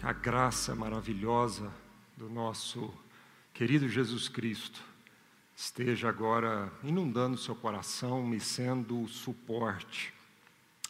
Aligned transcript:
Que 0.00 0.06
a 0.06 0.14
graça 0.14 0.74
maravilhosa 0.74 1.70
do 2.16 2.30
nosso 2.30 2.90
querido 3.52 3.86
Jesus 3.86 4.28
Cristo 4.28 4.82
esteja 5.54 6.08
agora 6.08 6.72
inundando 6.82 7.36
seu 7.36 7.54
coração 7.54 8.32
e 8.32 8.40
sendo 8.40 9.02
o 9.02 9.08
suporte, 9.10 10.14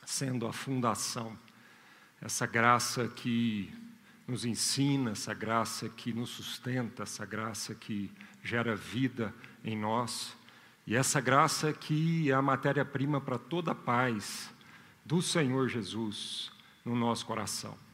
sendo 0.06 0.46
a 0.46 0.52
fundação. 0.52 1.36
Essa 2.22 2.46
graça 2.46 3.08
que 3.08 3.74
nos 4.28 4.44
ensina, 4.44 5.10
essa 5.10 5.34
graça 5.34 5.88
que 5.88 6.12
nos 6.12 6.30
sustenta, 6.30 7.02
essa 7.02 7.26
graça 7.26 7.74
que 7.74 8.12
gera 8.44 8.76
vida 8.76 9.34
em 9.64 9.76
nós. 9.76 10.36
E 10.86 10.94
essa 10.94 11.20
graça 11.20 11.72
que 11.72 12.30
é 12.30 12.34
a 12.34 12.40
matéria-prima 12.40 13.20
para 13.20 13.38
toda 13.38 13.72
a 13.72 13.74
paz 13.74 14.54
do 15.04 15.20
Senhor 15.20 15.68
Jesus 15.68 16.52
no 16.84 16.94
nosso 16.94 17.26
coração. 17.26 17.89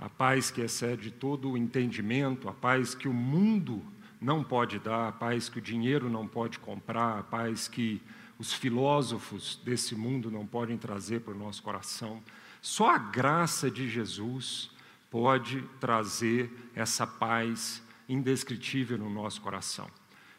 A 0.00 0.08
paz 0.08 0.50
que 0.50 0.62
excede 0.62 1.10
todo 1.10 1.50
o 1.50 1.58
entendimento, 1.58 2.48
a 2.48 2.54
paz 2.54 2.94
que 2.94 3.06
o 3.06 3.12
mundo 3.12 3.84
não 4.18 4.42
pode 4.42 4.78
dar, 4.78 5.08
a 5.08 5.12
paz 5.12 5.50
que 5.50 5.58
o 5.58 5.62
dinheiro 5.62 6.08
não 6.08 6.26
pode 6.26 6.58
comprar, 6.58 7.18
a 7.18 7.22
paz 7.22 7.68
que 7.68 8.00
os 8.38 8.50
filósofos 8.50 9.60
desse 9.62 9.94
mundo 9.94 10.30
não 10.30 10.46
podem 10.46 10.78
trazer 10.78 11.20
para 11.20 11.34
o 11.34 11.38
nosso 11.38 11.62
coração. 11.62 12.22
Só 12.62 12.94
a 12.94 12.96
graça 12.96 13.70
de 13.70 13.90
Jesus 13.90 14.70
pode 15.10 15.60
trazer 15.78 16.50
essa 16.74 17.06
paz 17.06 17.82
indescritível 18.08 18.96
no 18.96 19.10
nosso 19.10 19.42
coração. 19.42 19.86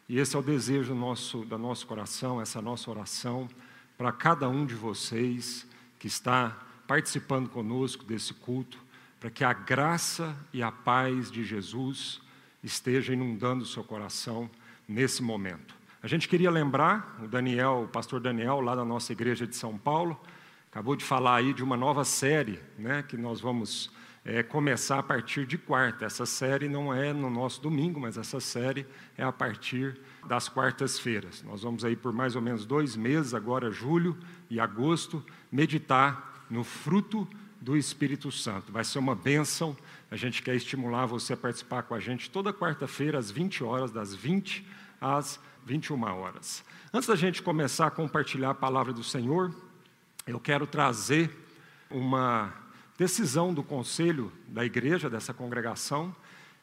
E 0.08 0.18
esse 0.18 0.34
é 0.34 0.38
o 0.40 0.42
desejo 0.42 0.92
nosso, 0.92 1.44
do 1.44 1.56
nosso 1.56 1.86
coração, 1.86 2.40
essa 2.40 2.60
nossa 2.60 2.90
oração 2.90 3.48
para 3.96 4.10
cada 4.10 4.48
um 4.48 4.66
de 4.66 4.74
vocês 4.74 5.64
que 6.00 6.08
está 6.08 6.50
participando 6.88 7.48
conosco 7.48 8.02
desse 8.02 8.34
culto, 8.34 8.81
para 9.22 9.30
que 9.30 9.44
a 9.44 9.52
graça 9.52 10.34
e 10.52 10.64
a 10.64 10.72
paz 10.72 11.30
de 11.30 11.44
Jesus 11.44 12.20
esteja 12.60 13.12
inundando 13.12 13.62
o 13.62 13.66
seu 13.66 13.84
coração 13.84 14.50
nesse 14.88 15.22
momento. 15.22 15.76
A 16.02 16.08
gente 16.08 16.28
queria 16.28 16.50
lembrar, 16.50 17.20
o 17.22 17.28
Daniel, 17.28 17.84
o 17.84 17.88
pastor 17.88 18.18
Daniel, 18.18 18.60
lá 18.60 18.74
da 18.74 18.84
nossa 18.84 19.12
igreja 19.12 19.46
de 19.46 19.54
São 19.54 19.78
Paulo, 19.78 20.20
acabou 20.68 20.96
de 20.96 21.04
falar 21.04 21.36
aí 21.36 21.54
de 21.54 21.62
uma 21.62 21.76
nova 21.76 22.04
série, 22.04 22.58
né, 22.76 23.04
que 23.04 23.16
nós 23.16 23.40
vamos 23.40 23.92
é, 24.24 24.42
começar 24.42 24.98
a 24.98 25.02
partir 25.04 25.46
de 25.46 25.56
quarta. 25.56 26.04
Essa 26.04 26.26
série 26.26 26.68
não 26.68 26.92
é 26.92 27.12
no 27.12 27.30
nosso 27.30 27.62
domingo, 27.62 28.00
mas 28.00 28.18
essa 28.18 28.40
série 28.40 28.84
é 29.16 29.22
a 29.22 29.30
partir 29.30 30.00
das 30.26 30.48
quartas-feiras. 30.48 31.44
Nós 31.44 31.62
vamos 31.62 31.84
aí 31.84 31.94
por 31.94 32.12
mais 32.12 32.34
ou 32.34 32.42
menos 32.42 32.66
dois 32.66 32.96
meses, 32.96 33.34
agora 33.34 33.70
julho 33.70 34.18
e 34.50 34.58
agosto, 34.58 35.24
meditar 35.52 36.44
no 36.50 36.64
fruto 36.64 37.28
do 37.62 37.76
Espírito 37.76 38.30
Santo. 38.32 38.72
Vai 38.72 38.82
ser 38.82 38.98
uma 38.98 39.14
bênção. 39.14 39.76
A 40.10 40.16
gente 40.16 40.42
quer 40.42 40.56
estimular 40.56 41.06
você 41.06 41.32
a 41.32 41.36
participar 41.36 41.84
com 41.84 41.94
a 41.94 42.00
gente 42.00 42.28
toda 42.28 42.52
quarta-feira, 42.52 43.18
às 43.18 43.30
20 43.30 43.62
horas, 43.62 43.92
das 43.92 44.12
20 44.12 44.66
às 45.00 45.38
21 45.64 46.02
horas. 46.02 46.64
Antes 46.92 47.08
da 47.08 47.14
gente 47.14 47.40
começar 47.40 47.86
a 47.86 47.90
compartilhar 47.90 48.50
a 48.50 48.54
palavra 48.54 48.92
do 48.92 49.04
Senhor, 49.04 49.54
eu 50.26 50.40
quero 50.40 50.66
trazer 50.66 51.30
uma 51.88 52.52
decisão 52.98 53.54
do 53.54 53.62
conselho 53.62 54.32
da 54.48 54.64
igreja, 54.64 55.08
dessa 55.08 55.32
congregação, 55.32 56.14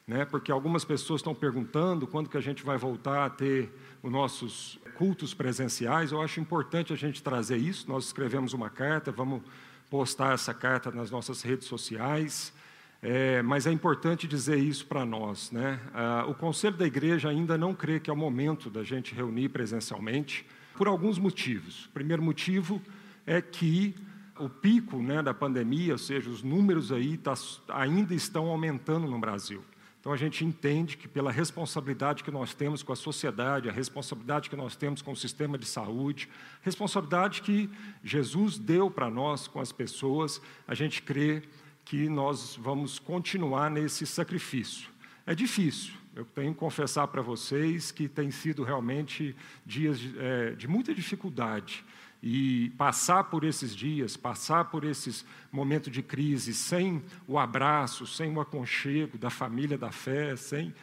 né, 0.06 0.26
porque 0.26 0.52
algumas 0.52 0.84
pessoas 0.84 1.20
estão 1.20 1.36
perguntando 1.36 2.08
quando 2.08 2.30
que 2.30 2.38
a 2.38 2.42
gente 2.42 2.64
vai 2.64 2.78
voltar 2.78 3.26
a 3.26 3.30
ter 3.30 3.70
os 4.04 4.12
nossos 4.12 4.80
cultos 4.96 5.34
presenciais. 5.34 6.12
Eu 6.12 6.22
acho 6.22 6.42
importante 6.42 6.92
a 6.92 6.96
gente 6.96 7.24
trazer 7.24 7.58
isso. 7.58 7.88
Nós 7.88 8.06
escrevemos 8.06 8.54
uma 8.54 8.70
carta, 8.70 9.12
vamos 9.12 9.42
postar 9.90 10.34
essa 10.34 10.54
carta 10.54 10.92
nas 10.92 11.10
nossas 11.10 11.42
redes 11.42 11.68
sociais. 11.68 12.54
É, 13.02 13.42
mas 13.42 13.66
é 13.66 13.72
importante 13.72 14.28
dizer 14.28 14.58
isso 14.58 14.86
para 14.86 15.06
nós. 15.06 15.52
Né? 15.52 15.80
Ah, 15.94 16.26
o 16.28 16.36
Conselho 16.36 16.76
da 16.76 16.86
Igreja 16.86 17.30
ainda 17.30 17.58
não 17.58 17.74
crê 17.74 18.00
que 18.00 18.10
é 18.10 18.14
o 18.14 18.18
momento 18.18 18.70
da 18.70 18.84
gente 18.84 19.16
reunir 19.16 19.50
presencialmente, 19.50 20.46
por 20.76 20.88
alguns 20.88 21.18
motivos. 21.18 21.86
O 21.86 21.90
primeiro 21.90 22.22
motivo 22.22 22.82
é 23.26 23.42
que 23.42 23.96
o 24.38 24.50
pico 24.50 24.98
né, 24.98 25.22
da 25.22 25.34
pandemia, 25.34 25.94
ou 25.94 25.98
seja, 25.98 26.30
os 26.30 26.42
números 26.42 26.92
aí 26.92 27.18
tá, 27.18 27.34
ainda 27.70 28.14
estão 28.14 28.48
aumentando 28.48 29.08
no 29.08 29.20
Brasil. 29.20 29.64
Então 30.00 30.14
a 30.14 30.18
gente 30.18 30.46
entende 30.46 30.96
que 30.96 31.08
pela 31.08 31.32
responsabilidade 31.32 32.24
que 32.24 32.32
nós 32.32 32.54
temos 32.54 32.82
com 32.82 32.94
a 32.94 32.96
sociedade, 32.96 33.68
a 33.68 33.72
responsabilidade 33.72 34.50
que 34.50 34.56
nós 34.56 34.76
temos 34.76 35.02
com 35.02 35.12
o 35.12 35.16
sistema 35.16 35.58
de 35.58 35.66
saúde, 35.66 36.30
responsabilidade 36.62 37.42
que 37.42 37.70
Jesus 38.04 38.58
deu 38.58 38.90
para 38.90 39.10
nós 39.10 39.48
com 39.48 39.60
as 39.60 39.74
pessoas, 39.74 40.42
a 40.66 40.74
gente 40.74 41.02
crê 41.02 41.44
que 41.84 42.08
nós 42.08 42.56
vamos 42.56 42.98
continuar 42.98 43.70
nesse 43.70 44.06
sacrifício. 44.06 44.90
É 45.26 45.36
difícil, 45.36 45.94
eu 46.16 46.24
tenho 46.24 46.54
que 46.54 46.60
confessar 46.60 47.08
para 47.08 47.22
vocês 47.22 47.92
que 47.92 48.08
tem 48.08 48.32
sido 48.32 48.64
realmente 48.64 49.36
dias 49.66 50.00
de, 50.00 50.18
é, 50.18 50.52
de 50.52 50.68
muita 50.68 50.94
dificuldade. 50.94 51.84
E 52.22 52.72
passar 52.78 53.26
por 53.26 53.44
esses 53.44 53.74
dias, 53.76 54.18
passar 54.18 54.66
por 54.66 54.84
esses 54.84 55.26
momentos 55.52 55.92
de 55.92 56.04
crise, 56.04 56.54
sem 56.54 57.02
o 57.28 57.40
abraço, 57.40 58.06
sem 58.06 58.36
o 58.36 58.42
aconchego 58.42 59.18
da 59.18 59.30
família 59.30 59.78
da 59.78 59.92
fé, 59.92 60.36
sem 60.36 60.74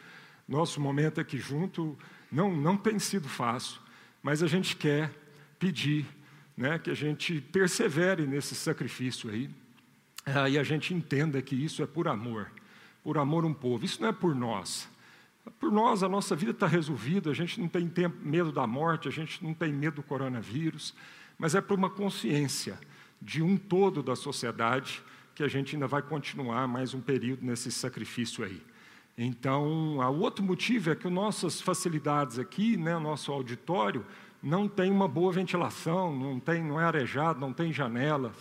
nosso 0.47 0.81
momento 0.81 1.21
aqui 1.21 1.37
junto, 1.37 1.97
não, 2.31 2.55
não 2.55 2.75
tem 2.75 2.97
sido 2.97 3.27
fácil, 3.27 3.79
mas 4.23 4.41
a 4.41 4.47
gente 4.47 4.75
quer 4.75 5.11
pedir 5.59 6.05
né, 6.55 6.79
que 6.79 6.89
a 6.89 6.95
gente 6.95 7.39
persevere 7.39 8.25
nesse 8.25 8.55
sacrifício 8.55 9.29
aí, 9.29 9.49
ah, 10.25 10.49
e 10.49 10.57
a 10.57 10.63
gente 10.63 10.93
entenda 10.93 11.41
que 11.41 11.55
isso 11.55 11.81
é 11.81 11.85
por 11.85 12.07
amor, 12.07 12.51
por 13.03 13.17
amor 13.17 13.45
um 13.45 13.53
povo. 13.53 13.85
Isso 13.85 14.01
não 14.01 14.09
é 14.09 14.11
por 14.11 14.35
nós. 14.35 14.89
Por 15.57 15.71
nós, 15.71 16.03
a 16.03 16.09
nossa 16.09 16.35
vida 16.35 16.51
está 16.51 16.67
resolvida, 16.67 17.31
a 17.31 17.33
gente 17.33 17.61
não 17.61 17.69
tem 17.69 17.87
tempo, 17.87 18.17
medo 18.21 18.51
da 18.51 18.67
morte, 18.67 19.07
a 19.07 19.11
gente 19.11 19.41
não 19.41 19.53
tem 19.53 19.71
medo 19.71 19.97
do 19.97 20.03
coronavírus, 20.03 20.93
mas 21.37 21.55
é 21.55 21.61
por 21.61 21.77
uma 21.77 21.89
consciência 21.89 22.79
de 23.21 23.41
um 23.41 23.57
todo 23.57 24.01
da 24.01 24.15
sociedade 24.15 25.03
que 25.35 25.43
a 25.43 25.47
gente 25.47 25.75
ainda 25.75 25.87
vai 25.87 26.01
continuar 26.01 26.67
mais 26.67 26.93
um 26.93 27.01
período 27.01 27.45
nesse 27.45 27.71
sacrifício 27.71 28.43
aí. 28.43 28.61
Então, 29.17 29.97
o 29.97 30.19
outro 30.19 30.43
motivo 30.43 30.91
é 30.91 30.95
que 30.95 31.09
nossas 31.09 31.59
facilidades 31.59 32.37
aqui, 32.37 32.77
né, 32.77 32.97
nosso 32.99 33.31
auditório, 33.31 34.05
não 34.41 34.67
tem 34.67 34.91
uma 34.91 35.07
boa 35.07 35.31
ventilação, 35.31 36.15
não, 36.15 36.39
tem, 36.39 36.63
não 36.63 36.79
é 36.79 36.83
arejado, 36.83 37.39
não 37.39 37.51
tem 37.51 37.73
janelas. 37.73 38.35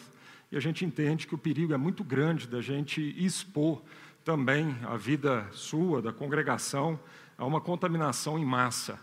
E 0.52 0.56
a 0.56 0.60
gente 0.60 0.84
entende 0.84 1.26
que 1.26 1.34
o 1.34 1.38
perigo 1.38 1.72
é 1.72 1.76
muito 1.76 2.04
grande 2.04 2.46
da 2.46 2.60
gente 2.60 3.00
expor 3.22 3.82
também 4.24 4.76
a 4.84 4.96
vida 4.96 5.46
sua, 5.52 6.02
da 6.02 6.12
congregação, 6.12 6.98
a 7.38 7.44
uma 7.44 7.60
contaminação 7.60 8.38
em 8.38 8.44
massa. 8.44 8.98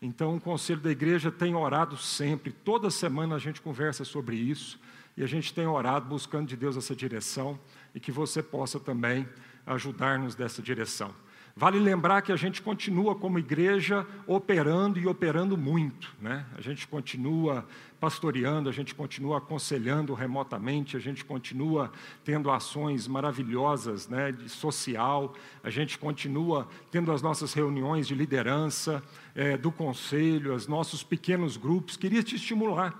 Então, 0.00 0.36
o 0.36 0.40
conselho 0.40 0.80
da 0.80 0.90
igreja 0.90 1.30
tem 1.30 1.54
orado 1.54 1.96
sempre, 1.96 2.52
toda 2.52 2.90
semana 2.90 3.34
a 3.34 3.38
gente 3.38 3.60
conversa 3.60 4.04
sobre 4.04 4.36
isso, 4.36 4.78
e 5.16 5.24
a 5.24 5.26
gente 5.26 5.52
tem 5.52 5.66
orado 5.66 6.06
buscando 6.06 6.46
de 6.46 6.56
Deus 6.56 6.76
essa 6.76 6.94
direção 6.94 7.58
e 7.92 7.98
que 7.98 8.12
você 8.12 8.40
possa 8.40 8.78
também 8.78 9.28
ajudar-nos 9.66 10.36
dessa 10.36 10.62
direção. 10.62 11.12
Vale 11.58 11.80
lembrar 11.80 12.22
que 12.22 12.30
a 12.30 12.36
gente 12.36 12.62
continua 12.62 13.16
como 13.16 13.36
igreja 13.36 14.06
operando 14.28 14.96
e 14.96 15.08
operando 15.08 15.58
muito, 15.58 16.14
né? 16.20 16.46
A 16.56 16.60
gente 16.60 16.86
continua 16.86 17.66
pastoreando, 17.98 18.68
a 18.68 18.72
gente 18.72 18.94
continua 18.94 19.38
aconselhando 19.38 20.14
remotamente, 20.14 20.96
a 20.96 21.00
gente 21.00 21.24
continua 21.24 21.90
tendo 22.24 22.48
ações 22.48 23.08
maravilhosas, 23.08 24.06
né, 24.06 24.30
de 24.30 24.48
social, 24.48 25.34
a 25.60 25.68
gente 25.68 25.98
continua 25.98 26.68
tendo 26.92 27.10
as 27.10 27.22
nossas 27.22 27.52
reuniões 27.52 28.06
de 28.06 28.14
liderança 28.14 29.02
é, 29.34 29.56
do 29.56 29.72
conselho, 29.72 30.54
os 30.54 30.68
nossos 30.68 31.02
pequenos 31.02 31.56
grupos. 31.56 31.96
Queria 31.96 32.22
te 32.22 32.36
estimular 32.36 32.96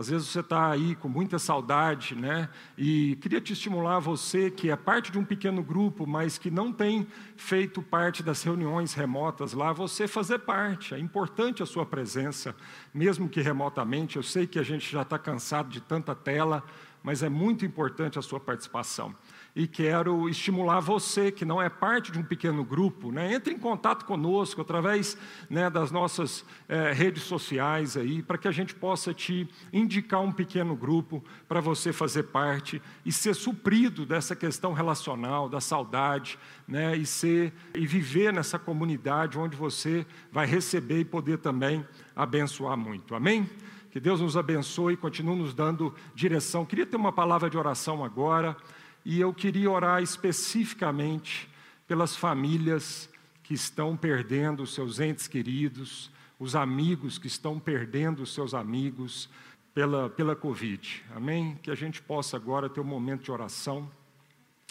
às 0.00 0.08
vezes 0.08 0.28
você 0.28 0.40
está 0.40 0.70
aí 0.70 0.94
com 0.94 1.10
muita 1.10 1.38
saudade, 1.38 2.14
né? 2.14 2.48
E 2.78 3.16
queria 3.16 3.38
te 3.38 3.52
estimular 3.52 3.98
você 3.98 4.50
que 4.50 4.70
é 4.70 4.74
parte 4.74 5.12
de 5.12 5.18
um 5.18 5.24
pequeno 5.26 5.62
grupo, 5.62 6.06
mas 6.06 6.38
que 6.38 6.50
não 6.50 6.72
tem 6.72 7.06
feito 7.36 7.82
parte 7.82 8.22
das 8.22 8.42
reuniões 8.42 8.94
remotas 8.94 9.52
lá, 9.52 9.74
você 9.74 10.08
fazer 10.08 10.38
parte. 10.38 10.94
É 10.94 10.98
importante 10.98 11.62
a 11.62 11.66
sua 11.66 11.84
presença, 11.84 12.56
mesmo 12.94 13.28
que 13.28 13.42
remotamente. 13.42 14.16
Eu 14.16 14.22
sei 14.22 14.46
que 14.46 14.58
a 14.58 14.62
gente 14.62 14.90
já 14.90 15.02
está 15.02 15.18
cansado 15.18 15.68
de 15.68 15.82
tanta 15.82 16.14
tela, 16.14 16.64
mas 17.02 17.22
é 17.22 17.28
muito 17.28 17.66
importante 17.66 18.18
a 18.18 18.22
sua 18.22 18.40
participação 18.40 19.14
e 19.54 19.66
quero 19.66 20.28
estimular 20.28 20.80
você, 20.80 21.30
que 21.30 21.44
não 21.44 21.60
é 21.60 21.68
parte 21.68 22.12
de 22.12 22.18
um 22.18 22.22
pequeno 22.22 22.64
grupo, 22.64 23.10
né? 23.10 23.34
entre 23.34 23.52
em 23.52 23.58
contato 23.58 24.04
conosco 24.04 24.60
através 24.60 25.16
né, 25.48 25.68
das 25.68 25.90
nossas 25.90 26.44
é, 26.68 26.92
redes 26.92 27.24
sociais 27.24 27.96
aí, 27.96 28.22
para 28.22 28.38
que 28.38 28.46
a 28.46 28.52
gente 28.52 28.74
possa 28.74 29.12
te 29.12 29.48
indicar 29.72 30.20
um 30.20 30.32
pequeno 30.32 30.76
grupo 30.76 31.22
para 31.48 31.60
você 31.60 31.92
fazer 31.92 32.24
parte 32.24 32.80
e 33.04 33.12
ser 33.12 33.34
suprido 33.34 34.06
dessa 34.06 34.36
questão 34.36 34.72
relacional, 34.72 35.48
da 35.48 35.60
saudade, 35.60 36.38
né, 36.66 36.96
e 36.96 37.04
ser 37.04 37.52
e 37.74 37.86
viver 37.86 38.32
nessa 38.32 38.58
comunidade 38.58 39.38
onde 39.38 39.56
você 39.56 40.06
vai 40.30 40.46
receber 40.46 41.00
e 41.00 41.04
poder 41.04 41.38
também 41.38 41.84
abençoar 42.14 42.76
muito. 42.76 43.14
Amém? 43.14 43.48
Que 43.90 43.98
Deus 43.98 44.20
nos 44.20 44.36
abençoe 44.36 44.94
e 44.94 44.96
continue 44.96 45.36
nos 45.36 45.52
dando 45.52 45.92
direção. 46.14 46.64
Queria 46.64 46.86
ter 46.86 46.96
uma 46.96 47.12
palavra 47.12 47.50
de 47.50 47.58
oração 47.58 48.04
agora. 48.04 48.56
E 49.04 49.20
eu 49.20 49.32
queria 49.32 49.70
orar 49.70 50.02
especificamente 50.02 51.48
pelas 51.86 52.14
famílias 52.14 53.08
que 53.42 53.54
estão 53.54 53.96
perdendo 53.96 54.66
seus 54.66 55.00
entes 55.00 55.26
queridos, 55.26 56.10
os 56.38 56.54
amigos 56.54 57.18
que 57.18 57.26
estão 57.26 57.58
perdendo 57.58 58.24
seus 58.24 58.54
amigos 58.54 59.28
pela, 59.74 60.08
pela 60.08 60.36
Covid. 60.36 61.04
Amém? 61.14 61.58
Que 61.62 61.70
a 61.70 61.74
gente 61.74 62.00
possa 62.00 62.36
agora 62.36 62.68
ter 62.68 62.80
um 62.80 62.84
momento 62.84 63.24
de 63.24 63.32
oração 63.32 63.90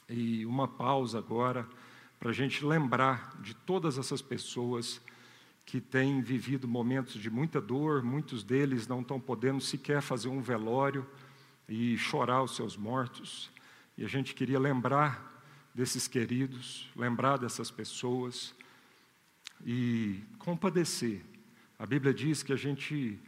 e 0.07 0.45
uma 0.45 0.67
pausa 0.67 1.19
agora 1.19 1.67
para 2.19 2.29
a 2.29 2.33
gente 2.33 2.65
lembrar 2.65 3.37
de 3.41 3.53
todas 3.53 3.97
essas 3.97 4.21
pessoas 4.21 5.01
que 5.65 5.79
têm 5.79 6.21
vivido 6.21 6.67
momentos 6.67 7.13
de 7.13 7.29
muita 7.29 7.61
dor, 7.61 8.03
muitos 8.03 8.43
deles 8.43 8.87
não 8.87 9.01
estão 9.01 9.19
podendo 9.19 9.61
sequer 9.61 10.01
fazer 10.01 10.27
um 10.27 10.41
velório 10.41 11.05
e 11.67 11.97
chorar 11.97 12.41
os 12.41 12.55
seus 12.55 12.75
mortos. 12.75 13.51
E 14.00 14.06
a 14.06 14.07
gente 14.07 14.34
queria 14.34 14.57
lembrar 14.57 15.44
desses 15.75 16.07
queridos, 16.07 16.90
lembrar 16.96 17.36
dessas 17.36 17.69
pessoas 17.69 18.56
e 19.66 20.24
compadecer. 20.38 21.22
A 21.78 21.86
Bíblia 21.86 22.13
diz 22.13 22.42
que 22.42 22.54
a 22.54 22.56
gente, 22.56 23.19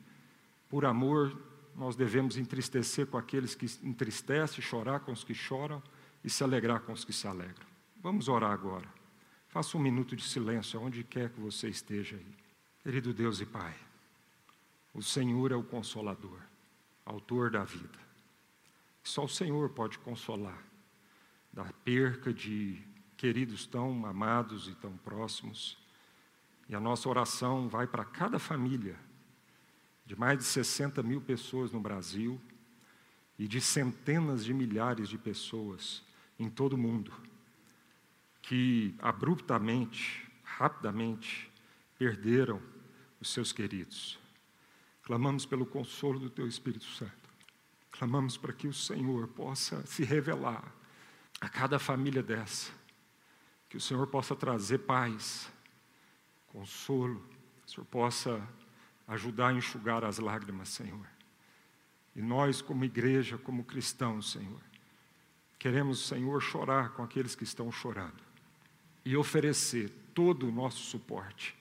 por 0.70 0.86
amor, 0.86 1.38
nós 1.76 1.98
devemos 1.98 2.38
entristecer 2.38 3.06
com 3.06 3.18
aqueles 3.18 3.54
que 3.54 3.66
entristecem, 3.84 4.64
chorar 4.64 5.02
com 5.02 5.12
os 5.12 5.26
que 5.26 5.34
choram 5.34 5.84
e 6.24 6.30
se 6.30 6.42
alegrar 6.42 6.80
com 6.80 6.94
os 6.94 7.04
que 7.04 7.12
se 7.12 7.28
alegram. 7.28 7.68
Vamos 8.02 8.30
orar 8.30 8.52
agora. 8.52 8.88
Faça 9.50 9.78
um 9.78 9.82
minuto 9.82 10.16
de 10.16 10.24
silêncio 10.24 10.80
aonde 10.80 11.04
quer 11.04 11.32
que 11.32 11.42
você 11.42 11.68
esteja 11.68 12.16
aí. 12.16 12.36
Querido 12.82 13.14
Deus 13.14 13.42
e 13.42 13.46
Pai, 13.46 13.76
o 14.94 15.04
Senhor 15.04 15.52
é 15.52 15.56
o 15.56 15.64
consolador, 15.64 16.40
autor 17.06 17.52
da 17.52 17.66
vida. 17.66 18.11
Só 19.04 19.26
o 19.26 19.30
Senhor 19.30 19.70
pode 19.70 19.98
consolar 20.00 20.64
da 21.52 21.66
perca 21.84 22.34
de 22.34 22.82
queridos 23.18 23.66
tão 23.66 24.06
amados 24.06 24.68
e 24.68 24.76
tão 24.76 24.96
próximos. 24.98 25.78
E 26.70 26.76
a 26.76 26.80
nossa 26.80 27.10
oração 27.10 27.68
vai 27.68 27.86
para 27.86 28.06
cada 28.06 28.40
família, 28.40 28.98
de 30.06 30.16
mais 30.16 30.38
de 30.38 30.46
60 30.46 31.04
mil 31.04 31.22
pessoas 31.22 31.72
no 31.72 31.80
Brasil 31.80 32.40
e 33.38 33.48
de 33.48 33.60
centenas 33.60 34.46
de 34.46 34.54
milhares 34.54 35.10
de 35.10 35.18
pessoas 35.18 36.04
em 36.40 36.50
todo 36.50 36.74
o 36.74 36.78
mundo 36.78 37.12
que 38.42 38.96
abruptamente, 39.00 40.28
rapidamente, 40.44 41.50
perderam 41.98 42.62
os 43.20 43.30
seus 43.30 43.54
queridos. 43.54 44.20
Clamamos 45.04 45.46
pelo 45.46 45.66
consolo 45.66 46.20
do 46.20 46.30
Teu 46.30 46.48
Espírito 46.48 46.86
Santo. 46.86 47.21
Clamamos 48.02 48.36
para 48.36 48.52
que 48.52 48.68
o 48.68 48.74
Senhor 48.74 49.28
possa 49.28 49.86
se 49.86 50.04
revelar 50.04 50.74
a 51.40 51.48
cada 51.48 51.78
família 51.78 52.24
dessa. 52.24 52.72
Que 53.70 53.78
o 53.78 53.80
Senhor 53.80 54.08
possa 54.08 54.36
trazer 54.36 54.80
paz, 54.80 55.48
consolo, 56.48 57.24
que 57.62 57.68
o 57.68 57.70
Senhor 57.70 57.86
possa 57.86 58.42
ajudar 59.08 59.50
a 59.50 59.54
enxugar 59.54 60.04
as 60.04 60.18
lágrimas, 60.18 60.70
Senhor. 60.70 61.06
E 62.16 62.24
nós, 62.24 62.60
como 62.60 62.84
igreja, 62.84 63.38
como 63.38 63.64
cristãos, 63.64 64.32
Senhor, 64.32 64.62
queremos, 65.60 66.08
Senhor, 66.08 66.42
chorar 66.42 66.94
com 66.94 67.04
aqueles 67.04 67.36
que 67.36 67.44
estão 67.44 67.72
chorando 67.72 68.24
e 69.06 69.16
oferecer 69.16 69.92
todo 70.16 70.48
o 70.48 70.52
nosso 70.52 70.80
suporte, 70.80 71.56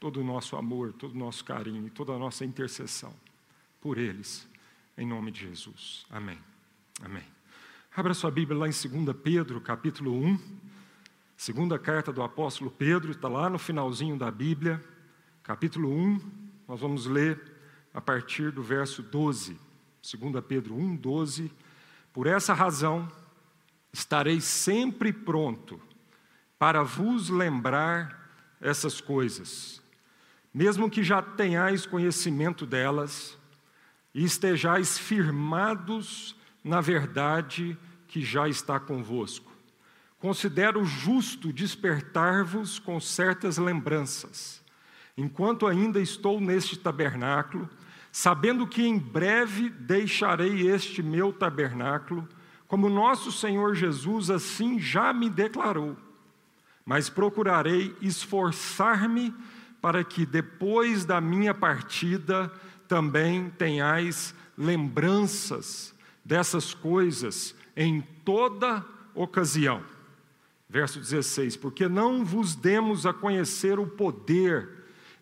todo 0.00 0.20
o 0.20 0.24
nosso 0.24 0.56
amor, 0.56 0.92
todo 0.92 1.14
o 1.14 1.18
nosso 1.18 1.44
carinho, 1.44 1.88
toda 1.90 2.12
a 2.12 2.18
nossa 2.18 2.44
intercessão 2.44 3.14
por 3.80 3.98
eles, 3.98 4.49
em 5.00 5.06
nome 5.06 5.30
de 5.30 5.40
Jesus. 5.40 6.04
Amém. 6.10 6.38
Amém. 7.02 7.24
Abra 7.96 8.12
sua 8.12 8.30
Bíblia 8.30 8.58
lá 8.58 8.68
em 8.68 8.70
2 8.70 9.16
Pedro, 9.16 9.58
capítulo 9.58 10.12
1. 10.12 10.38
Segunda 11.38 11.78
carta 11.78 12.12
do 12.12 12.22
apóstolo 12.22 12.70
Pedro, 12.70 13.10
está 13.10 13.26
lá 13.26 13.48
no 13.48 13.58
finalzinho 13.58 14.18
da 14.18 14.30
Bíblia, 14.30 14.78
capítulo 15.42 15.90
1. 15.90 16.20
Nós 16.68 16.80
vamos 16.80 17.06
ler 17.06 17.40
a 17.94 18.00
partir 18.00 18.52
do 18.52 18.62
verso 18.62 19.02
12. 19.02 19.58
2 20.02 20.44
Pedro 20.46 20.74
1, 20.74 20.96
12. 20.96 21.50
Por 22.12 22.26
essa 22.26 22.52
razão, 22.52 23.10
estarei 23.90 24.38
sempre 24.38 25.14
pronto 25.14 25.80
para 26.58 26.82
vos 26.82 27.30
lembrar 27.30 28.30
essas 28.60 29.00
coisas, 29.00 29.80
mesmo 30.52 30.90
que 30.90 31.02
já 31.02 31.22
tenhais 31.22 31.86
conhecimento 31.86 32.66
delas 32.66 33.39
e 34.14 34.24
estejais 34.24 34.98
firmados 34.98 36.36
na 36.62 36.80
verdade 36.80 37.76
que 38.08 38.22
já 38.22 38.48
está 38.48 38.78
convosco. 38.78 39.50
Considero 40.18 40.84
justo 40.84 41.52
despertar-vos 41.52 42.78
com 42.78 43.00
certas 43.00 43.56
lembranças, 43.56 44.62
enquanto 45.16 45.66
ainda 45.66 46.00
estou 46.00 46.40
neste 46.40 46.78
tabernáculo, 46.78 47.68
sabendo 48.12 48.66
que 48.66 48.82
em 48.82 48.98
breve 48.98 49.70
deixarei 49.70 50.68
este 50.68 51.02
meu 51.02 51.32
tabernáculo, 51.32 52.28
como 52.68 52.88
nosso 52.88 53.32
Senhor 53.32 53.74
Jesus 53.74 54.30
assim 54.30 54.78
já 54.78 55.12
me 55.12 55.30
declarou 55.30 55.96
mas 56.90 57.08
procurarei 57.08 57.94
esforçar-me 58.00 59.32
para 59.80 60.02
que 60.02 60.26
depois 60.26 61.04
da 61.04 61.20
minha 61.20 61.54
partida 61.54 62.52
também 62.90 63.48
tenhais 63.50 64.34
lembranças 64.58 65.94
dessas 66.24 66.74
coisas 66.74 67.54
em 67.76 68.00
toda 68.24 68.84
ocasião. 69.14 69.80
Verso 70.68 70.98
16: 70.98 71.56
Porque 71.56 71.88
não 71.88 72.24
vos 72.24 72.56
demos 72.56 73.06
a 73.06 73.12
conhecer 73.12 73.78
o 73.78 73.86
poder 73.86 74.68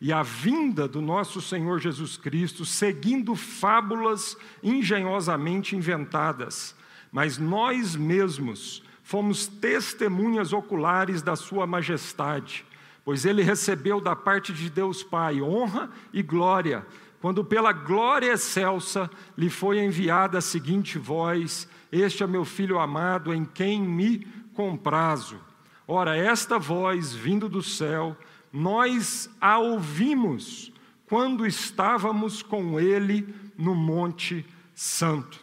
e 0.00 0.10
a 0.10 0.22
vinda 0.22 0.88
do 0.88 1.02
nosso 1.02 1.42
Senhor 1.42 1.78
Jesus 1.78 2.16
Cristo, 2.16 2.64
seguindo 2.64 3.34
fábulas 3.36 4.34
engenhosamente 4.62 5.76
inventadas, 5.76 6.74
mas 7.12 7.36
nós 7.36 7.94
mesmos 7.94 8.82
fomos 9.02 9.46
testemunhas 9.46 10.54
oculares 10.54 11.20
da 11.20 11.36
Sua 11.36 11.66
majestade, 11.66 12.64
pois 13.04 13.26
ele 13.26 13.42
recebeu 13.42 14.00
da 14.00 14.16
parte 14.16 14.54
de 14.54 14.70
Deus 14.70 15.02
Pai 15.02 15.42
honra 15.42 15.90
e 16.14 16.22
glória, 16.22 16.86
quando 17.20 17.44
pela 17.44 17.72
glória 17.72 18.32
excelsa 18.32 19.10
lhe 19.36 19.50
foi 19.50 19.78
enviada 19.78 20.38
a 20.38 20.42
seguinte 20.42 20.98
voz: 20.98 21.68
Este 21.90 22.22
é 22.22 22.26
meu 22.26 22.44
filho 22.44 22.78
amado, 22.78 23.34
em 23.34 23.44
quem 23.44 23.80
me 23.80 24.26
comprazo. 24.54 25.38
Ora, 25.86 26.16
esta 26.16 26.58
voz 26.58 27.14
vindo 27.14 27.48
do 27.48 27.62
céu, 27.62 28.16
nós 28.52 29.30
a 29.40 29.58
ouvimos 29.58 30.72
quando 31.06 31.46
estávamos 31.46 32.42
com 32.42 32.78
ele 32.78 33.34
no 33.56 33.74
Monte 33.74 34.44
Santo. 34.74 35.40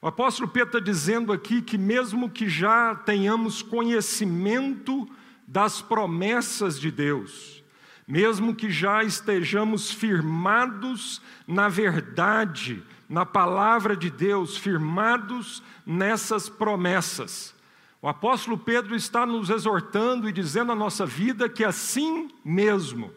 O 0.00 0.06
apóstolo 0.06 0.48
Pedro 0.48 0.78
está 0.78 0.80
dizendo 0.80 1.32
aqui 1.32 1.62
que, 1.62 1.78
mesmo 1.78 2.30
que 2.30 2.48
já 2.48 2.94
tenhamos 2.94 3.62
conhecimento 3.62 5.08
das 5.46 5.80
promessas 5.80 6.78
de 6.78 6.90
Deus, 6.90 7.64
mesmo 8.06 8.54
que 8.54 8.70
já 8.70 9.02
estejamos 9.02 9.90
firmados 9.90 11.20
na 11.46 11.68
verdade, 11.68 12.82
na 13.08 13.26
palavra 13.26 13.96
de 13.96 14.10
Deus, 14.10 14.56
firmados 14.56 15.62
nessas 15.84 16.48
promessas, 16.48 17.54
o 18.00 18.08
apóstolo 18.08 18.56
Pedro 18.56 18.94
está 18.94 19.26
nos 19.26 19.50
exortando 19.50 20.28
e 20.28 20.32
dizendo 20.32 20.70
à 20.70 20.74
nossa 20.74 21.04
vida 21.04 21.48
que 21.48 21.64
assim 21.64 22.28
mesmo 22.44 23.12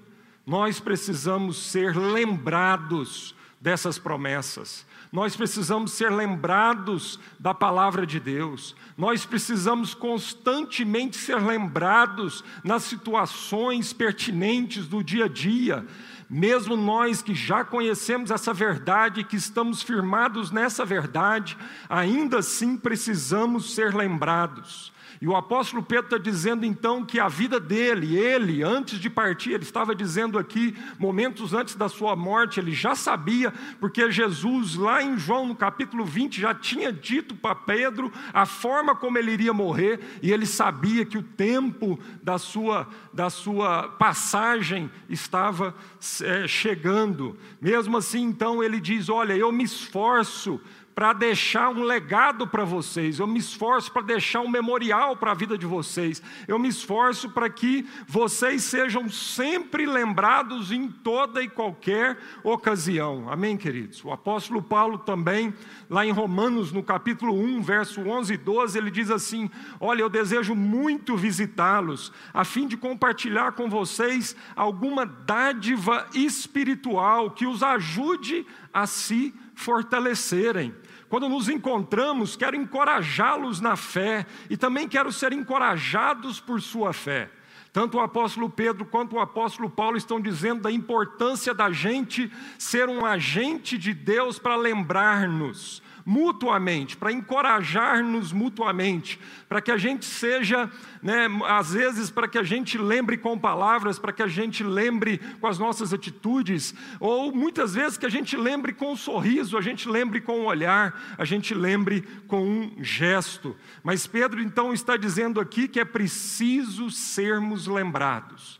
nós 0.45 0.79
precisamos 0.79 1.57
ser 1.69 1.95
lembrados 1.95 3.35
dessas 3.61 3.99
promessas. 3.99 4.87
Nós 5.11 5.35
precisamos 5.35 5.93
ser 5.93 6.11
lembrados 6.11 7.19
da 7.39 7.51
palavra 7.51 8.05
de 8.05 8.19
Deus, 8.19 8.75
nós 8.95 9.25
precisamos 9.25 9.95
constantemente 9.95 11.17
ser 11.17 11.41
lembrados 11.41 12.43
nas 12.63 12.83
situações 12.83 13.91
pertinentes 13.91 14.85
do 14.87 15.03
dia 15.03 15.25
a 15.25 15.27
dia, 15.27 15.83
mesmo 16.29 16.75
nós 16.75 17.23
que 17.23 17.33
já 17.33 17.65
conhecemos 17.65 18.29
essa 18.29 18.53
verdade, 18.53 19.23
que 19.23 19.35
estamos 19.35 19.81
firmados 19.81 20.51
nessa 20.51 20.85
verdade, 20.85 21.57
ainda 21.89 22.37
assim 22.37 22.77
precisamos 22.77 23.73
ser 23.73 23.95
lembrados. 23.95 24.93
E 25.21 25.27
o 25.27 25.35
apóstolo 25.35 25.83
Pedro 25.83 26.05
está 26.05 26.17
dizendo 26.17 26.65
então 26.65 27.03
que 27.03 27.19
a 27.19 27.27
vida 27.27 27.59
dele, 27.59 28.17
ele, 28.17 28.63
antes 28.63 28.97
de 28.97 29.09
partir, 29.09 29.51
ele 29.51 29.63
estava 29.63 29.93
dizendo 29.93 30.39
aqui, 30.39 30.73
momentos 30.97 31.53
antes 31.53 31.75
da 31.75 31.89
sua 31.89 32.15
morte, 32.15 32.57
ele 32.57 32.71
já 32.71 32.95
sabia, 32.95 33.53
porque 33.81 34.09
Jesus, 34.09 34.75
lá 34.75 35.03
em 35.03 35.17
João, 35.17 35.45
no 35.45 35.55
capítulo 35.55 36.05
20, 36.05 36.39
já 36.39 36.55
tinha 36.55 36.93
dito 36.93 37.35
para 37.35 37.53
Pedro 37.53 38.09
a 38.33 38.45
forma 38.45 38.95
como 38.95 39.17
ele 39.17 39.33
iria 39.33 39.51
morrer, 39.51 39.99
e 40.21 40.31
ele 40.31 40.45
sabia 40.45 41.05
que 41.05 41.17
o 41.17 41.23
tempo 41.23 41.99
da 42.23 42.37
sua, 42.37 42.87
da 43.13 43.29
sua 43.29 43.89
passagem 43.89 44.89
estava 45.09 45.75
é, 46.21 46.47
chegando. 46.47 47.37
Mesmo 47.61 47.97
assim, 47.97 48.21
então, 48.21 48.63
ele 48.63 48.79
diz: 48.79 49.09
Olha, 49.09 49.33
eu 49.33 49.51
me 49.51 49.65
esforço 49.65 50.61
para 50.99 51.13
deixar 51.13 51.69
um 51.69 51.81
legado 51.81 52.45
para 52.45 52.65
vocês, 52.65 53.19
eu 53.19 53.25
me 53.25 53.39
esforço 53.39 53.89
para 53.89 54.01
deixar 54.01 54.41
um 54.41 54.49
memorial 54.49 55.15
para 55.15 55.31
a 55.31 55.33
vida 55.33 55.57
de 55.57 55.65
vocês, 55.65 56.21
eu 56.45 56.59
me 56.59 56.67
esforço 56.67 57.29
para 57.29 57.49
que 57.49 57.87
vocês 58.05 58.63
sejam 58.63 59.07
sempre 59.07 59.85
lembrados 59.85 60.73
em 60.73 60.89
toda 60.89 61.41
e 61.41 61.47
qualquer 61.47 62.17
ocasião. 62.43 63.31
Amém, 63.31 63.55
queridos? 63.55 64.03
O 64.03 64.11
apóstolo 64.11 64.61
Paulo 64.61 64.97
também, 64.97 65.53
lá 65.89 66.05
em 66.05 66.11
Romanos, 66.11 66.73
no 66.73 66.83
capítulo 66.83 67.33
1, 67.33 67.61
verso 67.61 68.01
11 68.01 68.33
e 68.33 68.37
12, 68.37 68.77
ele 68.77 68.91
diz 68.91 69.09
assim: 69.09 69.49
Olha, 69.79 70.01
eu 70.01 70.09
desejo 70.09 70.53
muito 70.53 71.15
visitá-los, 71.15 72.11
a 72.33 72.43
fim 72.43 72.67
de 72.67 72.75
compartilhar 72.75 73.53
com 73.53 73.69
vocês 73.69 74.35
alguma 74.53 75.05
dádiva 75.05 76.07
espiritual 76.13 77.31
que 77.31 77.47
os 77.47 77.63
ajude 77.63 78.45
a 78.73 78.85
se 78.85 79.33
fortalecerem. 79.55 80.73
Quando 81.09 81.27
nos 81.27 81.49
encontramos, 81.49 82.35
quero 82.35 82.55
encorajá-los 82.55 83.59
na 83.59 83.75
fé 83.75 84.27
e 84.49 84.55
também 84.55 84.87
quero 84.87 85.11
ser 85.11 85.33
encorajados 85.33 86.39
por 86.39 86.61
sua 86.61 86.93
fé. 86.93 87.31
Tanto 87.73 87.97
o 87.97 88.01
apóstolo 88.01 88.49
Pedro 88.49 88.85
quanto 88.85 89.15
o 89.15 89.19
apóstolo 89.19 89.69
Paulo 89.69 89.97
estão 89.97 90.21
dizendo 90.21 90.61
da 90.61 90.71
importância 90.71 91.53
da 91.53 91.71
gente 91.71 92.31
ser 92.57 92.87
um 92.87 93.05
agente 93.05 93.77
de 93.77 93.93
Deus 93.93 94.37
para 94.37 94.55
lembrar-nos 94.55 95.81
mutuamente, 96.09 96.97
para 96.97 97.11
encorajar-nos 97.11 98.33
mutuamente, 98.33 99.19
para 99.47 99.61
que 99.61 99.69
a 99.69 99.77
gente 99.77 100.05
seja, 100.05 100.67
né, 101.03 101.27
às 101.45 101.71
vezes, 101.71 102.09
para 102.09 102.27
que 102.27 102.39
a 102.39 102.41
gente 102.41 102.79
lembre 102.79 103.15
com 103.15 103.37
palavras, 103.37 103.99
para 103.99 104.11
que 104.11 104.23
a 104.23 104.27
gente 104.27 104.63
lembre 104.63 105.19
com 105.39 105.45
as 105.45 105.59
nossas 105.59 105.93
atitudes, 105.93 106.73
ou 106.99 107.31
muitas 107.31 107.75
vezes 107.75 107.95
que 107.95 108.07
a 108.07 108.09
gente 108.09 108.35
lembre 108.35 108.73
com 108.73 108.93
um 108.93 108.95
sorriso, 108.95 109.55
a 109.55 109.61
gente 109.61 109.87
lembre 109.87 110.19
com 110.19 110.39
um 110.39 110.45
olhar, 110.45 111.15
a 111.15 111.23
gente 111.23 111.53
lembre 111.53 112.01
com 112.27 112.41
um 112.41 112.83
gesto. 112.83 113.55
Mas 113.83 114.07
Pedro 114.07 114.41
então 114.41 114.73
está 114.73 114.97
dizendo 114.97 115.39
aqui 115.39 115.67
que 115.67 115.79
é 115.79 115.85
preciso 115.85 116.89
sermos 116.89 117.67
lembrados. 117.67 118.59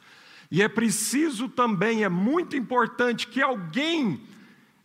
E 0.52 0.62
é 0.62 0.68
preciso 0.68 1.50
também, 1.50 2.04
é 2.04 2.10
muito 2.10 2.56
importante 2.56 3.26
que 3.26 3.42
alguém 3.42 4.22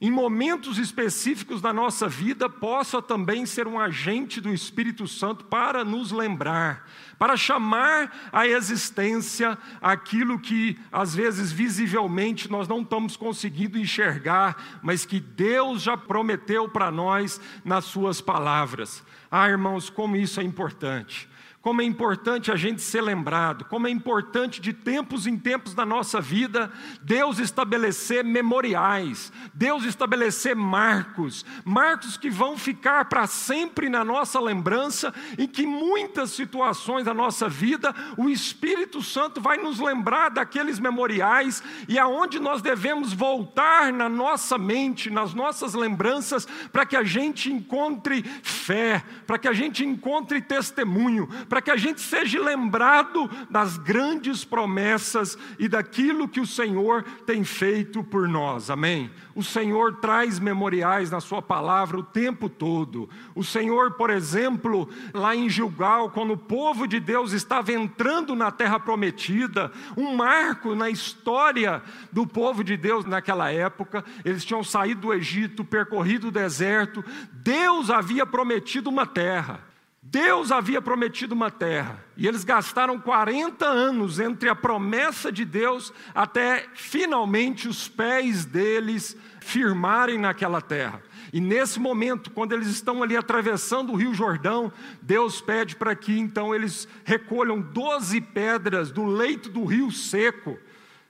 em 0.05 0.11
momentos 0.11 0.77
específicos 0.77 1.63
da 1.63 1.73
nossa 1.73 2.07
vida, 2.07 2.47
possa 2.47 3.01
também 3.01 3.47
ser 3.47 3.67
um 3.67 3.81
agente 3.81 4.39
do 4.39 4.53
Espírito 4.53 5.09
Santo 5.09 5.47
para 5.47 5.83
nos 5.83 6.13
lembrar, 6.13 6.87
para 7.19 7.39
chamar 7.39 8.29
à 8.31 8.47
existência 8.47 9.57
aquilo 9.81 10.39
que 10.39 10.79
às 10.93 11.15
vezes 11.15 11.51
visivelmente 11.51 12.51
nós 12.51 12.69
não 12.69 12.83
estamos 12.83 13.17
conseguindo 13.17 13.79
enxergar, 13.79 14.81
mas 14.83 15.07
que 15.07 15.19
Deus 15.19 15.81
já 15.81 15.97
prometeu 15.97 16.69
para 16.69 16.91
nós 16.91 17.41
nas 17.65 17.87
Suas 17.87 18.21
palavras. 18.21 19.03
Ah, 19.31 19.49
irmãos, 19.49 19.89
como 19.89 20.17
isso 20.17 20.39
é 20.39 20.45
importante 20.45 21.33
como 21.65 21.81
é 21.81 21.85
importante 21.85 22.53
a 22.53 22.57
gente 22.57 22.83
ser 22.83 23.01
lembrado, 23.01 23.65
como 23.65 23.87
é 23.87 23.91
importante 23.91 24.61
de 24.61 24.75
tempos 24.75 25.27
em 25.27 25.39
tempos 25.39 25.73
da 25.73 25.87
nossa 25.87 26.21
vida, 26.21 26.71
Deus 27.01 27.39
estabelecer 27.39 28.23
memoriais, 28.23 29.33
Deus 29.55 29.85
estabelecer 29.85 30.55
marcos, 30.55 31.43
marcos 31.65 32.19
que 32.19 32.29
vão 32.29 32.59
ficar 32.59 33.07
para 33.07 33.27
sempre 33.27 33.89
na 33.89 34.05
nossa 34.05 34.39
lembrança, 34.39 35.15
em 35.39 35.49
que 35.49 35.67
muitas 35.67 36.33
situações 36.33 37.07
da 37.07 37.15
nossa 37.15 37.49
vida, 37.49 37.95
o 38.19 38.29
Espírito 38.29 39.03
Santo 39.03 39.41
vai 39.41 39.57
nos 39.57 39.81
lembrar 39.81 40.29
daqueles 40.29 40.79
memoriais 40.79 41.63
e 41.89 41.99
aonde 41.99 42.39
nós 42.39 42.61
devemos 42.61 43.15
voltar 43.15 43.91
na 43.91 44.07
nossa 44.11 44.59
mente, 44.59 45.09
nas 45.09 45.33
nossas 45.33 45.73
lembranças, 45.73 46.47
para 46.71 46.85
que 46.85 46.95
a 46.95 47.05
gente 47.05 47.51
encontre 47.51 48.23
fé, 48.43 49.03
para 49.27 49.39
que 49.39 49.49
a 49.49 49.55
gente 49.55 49.83
encontre 49.83 50.43
testemunho, 50.43 51.27
para 51.55 51.63
que 51.63 51.71
a 51.71 51.77
gente 51.77 52.01
seja 52.01 52.43
lembrado 52.43 53.31
das 53.49 53.79
grandes 53.79 54.45
promessas 54.45 55.39
e 55.57 55.69
daquilo 55.69 56.27
que 56.27 56.41
o 56.41 56.47
Senhor 56.49 57.05
tem 57.25 57.45
feito 57.45 58.03
por 58.03 58.27
nós. 58.29 58.71
Amém? 58.71 59.09
O 59.37 59.43
Senhor 59.45 60.01
traz 60.01 60.41
memoriais 60.41 61.13
na 61.13 61.21
Sua 61.21 61.41
palavra 61.41 61.97
o 61.97 62.03
tempo 62.03 62.49
todo. 62.49 63.09
O 63.37 63.45
Senhor, 63.45 63.93
por 63.93 64.11
exemplo, 64.11 64.89
lá 65.13 65.37
em 65.37 65.49
Gilgal, 65.49 66.11
quando 66.11 66.33
o 66.33 66.37
povo 66.37 66.89
de 66.89 66.99
Deus 66.99 67.31
estava 67.31 67.73
entrando 67.73 68.35
na 68.35 68.51
terra 68.51 68.81
prometida, 68.81 69.71
um 69.97 70.17
marco 70.17 70.75
na 70.75 70.91
história 70.91 71.85
do 72.11 72.27
povo 72.27 72.65
de 72.65 72.77
Deus 72.77 73.05
naquela 73.05 73.53
época, 73.53 74.05
eles 74.25 74.45
tinham 74.45 74.65
saído 74.65 75.03
do 75.03 75.15
Egito, 75.15 75.65
percorrido 75.65 76.27
o 76.27 76.33
deserto, 76.33 77.05
Deus 77.31 77.91
havia 77.91 78.27
prometido 78.27 78.91
uma 78.91 79.07
terra. 79.07 79.73
Deus 80.07 80.53
havia 80.53 80.83
prometido 80.83 81.35
uma 81.35 81.51
terra, 81.51 82.05
e 82.15 82.29
eles 82.29 82.45
gastaram 82.45 83.01
40 83.01 83.65
anos 83.65 84.21
entre 84.21 84.51
a 84.51 84.55
promessa 84.55 85.33
de 85.33 85.47
Deus 85.47 85.95
até 86.15 86.69
finalmente 86.75 87.67
os 87.67 87.89
pés 87.89 88.45
deles 88.45 89.17
firmarem 89.41 90.19
naquela 90.19 90.61
terra. 90.61 91.03
E 91.33 91.41
nesse 91.41 91.81
momento, 91.81 92.31
quando 92.31 92.53
eles 92.53 92.69
estão 92.69 93.03
ali 93.03 93.17
atravessando 93.17 93.93
o 93.93 93.97
Rio 93.97 94.13
Jordão, 94.13 94.71
Deus 95.01 95.41
pede 95.41 95.75
para 95.75 95.97
que 95.97 96.17
então 96.19 96.55
eles 96.55 96.87
recolham 97.03 97.61
12 97.61 98.21
pedras 98.21 98.91
do 98.91 99.07
leito 99.07 99.49
do 99.49 99.65
rio 99.65 99.91
seco. 99.91 100.59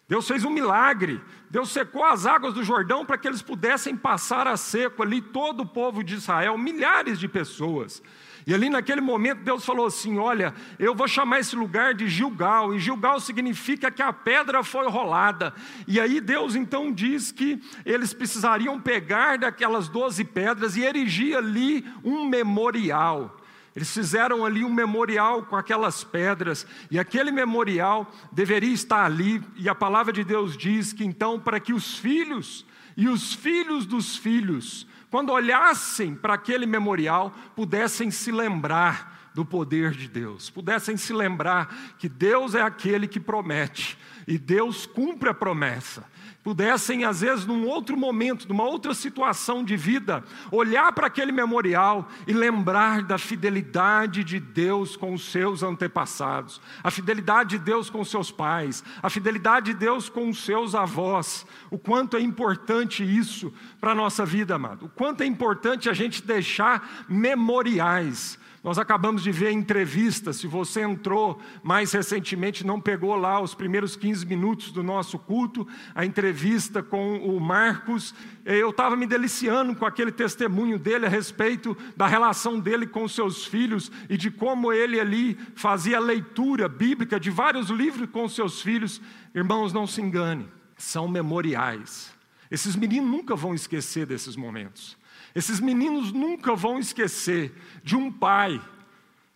Deus 0.08 0.26
fez 0.26 0.44
um 0.44 0.50
milagre. 0.50 1.20
Deus 1.50 1.70
secou 1.70 2.04
as 2.04 2.26
águas 2.26 2.54
do 2.54 2.62
Jordão 2.62 3.04
para 3.04 3.18
que 3.18 3.26
eles 3.26 3.42
pudessem 3.42 3.96
passar 3.96 4.46
a 4.46 4.56
seco 4.56 5.02
ali 5.02 5.20
todo 5.20 5.62
o 5.62 5.66
povo 5.66 6.04
de 6.04 6.14
Israel, 6.14 6.56
milhares 6.56 7.18
de 7.18 7.26
pessoas. 7.26 8.00
E 8.46 8.52
ali 8.52 8.68
naquele 8.68 9.00
momento 9.00 9.42
Deus 9.42 9.64
falou 9.64 9.86
assim: 9.86 10.18
Olha, 10.18 10.54
eu 10.78 10.94
vou 10.94 11.08
chamar 11.08 11.40
esse 11.40 11.56
lugar 11.56 11.94
de 11.94 12.08
Gilgal, 12.08 12.74
e 12.74 12.78
Gilgal 12.78 13.18
significa 13.20 13.90
que 13.90 14.02
a 14.02 14.12
pedra 14.12 14.62
foi 14.62 14.88
rolada. 14.88 15.54
E 15.88 15.98
aí 15.98 16.20
Deus 16.20 16.54
então 16.54 16.92
diz 16.92 17.32
que 17.32 17.60
eles 17.86 18.12
precisariam 18.12 18.80
pegar 18.80 19.38
daquelas 19.38 19.88
doze 19.88 20.24
pedras 20.24 20.76
e 20.76 20.82
erigir 20.82 21.36
ali 21.36 21.84
um 22.02 22.28
memorial. 22.28 23.40
Eles 23.74 23.92
fizeram 23.92 24.44
ali 24.44 24.64
um 24.64 24.72
memorial 24.72 25.42
com 25.42 25.56
aquelas 25.56 26.04
pedras, 26.04 26.64
e 26.90 26.98
aquele 26.98 27.32
memorial 27.32 28.12
deveria 28.30 28.72
estar 28.72 29.04
ali, 29.04 29.42
e 29.56 29.68
a 29.68 29.74
palavra 29.74 30.12
de 30.12 30.22
Deus 30.22 30.56
diz 30.56 30.92
que 30.92 31.04
então, 31.04 31.40
para 31.40 31.58
que 31.58 31.72
os 31.72 31.98
filhos 31.98 32.64
e 32.96 33.08
os 33.08 33.34
filhos 33.34 33.84
dos 33.84 34.16
filhos 34.16 34.86
quando 35.14 35.30
olhassem 35.30 36.12
para 36.12 36.35
aquele 36.35 36.66
memorial, 36.66 37.33
pudessem 37.54 38.11
se 38.11 38.33
lembrar 38.33 39.30
do 39.33 39.44
poder 39.44 39.92
de 39.92 40.09
Deus, 40.09 40.50
pudessem 40.50 40.97
se 40.97 41.12
lembrar 41.12 41.73
que 42.00 42.09
Deus 42.09 42.56
é 42.56 42.61
aquele 42.61 43.06
que 43.06 43.21
promete 43.21 43.97
e 44.26 44.37
Deus 44.37 44.87
cumpre 44.87 45.28
a 45.28 45.33
promessa 45.35 46.04
pudessem, 46.44 47.04
às 47.04 47.22
vezes, 47.22 47.46
num 47.46 47.66
outro 47.66 47.96
momento, 47.96 48.46
numa 48.46 48.64
outra 48.64 48.92
situação 48.92 49.64
de 49.64 49.78
vida, 49.78 50.22
olhar 50.52 50.92
para 50.92 51.06
aquele 51.06 51.32
memorial 51.32 52.06
e 52.26 52.34
lembrar 52.34 53.02
da 53.02 53.16
fidelidade 53.16 54.22
de 54.22 54.38
Deus 54.38 54.94
com 54.94 55.14
os 55.14 55.24
seus 55.24 55.62
antepassados, 55.62 56.60
a 56.82 56.90
fidelidade 56.90 57.58
de 57.58 57.64
Deus 57.64 57.88
com 57.88 58.04
seus 58.04 58.30
pais, 58.30 58.84
a 59.02 59.08
fidelidade 59.08 59.72
de 59.72 59.78
Deus 59.78 60.10
com 60.10 60.28
os 60.28 60.44
seus 60.44 60.74
avós. 60.74 61.46
O 61.70 61.78
quanto 61.78 62.18
é 62.18 62.20
importante 62.20 63.02
isso 63.02 63.50
para 63.80 63.92
a 63.92 63.94
nossa 63.94 64.26
vida, 64.26 64.54
amado. 64.54 64.84
O 64.84 64.90
quanto 64.90 65.22
é 65.22 65.26
importante 65.26 65.88
a 65.88 65.94
gente 65.94 66.22
deixar 66.22 67.06
memoriais 67.08 68.38
nós 68.64 68.78
acabamos 68.78 69.23
de 69.23 69.30
ver 69.30 69.50
entrevista, 69.50 70.33
se 70.33 70.47
você 70.47 70.80
entrou 70.80 71.38
mais 71.62 71.92
recentemente, 71.92 72.66
não 72.66 72.80
pegou 72.80 73.14
lá 73.14 73.38
os 73.38 73.54
primeiros 73.54 73.94
15 73.94 74.25
minutos 74.25 74.73
do 74.73 74.83
nosso 74.83 75.18
culto, 75.18 75.68
a 75.94 76.02
entrevista 76.02 76.83
com 76.83 77.18
o 77.18 77.38
Marcos, 77.38 78.14
eu 78.42 78.71
estava 78.71 78.97
me 78.97 79.06
deliciando 79.06 79.76
com 79.76 79.85
aquele 79.85 80.11
testemunho 80.11 80.78
dele 80.78 81.04
a 81.04 81.11
respeito 81.11 81.76
da 81.94 82.06
relação 82.06 82.59
dele 82.59 82.87
com 82.87 83.06
seus 83.06 83.44
filhos 83.44 83.92
e 84.09 84.16
de 84.16 84.30
como 84.30 84.73
ele 84.73 84.99
ali 84.99 85.38
fazia 85.54 86.00
leitura 86.00 86.66
bíblica 86.66 87.21
de 87.21 87.30
vários 87.30 87.68
livros 87.68 88.09
com 88.11 88.26
seus 88.26 88.62
filhos. 88.62 88.99
Irmãos, 89.35 89.75
não 89.75 89.87
se 89.87 90.00
engane, 90.00 90.49
são 90.75 91.06
memoriais. 91.06 92.14
Esses 92.50 92.75
meninos 92.75 93.11
nunca 93.11 93.37
vão 93.37 93.54
esquecer 93.54 94.06
desses 94.06 94.37
momentos. 94.37 94.97
Esses 95.34 95.58
meninos 95.58 96.12
nunca 96.12 96.54
vão 96.54 96.78
esquecer 96.78 97.52
de 97.82 97.96
um 97.96 98.10
pai 98.10 98.60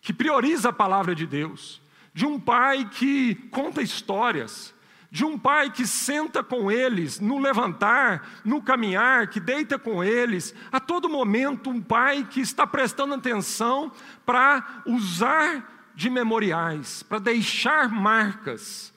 que 0.01 0.13
prioriza 0.13 0.69
a 0.69 0.73
palavra 0.73 1.13
de 1.13 1.27
Deus, 1.27 1.81
de 2.13 2.25
um 2.25 2.39
pai 2.39 2.89
que 2.89 3.35
conta 3.51 3.81
histórias, 3.81 4.73
de 5.11 5.25
um 5.25 5.37
pai 5.37 5.71
que 5.71 5.85
senta 5.85 6.41
com 6.41 6.71
eles 6.71 7.19
no 7.19 7.37
levantar, 7.37 8.41
no 8.45 8.61
caminhar, 8.61 9.27
que 9.27 9.39
deita 9.39 9.77
com 9.77 10.01
eles, 10.03 10.55
a 10.71 10.79
todo 10.79 11.09
momento, 11.09 11.69
um 11.69 11.81
pai 11.81 12.25
que 12.29 12.39
está 12.39 12.65
prestando 12.65 13.15
atenção 13.15 13.91
para 14.25 14.83
usar 14.85 15.91
de 15.95 16.09
memoriais, 16.09 17.03
para 17.03 17.19
deixar 17.19 17.89
marcas. 17.89 18.93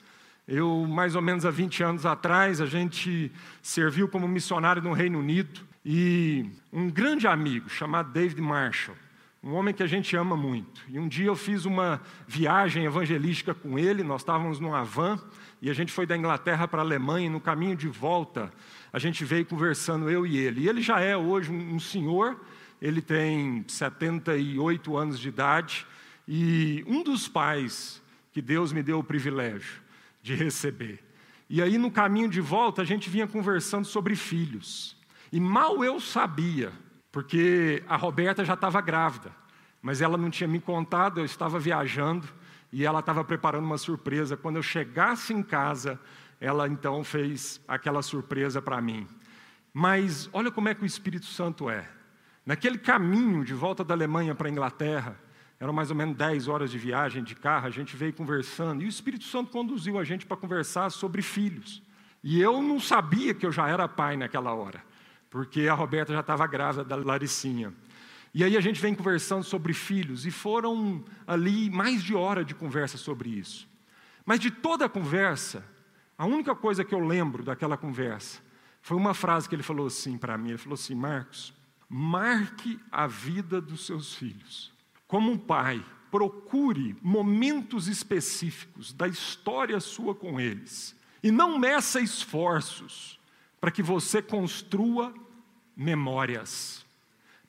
Eu, 0.47 0.85
mais 0.87 1.15
ou 1.15 1.21
menos 1.21 1.45
há 1.45 1.51
20 1.51 1.83
anos 1.83 2.05
atrás, 2.05 2.61
a 2.61 2.65
gente 2.65 3.31
serviu 3.61 4.07
como 4.07 4.27
missionário 4.27 4.81
no 4.81 4.93
Reino 4.93 5.19
Unido 5.19 5.72
e 5.85 6.45
um 6.71 6.89
grande 6.89 7.27
amigo 7.27 7.69
chamado 7.69 8.11
David 8.11 8.41
Marshall, 8.41 8.95
um 9.43 9.53
homem 9.53 9.73
que 9.73 9.83
a 9.83 9.87
gente 9.87 10.15
ama 10.15 10.37
muito. 10.37 10.81
E 10.87 10.97
um 10.97 11.07
dia 11.07 11.25
eu 11.25 11.35
fiz 11.35 11.65
uma 11.65 12.01
viagem 12.25 12.85
evangelística 12.85 13.53
com 13.53 13.77
ele, 13.77 14.01
nós 14.01 14.21
estávamos 14.21 14.59
numa 14.59 14.83
van 14.83 15.19
e 15.61 15.69
a 15.69 15.73
gente 15.73 15.91
foi 15.91 16.05
da 16.05 16.15
Inglaterra 16.15 16.67
para 16.67 16.81
a 16.81 16.83
Alemanha, 16.83 17.27
e 17.27 17.29
no 17.29 17.39
caminho 17.39 17.75
de 17.75 17.87
volta 17.87 18.51
a 18.91 18.99
gente 18.99 19.23
veio 19.23 19.45
conversando, 19.45 20.09
eu 20.09 20.25
e 20.25 20.37
ele. 20.37 20.61
E 20.61 20.69
ele 20.69 20.81
já 20.81 20.99
é 20.99 21.15
hoje 21.15 21.51
um 21.51 21.79
senhor, 21.79 22.39
ele 22.81 23.01
tem 23.01 23.63
78 23.67 24.97
anos 24.97 25.19
de 25.19 25.29
idade, 25.29 25.87
e 26.27 26.83
um 26.87 27.01
dos 27.01 27.27
pais 27.27 28.01
que 28.33 28.41
Deus 28.41 28.73
me 28.73 28.83
deu 28.83 28.99
o 28.99 29.03
privilégio 29.03 29.81
de 30.21 30.35
receber. 30.35 31.03
E 31.49 31.61
aí 31.61 31.77
no 31.77 31.91
caminho 31.91 32.29
de 32.29 32.41
volta 32.41 32.81
a 32.81 32.85
gente 32.85 33.09
vinha 33.09 33.27
conversando 33.27 33.85
sobre 33.85 34.15
filhos. 34.15 34.97
E 35.33 35.39
mal 35.39 35.83
eu 35.83 35.99
sabia, 35.99 36.71
porque 37.11 37.81
a 37.87 37.95
Roberta 37.95 38.45
já 38.45 38.53
estava 38.53 38.79
grávida, 38.81 39.31
mas 39.81 39.99
ela 39.99 40.15
não 40.15 40.29
tinha 40.29 40.47
me 40.47 40.59
contado, 40.59 41.19
eu 41.19 41.25
estava 41.25 41.57
viajando 41.57 42.27
e 42.71 42.85
ela 42.85 42.99
estava 42.99 43.23
preparando 43.23 43.65
uma 43.65 43.79
surpresa. 43.79 44.37
Quando 44.37 44.57
eu 44.57 44.61
chegasse 44.61 45.33
em 45.33 45.41
casa, 45.41 45.99
ela 46.39 46.67
então 46.67 47.03
fez 47.03 47.59
aquela 47.67 48.03
surpresa 48.03 48.61
para 48.61 48.79
mim. 48.79 49.07
Mas 49.73 50.29
olha 50.31 50.51
como 50.51 50.69
é 50.69 50.75
que 50.75 50.83
o 50.83 50.85
Espírito 50.85 51.25
Santo 51.25 51.67
é. 51.67 51.89
Naquele 52.45 52.77
caminho 52.77 53.43
de 53.43 53.55
volta 53.55 53.83
da 53.83 53.95
Alemanha 53.95 54.35
para 54.35 54.49
a 54.49 54.51
Inglaterra, 54.51 55.19
eram 55.59 55.73
mais 55.73 55.89
ou 55.89 55.95
menos 55.95 56.15
10 56.15 56.47
horas 56.47 56.69
de 56.69 56.77
viagem 56.77 57.23
de 57.23 57.33
carro, 57.33 57.65
a 57.65 57.71
gente 57.71 57.97
veio 57.97 58.13
conversando, 58.13 58.83
e 58.83 58.85
o 58.85 58.87
Espírito 58.87 59.23
Santo 59.23 59.49
conduziu 59.49 59.97
a 59.97 60.03
gente 60.03 60.27
para 60.27 60.37
conversar 60.37 60.91
sobre 60.91 61.23
filhos. 61.23 61.81
E 62.23 62.39
eu 62.39 62.61
não 62.61 62.79
sabia 62.79 63.33
que 63.33 63.47
eu 63.47 63.51
já 63.51 63.67
era 63.67 63.87
pai 63.87 64.15
naquela 64.15 64.53
hora, 64.53 64.92
porque 65.33 65.67
a 65.67 65.73
Roberta 65.73 66.13
já 66.13 66.19
estava 66.19 66.45
grávida 66.45 66.83
da 66.83 66.95
Laricinha. 66.95 67.73
E 68.35 68.43
aí 68.43 68.55
a 68.55 68.61
gente 68.61 68.79
vem 68.79 68.93
conversando 68.93 69.43
sobre 69.43 69.73
filhos, 69.73 70.27
e 70.27 70.31
foram 70.31 71.03
ali 71.25 71.71
mais 71.71 72.03
de 72.03 72.13
hora 72.13 72.45
de 72.45 72.53
conversa 72.53 72.99
sobre 72.99 73.31
isso. 73.31 73.67
Mas 74.23 74.39
de 74.39 74.51
toda 74.51 74.85
a 74.85 74.89
conversa, 74.89 75.65
a 76.15 76.27
única 76.27 76.53
coisa 76.53 76.85
que 76.85 76.93
eu 76.93 76.99
lembro 76.99 77.43
daquela 77.43 77.75
conversa 77.75 78.41
foi 78.79 78.95
uma 78.95 79.15
frase 79.15 79.49
que 79.49 79.55
ele 79.55 79.63
falou 79.63 79.87
assim 79.87 80.19
para 80.19 80.37
mim: 80.37 80.49
ele 80.49 80.59
falou 80.59 80.75
assim, 80.75 80.93
Marcos, 80.93 81.51
marque 81.89 82.79
a 82.91 83.07
vida 83.07 83.59
dos 83.59 83.87
seus 83.87 84.13
filhos 84.13 84.71
como 85.07 85.31
um 85.31 85.37
pai, 85.37 85.83
procure 86.11 86.95
momentos 87.01 87.87
específicos 87.87 88.93
da 88.93 89.07
história 89.07 89.79
sua 89.79 90.13
com 90.13 90.39
eles 90.39 90.95
e 91.23 91.31
não 91.31 91.57
meça 91.57 91.99
esforços 91.99 93.19
para 93.63 93.71
que 93.71 93.81
você 93.81 94.21
construa 94.21 95.13
memórias, 95.75 96.85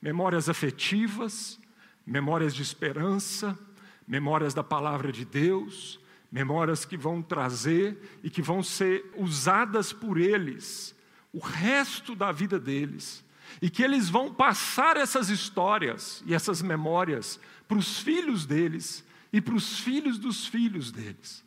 memórias 0.00 0.48
afetivas, 0.48 1.58
memórias 2.06 2.54
de 2.54 2.62
esperança, 2.62 3.58
memórias 4.06 4.54
da 4.54 4.62
palavra 4.62 5.10
de 5.10 5.24
Deus, 5.24 5.98
memórias 6.30 6.84
que 6.84 6.96
vão 6.96 7.22
trazer 7.22 8.18
e 8.22 8.28
que 8.28 8.42
vão 8.42 8.62
ser 8.62 9.12
usadas 9.16 9.92
por 9.92 10.18
eles 10.18 10.94
o 11.34 11.40
resto 11.40 12.14
da 12.14 12.30
vida 12.30 12.60
deles, 12.60 13.24
e 13.60 13.68
que 13.68 13.82
eles 13.82 14.08
vão 14.08 14.32
passar 14.32 14.96
essas 14.96 15.28
histórias 15.28 16.22
e 16.24 16.32
essas 16.32 16.62
memórias 16.62 17.40
para 17.66 17.76
os 17.76 17.98
filhos 17.98 18.46
deles 18.46 19.04
e 19.32 19.40
para 19.40 19.54
os 19.54 19.80
filhos 19.80 20.16
dos 20.16 20.46
filhos 20.46 20.92
deles. 20.92 21.44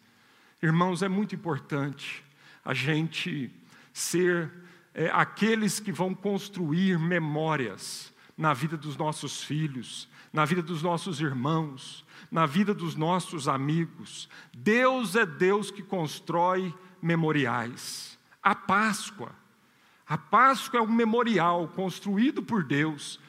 Irmãos, 0.62 1.01
é 1.01 1.07
muito 1.07 1.36
importante 1.36 2.24
a 2.65 2.74
gente 2.74 3.50
ser 3.93 4.51
é, 4.98 5.12
aqueles 5.13 5.80
que 5.80 5.92
vão 5.92 6.16
construir 6.16 6.98
memórias 6.98 8.12
na 8.36 8.51
vida 8.51 8.75
dos 8.75 8.98
nossos 8.98 9.44
filhos, 9.44 10.10
na 10.34 10.44
vida 10.44 10.63
dos 10.63 10.82
nossos 10.82 11.22
irmãos, 11.22 12.04
na 12.32 12.48
vida 12.48 12.74
dos 12.74 12.96
nossos 12.96 13.48
amigos. 13.48 14.27
Deus 14.51 15.16
é 15.16 15.24
Deus 15.24 15.70
que 15.70 15.83
constrói 15.83 16.74
memoriais. 17.00 18.18
A 18.42 18.55
Páscoa. 18.55 19.31
A 20.07 20.18
Páscoa 20.18 20.79
é 20.79 20.81
um 20.81 20.92
memorial 20.92 21.68
construído 21.68 22.42
por 22.42 22.64
Deus 22.64 23.20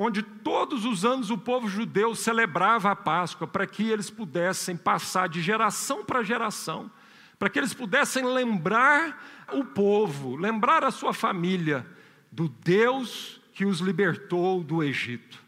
onde 0.00 0.22
todos 0.22 0.84
os 0.84 1.04
anos 1.04 1.28
o 1.28 1.36
povo 1.36 1.68
judeu 1.68 2.14
celebrava 2.14 2.92
a 2.92 2.96
Páscoa 2.96 3.48
para 3.48 3.66
que 3.66 3.90
eles 3.90 4.08
pudessem 4.08 4.76
passar 4.76 5.28
de 5.28 5.42
geração 5.42 6.04
para 6.04 6.22
geração, 6.22 6.88
para 7.36 7.50
que 7.50 7.58
eles 7.58 7.74
pudessem 7.74 8.24
lembrar 8.24 9.20
o 9.52 9.64
povo, 9.64 10.36
lembrar 10.36 10.84
a 10.84 10.90
sua 10.90 11.12
família 11.12 11.86
do 12.30 12.48
Deus 12.48 13.40
que 13.52 13.64
os 13.64 13.80
libertou 13.80 14.62
do 14.62 14.82
Egito, 14.82 15.42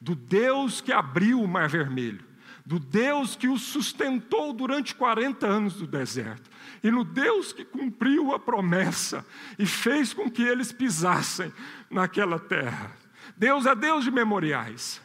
do 0.00 0.14
Deus 0.14 0.80
que 0.80 0.92
abriu 0.92 1.40
o 1.40 1.48
Mar 1.48 1.68
Vermelho, 1.68 2.24
do 2.64 2.78
Deus 2.78 3.36
que 3.36 3.48
os 3.48 3.62
sustentou 3.62 4.52
durante 4.52 4.94
40 4.94 5.46
anos 5.46 5.74
do 5.74 5.86
deserto, 5.86 6.50
e 6.82 6.90
no 6.90 7.04
Deus 7.04 7.52
que 7.52 7.64
cumpriu 7.64 8.34
a 8.34 8.38
promessa 8.38 9.24
e 9.58 9.64
fez 9.66 10.12
com 10.12 10.30
que 10.30 10.42
eles 10.42 10.72
pisassem 10.72 11.52
naquela 11.90 12.38
terra. 12.38 12.92
Deus 13.36 13.66
é 13.66 13.74
Deus 13.74 14.04
de 14.04 14.10
memoriais. 14.10 15.00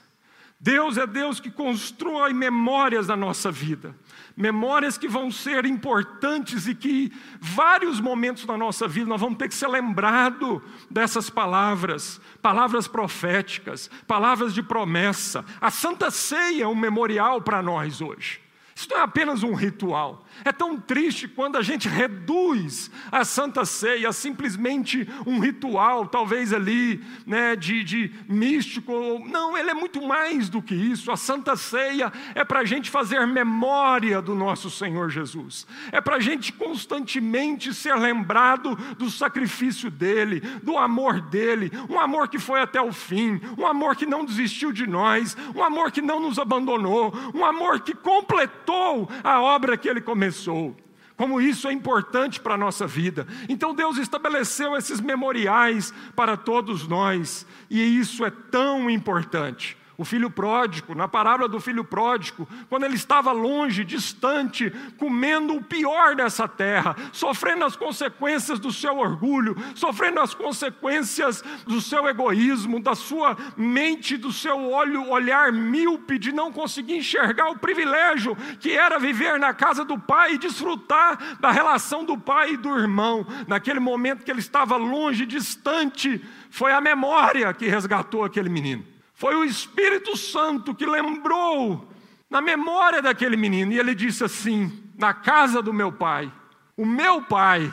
Deus 0.63 0.95
é 0.95 1.07
Deus 1.07 1.39
que 1.39 1.49
constrói 1.49 2.33
memórias 2.33 3.07
na 3.07 3.15
nossa 3.15 3.51
vida, 3.51 3.95
memórias 4.37 4.95
que 4.95 5.07
vão 5.07 5.31
ser 5.31 5.65
importantes 5.65 6.67
e 6.67 6.75
que 6.75 7.11
vários 7.39 7.99
momentos 7.99 8.45
da 8.45 8.55
nossa 8.55 8.87
vida 8.87 9.09
nós 9.09 9.19
vamos 9.19 9.39
ter 9.39 9.47
que 9.47 9.55
ser 9.55 9.67
lembrado 9.67 10.61
dessas 10.87 11.31
palavras, 11.31 12.21
palavras 12.43 12.87
proféticas, 12.87 13.89
palavras 14.05 14.53
de 14.53 14.61
promessa. 14.61 15.43
A 15.59 15.71
Santa 15.71 16.11
Ceia 16.11 16.65
é 16.65 16.67
um 16.67 16.75
memorial 16.75 17.41
para 17.41 17.63
nós 17.63 17.99
hoje. 17.99 18.39
Isso 18.81 18.89
não 18.89 18.97
é 18.97 19.03
apenas 19.03 19.43
um 19.43 19.53
ritual. 19.53 20.25
É 20.43 20.51
tão 20.51 20.75
triste 20.75 21.27
quando 21.27 21.55
a 21.55 21.61
gente 21.61 21.87
reduz 21.87 22.89
a 23.11 23.23
Santa 23.23 23.63
Ceia 23.63 24.09
a 24.09 24.13
simplesmente 24.13 25.07
um 25.23 25.37
ritual, 25.37 26.07
talvez 26.07 26.51
ali, 26.51 26.99
né, 27.27 27.55
de, 27.55 27.83
de 27.83 28.11
místico. 28.27 28.91
Não, 29.27 29.55
ele 29.55 29.69
é 29.69 29.73
muito 29.75 30.01
mais 30.01 30.49
do 30.49 30.63
que 30.63 30.73
isso. 30.73 31.11
A 31.11 31.17
Santa 31.17 31.55
Ceia 31.55 32.11
é 32.33 32.43
para 32.43 32.61
a 32.61 32.65
gente 32.65 32.89
fazer 32.89 33.23
memória 33.27 34.19
do 34.19 34.33
nosso 34.33 34.67
Senhor 34.71 35.11
Jesus. 35.11 35.67
É 35.91 36.01
para 36.01 36.15
a 36.15 36.19
gente 36.19 36.51
constantemente 36.51 37.75
ser 37.75 37.93
lembrado 37.93 38.75
do 38.97 39.11
sacrifício 39.11 39.91
dele, 39.91 40.39
do 40.63 40.75
amor 40.75 41.21
dele, 41.21 41.71
um 41.87 41.99
amor 41.99 42.29
que 42.29 42.39
foi 42.39 42.59
até 42.59 42.81
o 42.81 42.91
fim, 42.91 43.39
um 43.59 43.67
amor 43.67 43.95
que 43.95 44.07
não 44.07 44.25
desistiu 44.25 44.71
de 44.71 44.87
nós, 44.87 45.37
um 45.53 45.63
amor 45.63 45.91
que 45.91 46.01
não 46.01 46.19
nos 46.19 46.39
abandonou, 46.39 47.13
um 47.35 47.45
amor 47.45 47.81
que 47.81 47.93
completou 47.93 48.70
completou 48.71 49.09
a 49.23 49.41
obra 49.41 49.77
que 49.77 49.89
ele 49.89 50.01
começou. 50.01 50.75
Como 51.17 51.39
isso 51.39 51.67
é 51.67 51.73
importante 51.73 52.39
para 52.39 52.55
a 52.55 52.57
nossa 52.57 52.87
vida. 52.87 53.27
Então 53.47 53.75
Deus 53.75 53.97
estabeleceu 53.97 54.75
esses 54.75 54.99
memoriais 54.99 55.93
para 56.15 56.35
todos 56.35 56.87
nós, 56.87 57.45
e 57.69 57.79
isso 57.99 58.25
é 58.25 58.31
tão 58.31 58.89
importante. 58.89 59.77
O 60.01 60.03
filho 60.03 60.31
pródigo, 60.31 60.95
na 60.95 61.07
parábola 61.07 61.47
do 61.47 61.59
filho 61.59 61.83
pródigo, 61.83 62.47
quando 62.67 62.85
ele 62.85 62.95
estava 62.95 63.31
longe, 63.31 63.85
distante, 63.85 64.73
comendo 64.97 65.53
o 65.53 65.63
pior 65.63 66.15
dessa 66.15 66.47
terra, 66.47 66.95
sofrendo 67.11 67.65
as 67.65 67.75
consequências 67.75 68.57
do 68.57 68.73
seu 68.73 68.97
orgulho, 68.97 69.55
sofrendo 69.75 70.19
as 70.19 70.33
consequências 70.33 71.43
do 71.67 71.79
seu 71.79 72.07
egoísmo, 72.07 72.81
da 72.81 72.95
sua 72.95 73.37
mente, 73.55 74.17
do 74.17 74.33
seu 74.33 74.71
olho, 74.71 75.07
olhar 75.07 75.51
míope, 75.51 76.17
de 76.17 76.31
não 76.31 76.51
conseguir 76.51 76.97
enxergar 76.97 77.51
o 77.51 77.59
privilégio 77.59 78.35
que 78.59 78.71
era 78.71 78.97
viver 78.97 79.37
na 79.37 79.53
casa 79.53 79.85
do 79.85 79.99
pai 79.99 80.33
e 80.33 80.39
desfrutar 80.39 81.37
da 81.39 81.51
relação 81.51 82.03
do 82.03 82.17
pai 82.17 82.53
e 82.53 82.57
do 82.57 82.75
irmão. 82.75 83.23
Naquele 83.47 83.79
momento 83.79 84.25
que 84.25 84.31
ele 84.31 84.39
estava 84.39 84.77
longe, 84.77 85.27
distante, 85.27 86.25
foi 86.49 86.71
a 86.73 86.81
memória 86.81 87.53
que 87.53 87.67
resgatou 87.67 88.23
aquele 88.23 88.49
menino. 88.49 88.90
Foi 89.21 89.35
o 89.35 89.43
Espírito 89.43 90.17
Santo 90.17 90.73
que 90.73 90.83
lembrou 90.83 91.87
na 92.27 92.41
memória 92.41 93.03
daquele 93.03 93.37
menino, 93.37 93.71
e 93.71 93.77
ele 93.77 93.93
disse 93.93 94.23
assim: 94.23 94.83
Na 94.97 95.13
casa 95.13 95.61
do 95.61 95.71
meu 95.71 95.91
pai, 95.91 96.33
o 96.75 96.83
meu 96.83 97.21
pai 97.21 97.71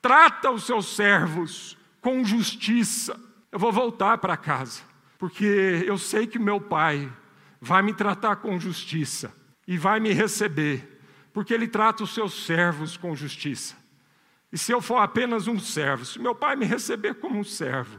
trata 0.00 0.52
os 0.52 0.62
seus 0.62 0.94
servos 0.94 1.76
com 2.00 2.24
justiça. 2.24 3.20
Eu 3.50 3.58
vou 3.58 3.72
voltar 3.72 4.18
para 4.18 4.36
casa, 4.36 4.82
porque 5.18 5.82
eu 5.84 5.98
sei 5.98 6.28
que 6.28 6.38
meu 6.38 6.60
pai 6.60 7.12
vai 7.60 7.82
me 7.82 7.92
tratar 7.92 8.36
com 8.36 8.56
justiça 8.56 9.34
e 9.66 9.76
vai 9.76 9.98
me 9.98 10.12
receber, 10.12 11.02
porque 11.32 11.52
ele 11.52 11.66
trata 11.66 12.04
os 12.04 12.14
seus 12.14 12.46
servos 12.46 12.96
com 12.96 13.16
justiça. 13.16 13.74
E 14.52 14.56
se 14.56 14.70
eu 14.70 14.80
for 14.80 14.98
apenas 14.98 15.48
um 15.48 15.58
servo, 15.58 16.04
se 16.04 16.20
meu 16.20 16.36
pai 16.36 16.54
me 16.54 16.64
receber 16.64 17.16
como 17.16 17.36
um 17.36 17.42
servo, 17.42 17.98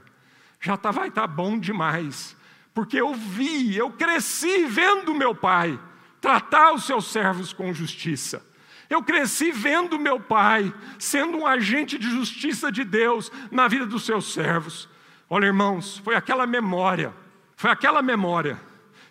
já 0.62 0.78
tá, 0.78 0.92
vai 0.92 1.10
estar 1.10 1.24
tá 1.24 1.28
bom 1.28 1.60
demais 1.60 2.38
porque 2.76 3.00
eu 3.00 3.14
vi, 3.14 3.78
eu 3.78 3.90
cresci 3.90 4.66
vendo 4.66 5.16
meu 5.16 5.34
pai 5.34 5.80
tratar 6.20 6.74
os 6.74 6.84
seus 6.84 7.06
servos 7.06 7.54
com 7.54 7.74
justiça. 7.74 8.46
Eu 8.90 9.02
cresci 9.02 9.50
vendo 9.50 9.98
meu 9.98 10.20
pai 10.20 10.74
sendo 11.00 11.38
um 11.38 11.48
agente 11.48 11.98
de 11.98 12.10
justiça 12.10 12.70
de 12.70 12.84
Deus 12.84 13.32
na 13.50 13.70
vida 13.70 13.86
dos 13.86 14.06
seus 14.06 14.34
servos. 14.34 14.90
Olha, 15.30 15.46
irmãos, 15.46 16.00
foi 16.00 16.16
aquela 16.16 16.46
memória, 16.46 17.14
foi 17.56 17.72
aquela 17.72 18.02
memória 18.02 18.60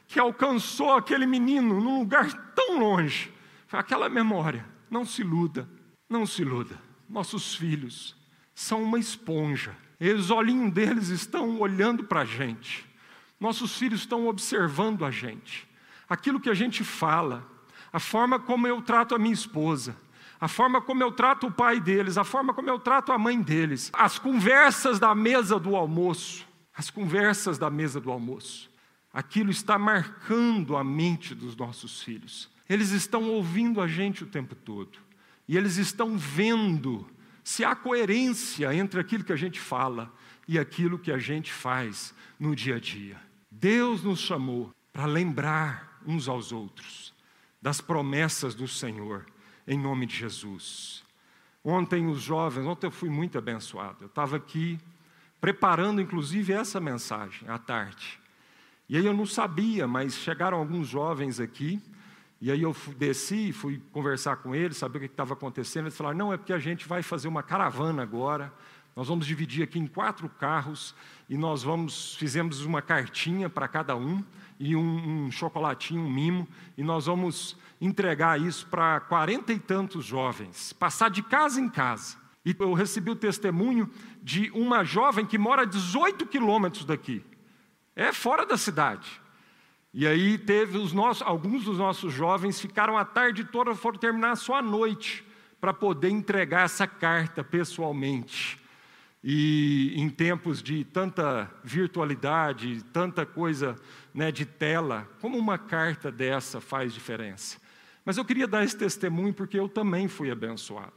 que 0.06 0.20
alcançou 0.20 0.92
aquele 0.92 1.26
menino 1.26 1.80
num 1.80 2.00
lugar 2.00 2.30
tão 2.54 2.78
longe. 2.78 3.32
Foi 3.66 3.80
aquela 3.80 4.10
memória. 4.10 4.64
Não 4.90 5.06
se 5.06 5.22
iluda, 5.22 5.66
não 6.08 6.26
se 6.26 6.42
iluda. 6.42 6.78
Nossos 7.08 7.54
filhos 7.54 8.14
são 8.54 8.82
uma 8.82 8.98
esponja. 8.98 9.74
E 9.98 10.10
os 10.10 10.30
olhinhos 10.30 10.70
deles 10.70 11.08
estão 11.08 11.58
olhando 11.58 12.04
para 12.04 12.20
a 12.20 12.24
gente. 12.26 12.93
Nossos 13.38 13.76
filhos 13.76 14.00
estão 14.00 14.26
observando 14.26 15.04
a 15.04 15.10
gente. 15.10 15.68
Aquilo 16.08 16.40
que 16.40 16.50
a 16.50 16.54
gente 16.54 16.84
fala, 16.84 17.46
a 17.92 17.98
forma 17.98 18.38
como 18.38 18.66
eu 18.66 18.80
trato 18.82 19.14
a 19.14 19.18
minha 19.18 19.34
esposa, 19.34 19.96
a 20.40 20.48
forma 20.48 20.80
como 20.80 21.02
eu 21.02 21.12
trato 21.12 21.46
o 21.46 21.52
pai 21.52 21.80
deles, 21.80 22.18
a 22.18 22.24
forma 22.24 22.52
como 22.52 22.68
eu 22.68 22.78
trato 22.78 23.12
a 23.12 23.18
mãe 23.18 23.40
deles, 23.40 23.90
as 23.92 24.18
conversas 24.18 24.98
da 24.98 25.14
mesa 25.14 25.58
do 25.58 25.74
almoço, 25.76 26.46
as 26.76 26.90
conversas 26.90 27.56
da 27.56 27.70
mesa 27.70 28.00
do 28.00 28.10
almoço. 28.10 28.70
Aquilo 29.12 29.50
está 29.50 29.78
marcando 29.78 30.76
a 30.76 30.82
mente 30.82 31.34
dos 31.34 31.56
nossos 31.56 32.02
filhos. 32.02 32.50
Eles 32.68 32.90
estão 32.90 33.30
ouvindo 33.30 33.80
a 33.80 33.86
gente 33.86 34.24
o 34.24 34.26
tempo 34.26 34.54
todo. 34.54 34.98
E 35.46 35.56
eles 35.56 35.76
estão 35.76 36.18
vendo 36.18 37.06
se 37.44 37.64
há 37.64 37.76
coerência 37.76 38.74
entre 38.74 39.00
aquilo 39.00 39.22
que 39.22 39.32
a 39.32 39.36
gente 39.36 39.60
fala 39.60 40.12
e 40.46 40.58
aquilo 40.58 40.98
que 40.98 41.12
a 41.12 41.18
gente 41.18 41.52
faz 41.52 42.14
no 42.38 42.54
dia 42.54 42.76
a 42.76 42.80
dia. 42.80 43.16
Deus 43.50 44.02
nos 44.02 44.20
chamou 44.20 44.70
para 44.92 45.06
lembrar 45.06 46.00
uns 46.06 46.28
aos 46.28 46.52
outros 46.52 47.14
das 47.60 47.80
promessas 47.80 48.54
do 48.54 48.68
Senhor, 48.68 49.24
em 49.66 49.78
nome 49.78 50.06
de 50.06 50.16
Jesus. 50.16 51.02
Ontem, 51.64 52.06
os 52.06 52.20
jovens, 52.20 52.66
ontem 52.66 52.86
eu 52.86 52.90
fui 52.90 53.08
muito 53.08 53.38
abençoado. 53.38 53.98
Eu 54.02 54.06
estava 54.06 54.36
aqui 54.36 54.78
preparando, 55.40 56.00
inclusive, 56.00 56.52
essa 56.52 56.78
mensagem 56.78 57.48
à 57.48 57.58
tarde. 57.58 58.20
E 58.86 58.98
aí 58.98 59.06
eu 59.06 59.14
não 59.14 59.24
sabia, 59.24 59.88
mas 59.88 60.14
chegaram 60.14 60.58
alguns 60.58 60.88
jovens 60.88 61.40
aqui, 61.40 61.80
e 62.40 62.50
aí 62.50 62.60
eu 62.60 62.76
desci, 62.98 63.52
fui 63.52 63.80
conversar 63.92 64.36
com 64.36 64.54
eles, 64.54 64.76
saber 64.76 64.98
o 64.98 65.00
que 65.00 65.06
estava 65.06 65.32
acontecendo. 65.32 65.86
Eles 65.86 65.96
falaram: 65.96 66.18
não, 66.18 66.32
é 66.32 66.36
porque 66.36 66.52
a 66.52 66.58
gente 66.58 66.86
vai 66.86 67.02
fazer 67.02 67.28
uma 67.28 67.42
caravana 67.42 68.02
agora. 68.02 68.52
Nós 68.96 69.08
vamos 69.08 69.26
dividir 69.26 69.62
aqui 69.64 69.78
em 69.78 69.86
quatro 69.86 70.28
carros 70.28 70.94
e 71.28 71.36
nós 71.36 71.62
vamos 71.62 72.14
fizemos 72.16 72.64
uma 72.64 72.80
cartinha 72.80 73.50
para 73.50 73.66
cada 73.66 73.96
um 73.96 74.22
e 74.58 74.76
um, 74.76 75.26
um, 75.26 75.30
chocolatinho, 75.32 76.02
um 76.02 76.10
mimo, 76.10 76.46
e 76.78 76.82
nós 76.82 77.06
vamos 77.06 77.56
entregar 77.80 78.40
isso 78.40 78.66
para 78.66 79.00
quarenta 79.00 79.52
e 79.52 79.58
tantos 79.58 80.04
jovens, 80.04 80.72
passar 80.72 81.10
de 81.10 81.22
casa 81.22 81.60
em 81.60 81.68
casa. 81.68 82.16
E 82.44 82.54
eu 82.58 82.72
recebi 82.72 83.10
o 83.10 83.16
testemunho 83.16 83.90
de 84.22 84.50
uma 84.50 84.84
jovem 84.84 85.26
que 85.26 85.38
mora 85.38 85.62
a 85.62 85.64
18 85.64 86.26
quilômetros 86.26 86.84
daqui. 86.84 87.24
É 87.96 88.12
fora 88.12 88.44
da 88.44 88.56
cidade. 88.56 89.20
E 89.92 90.06
aí 90.06 90.36
teve 90.36 90.76
os 90.76 90.92
nossos, 90.92 91.22
alguns 91.22 91.64
dos 91.64 91.78
nossos 91.78 92.12
jovens 92.12 92.60
ficaram 92.60 92.98
a 92.98 93.04
tarde 93.04 93.44
toda, 93.44 93.74
foram 93.74 93.98
terminar 93.98 94.36
só 94.36 94.56
à 94.56 94.62
noite 94.62 95.24
para 95.60 95.72
poder 95.72 96.10
entregar 96.10 96.64
essa 96.64 96.86
carta 96.86 97.42
pessoalmente. 97.42 98.62
E 99.26 99.94
em 99.96 100.10
tempos 100.10 100.62
de 100.62 100.84
tanta 100.84 101.50
virtualidade, 101.64 102.84
tanta 102.92 103.24
coisa 103.24 103.74
né, 104.12 104.30
de 104.30 104.44
tela, 104.44 105.08
como 105.18 105.38
uma 105.38 105.56
carta 105.56 106.12
dessa 106.12 106.60
faz 106.60 106.92
diferença? 106.92 107.56
Mas 108.04 108.18
eu 108.18 108.24
queria 108.24 108.46
dar 108.46 108.62
esse 108.62 108.76
testemunho 108.76 109.32
porque 109.32 109.58
eu 109.58 109.66
também 109.66 110.08
fui 110.08 110.30
abençoado. 110.30 110.92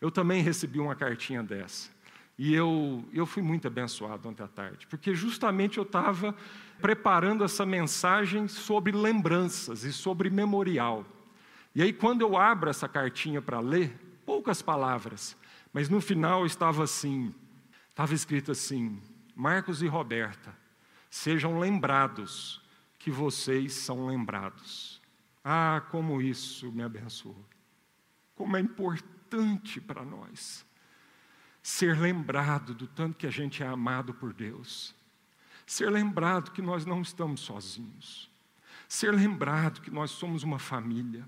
Eu 0.00 0.10
também 0.10 0.42
recebi 0.42 0.80
uma 0.80 0.96
cartinha 0.96 1.40
dessa. 1.40 1.88
E 2.36 2.52
eu, 2.52 3.04
eu 3.12 3.24
fui 3.24 3.44
muito 3.44 3.68
abençoado 3.68 4.28
ontem 4.28 4.42
à 4.42 4.48
tarde, 4.48 4.84
porque 4.88 5.14
justamente 5.14 5.78
eu 5.78 5.84
estava 5.84 6.34
preparando 6.80 7.44
essa 7.44 7.64
mensagem 7.64 8.48
sobre 8.48 8.90
lembranças 8.90 9.84
e 9.84 9.92
sobre 9.92 10.30
memorial. 10.30 11.06
E 11.76 11.82
aí, 11.82 11.92
quando 11.92 12.22
eu 12.22 12.36
abro 12.36 12.70
essa 12.70 12.88
cartinha 12.88 13.40
para 13.40 13.60
ler, 13.60 13.92
poucas 14.26 14.62
palavras, 14.62 15.36
mas 15.72 15.88
no 15.88 16.00
final 16.00 16.44
estava 16.44 16.82
assim: 16.82 17.32
estava 17.98 18.14
escrito 18.14 18.52
assim, 18.52 19.02
Marcos 19.34 19.82
e 19.82 19.88
Roberta, 19.88 20.56
sejam 21.10 21.58
lembrados 21.58 22.62
que 22.96 23.10
vocês 23.10 23.72
são 23.72 24.06
lembrados. 24.06 25.02
Ah, 25.42 25.82
como 25.90 26.22
isso 26.22 26.70
me 26.70 26.84
abençoou, 26.84 27.44
como 28.36 28.56
é 28.56 28.60
importante 28.60 29.80
para 29.80 30.04
nós 30.04 30.64
ser 31.60 31.98
lembrado 31.98 32.72
do 32.72 32.86
tanto 32.86 33.16
que 33.16 33.26
a 33.26 33.30
gente 33.30 33.64
é 33.64 33.66
amado 33.66 34.14
por 34.14 34.32
Deus, 34.32 34.94
ser 35.66 35.90
lembrado 35.90 36.52
que 36.52 36.62
nós 36.62 36.86
não 36.86 37.02
estamos 37.02 37.40
sozinhos, 37.40 38.30
ser 38.86 39.12
lembrado 39.12 39.80
que 39.80 39.90
nós 39.90 40.12
somos 40.12 40.44
uma 40.44 40.60
família, 40.60 41.26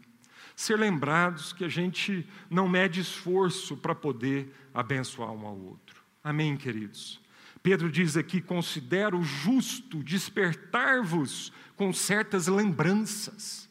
ser 0.54 0.78
lembrados 0.78 1.52
que 1.52 1.64
a 1.64 1.68
gente 1.68 2.24
não 2.48 2.68
mede 2.68 3.00
esforço 3.00 3.76
para 3.76 3.92
poder 3.92 4.54
abençoar 4.72 5.32
um 5.32 5.44
ao 5.44 5.58
outro. 5.58 5.99
Amém, 6.22 6.56
queridos? 6.56 7.20
Pedro 7.62 7.90
diz 7.90 8.16
aqui: 8.16 8.40
considero 8.40 9.22
justo 9.22 10.02
despertar-vos 10.02 11.52
com 11.76 11.92
certas 11.92 12.46
lembranças. 12.46 13.68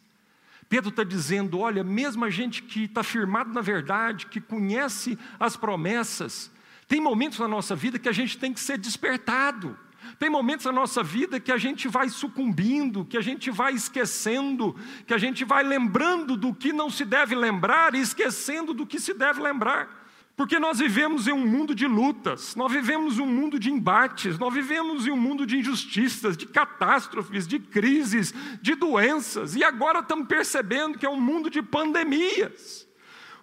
Pedro 0.68 0.90
está 0.90 1.04
dizendo: 1.04 1.60
olha, 1.60 1.84
mesmo 1.84 2.26
a 2.26 2.30
gente 2.30 2.64
que 2.64 2.86
está 2.86 3.04
firmado 3.04 3.54
na 3.54 3.62
verdade, 3.62 4.26
que 4.26 4.42
conhece 4.42 5.18
as 5.40 5.56
promessas, 5.56 6.52
tem 6.88 7.00
momentos 7.00 7.38
na 7.40 7.48
nossa 7.48 7.76
vida 7.76 8.00
que 8.00 8.10
a 8.10 8.14
gente 8.14 8.38
tem 8.38 8.52
que 8.52 8.60
ser 8.60 8.78
despertado. 8.78 9.78
Tem 10.18 10.30
momentos 10.30 10.66
na 10.66 10.72
nossa 10.72 11.04
vida 11.04 11.40
que 11.40 11.52
a 11.52 11.58
gente 11.58 11.88
vai 11.88 12.10
sucumbindo, 12.10 13.06
que 13.06 13.18
a 13.18 13.22
gente 13.22 13.52
vai 13.52 13.74
esquecendo, 13.74 14.76
que 15.06 15.14
a 15.14 15.18
gente 15.18 15.46
vai 15.46 15.64
lembrando 15.64 16.36
do 16.36 16.54
que 16.54 16.74
não 16.74 16.90
se 16.90 17.06
deve 17.06 17.36
lembrar 17.36 17.94
e 17.94 18.00
esquecendo 18.00 18.74
do 18.74 18.88
que 18.88 19.00
se 19.00 19.14
deve 19.14 19.42
lembrar. 19.42 19.99
Porque 20.39 20.58
nós 20.58 20.80
vivemos 20.80 21.28
em 21.28 21.34
um 21.34 21.45
mundo 21.45 21.75
de 21.75 21.86
lutas, 21.86 22.56
nós 22.56 22.71
vivemos 22.71 23.19
um 23.19 23.25
mundo 23.25 23.60
de 23.60 23.69
embates, 23.69 24.39
nós 24.39 24.54
vivemos 24.54 25.06
em 25.06 25.12
um 25.12 25.17
mundo 25.17 25.45
de 25.45 25.58
injustiças, 25.58 26.38
de 26.38 26.45
catástrofes, 26.45 27.45
de 27.45 27.60
crises, 27.60 28.34
de 28.62 28.73
doenças, 28.73 29.58
e 29.58 29.65
agora 29.65 29.99
estamos 29.99 30.30
percebendo 30.30 30.97
que 30.97 31.06
é 31.06 31.10
um 31.10 31.19
mundo 31.19 31.49
de 31.49 31.62
pandemias. 31.62 32.88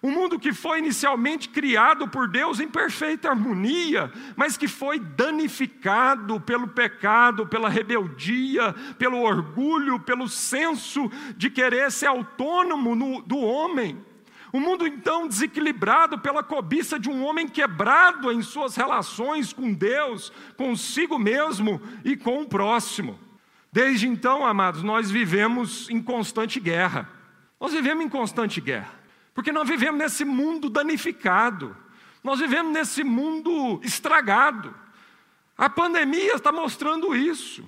Um 0.02 0.10
mundo 0.10 0.38
que 0.38 0.54
foi 0.54 0.78
inicialmente 0.78 1.50
criado 1.50 2.08
por 2.08 2.28
Deus 2.28 2.60
em 2.60 2.68
perfeita 2.68 3.28
harmonia, 3.28 4.10
mas 4.34 4.56
que 4.56 4.66
foi 4.66 4.98
danificado 4.98 6.40
pelo 6.40 6.66
pecado, 6.66 7.46
pela 7.46 7.68
rebeldia, 7.68 8.72
pelo 8.98 9.20
orgulho, 9.20 10.00
pelo 10.00 10.26
senso 10.28 11.10
de 11.36 11.50
querer 11.50 11.92
ser 11.92 12.06
autônomo 12.06 12.94
no, 12.94 13.20
do 13.20 13.36
homem. 13.36 14.02
Um 14.56 14.60
mundo 14.60 14.86
então 14.86 15.28
desequilibrado 15.28 16.18
pela 16.18 16.42
cobiça 16.42 16.98
de 16.98 17.10
um 17.10 17.22
homem 17.26 17.46
quebrado 17.46 18.32
em 18.32 18.40
suas 18.40 18.74
relações 18.74 19.52
com 19.52 19.70
Deus, 19.70 20.32
consigo 20.56 21.18
mesmo 21.18 21.78
e 22.02 22.16
com 22.16 22.40
o 22.40 22.48
próximo. 22.48 23.20
Desde 23.70 24.08
então, 24.08 24.46
amados, 24.46 24.82
nós 24.82 25.10
vivemos 25.10 25.90
em 25.90 26.02
constante 26.02 26.58
guerra. 26.58 27.06
Nós 27.60 27.74
vivemos 27.74 28.06
em 28.06 28.08
constante 28.08 28.58
guerra. 28.58 28.98
Porque 29.34 29.52
nós 29.52 29.68
vivemos 29.68 30.00
nesse 30.00 30.24
mundo 30.24 30.70
danificado, 30.70 31.76
nós 32.24 32.40
vivemos 32.40 32.72
nesse 32.72 33.04
mundo 33.04 33.78
estragado. 33.82 34.74
A 35.58 35.68
pandemia 35.68 36.36
está 36.36 36.50
mostrando 36.50 37.14
isso. 37.14 37.62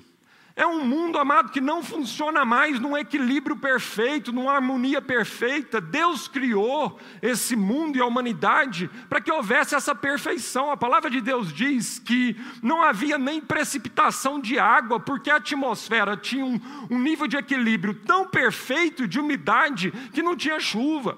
É 0.58 0.66
um 0.66 0.84
mundo, 0.84 1.20
amado, 1.20 1.52
que 1.52 1.60
não 1.60 1.84
funciona 1.84 2.44
mais 2.44 2.80
num 2.80 2.96
equilíbrio 2.96 3.54
perfeito, 3.54 4.32
numa 4.32 4.54
harmonia 4.54 5.00
perfeita. 5.00 5.80
Deus 5.80 6.26
criou 6.26 6.98
esse 7.22 7.54
mundo 7.54 7.96
e 7.96 8.00
a 8.00 8.04
humanidade 8.04 8.90
para 9.08 9.20
que 9.20 9.30
houvesse 9.30 9.76
essa 9.76 9.94
perfeição. 9.94 10.68
A 10.68 10.76
palavra 10.76 11.08
de 11.08 11.20
Deus 11.20 11.52
diz 11.52 12.00
que 12.00 12.36
não 12.60 12.82
havia 12.82 13.16
nem 13.16 13.40
precipitação 13.40 14.40
de 14.40 14.58
água, 14.58 14.98
porque 14.98 15.30
a 15.30 15.36
atmosfera 15.36 16.16
tinha 16.16 16.44
um, 16.44 16.60
um 16.90 16.98
nível 16.98 17.28
de 17.28 17.36
equilíbrio 17.36 17.94
tão 17.94 18.26
perfeito 18.26 19.06
de 19.06 19.20
umidade 19.20 19.92
que 20.12 20.24
não 20.24 20.34
tinha 20.34 20.58
chuva. 20.58 21.16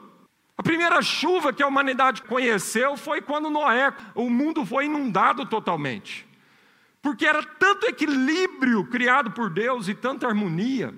A 0.55 0.63
primeira 0.63 1.01
chuva 1.01 1.51
que 1.51 1.63
a 1.63 1.67
humanidade 1.67 2.21
conheceu 2.25 2.95
foi 2.95 3.23
quando 3.23 3.49
Noé, 3.49 3.91
o 4.15 4.29
mundo 4.29 4.67
foi 4.67 4.85
inundado 4.85 5.47
totalmente. 5.47 6.29
Porque 7.03 7.25
era 7.25 7.43
tanto 7.43 7.87
equilíbrio 7.87 8.87
criado 8.87 9.31
por 9.31 9.51
Deus 9.51 9.89
e 9.89 9.95
tanta 9.95 10.27
harmonia 10.27 10.95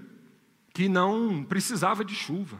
que 0.74 0.88
não 0.88 1.44
precisava 1.44 2.04
de 2.04 2.14
chuva. 2.14 2.58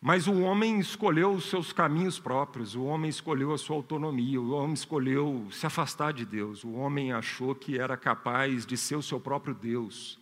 Mas 0.00 0.26
o 0.26 0.40
homem 0.40 0.78
escolheu 0.78 1.32
os 1.32 1.44
seus 1.44 1.74
caminhos 1.74 2.18
próprios, 2.18 2.74
o 2.74 2.84
homem 2.84 3.10
escolheu 3.10 3.52
a 3.52 3.58
sua 3.58 3.76
autonomia, 3.76 4.40
o 4.40 4.52
homem 4.52 4.72
escolheu 4.72 5.46
se 5.50 5.66
afastar 5.66 6.12
de 6.12 6.24
Deus, 6.24 6.64
o 6.64 6.72
homem 6.72 7.12
achou 7.12 7.54
que 7.54 7.78
era 7.78 7.98
capaz 7.98 8.64
de 8.64 8.78
ser 8.78 8.96
o 8.96 9.02
seu 9.02 9.20
próprio 9.20 9.54
Deus. 9.54 10.18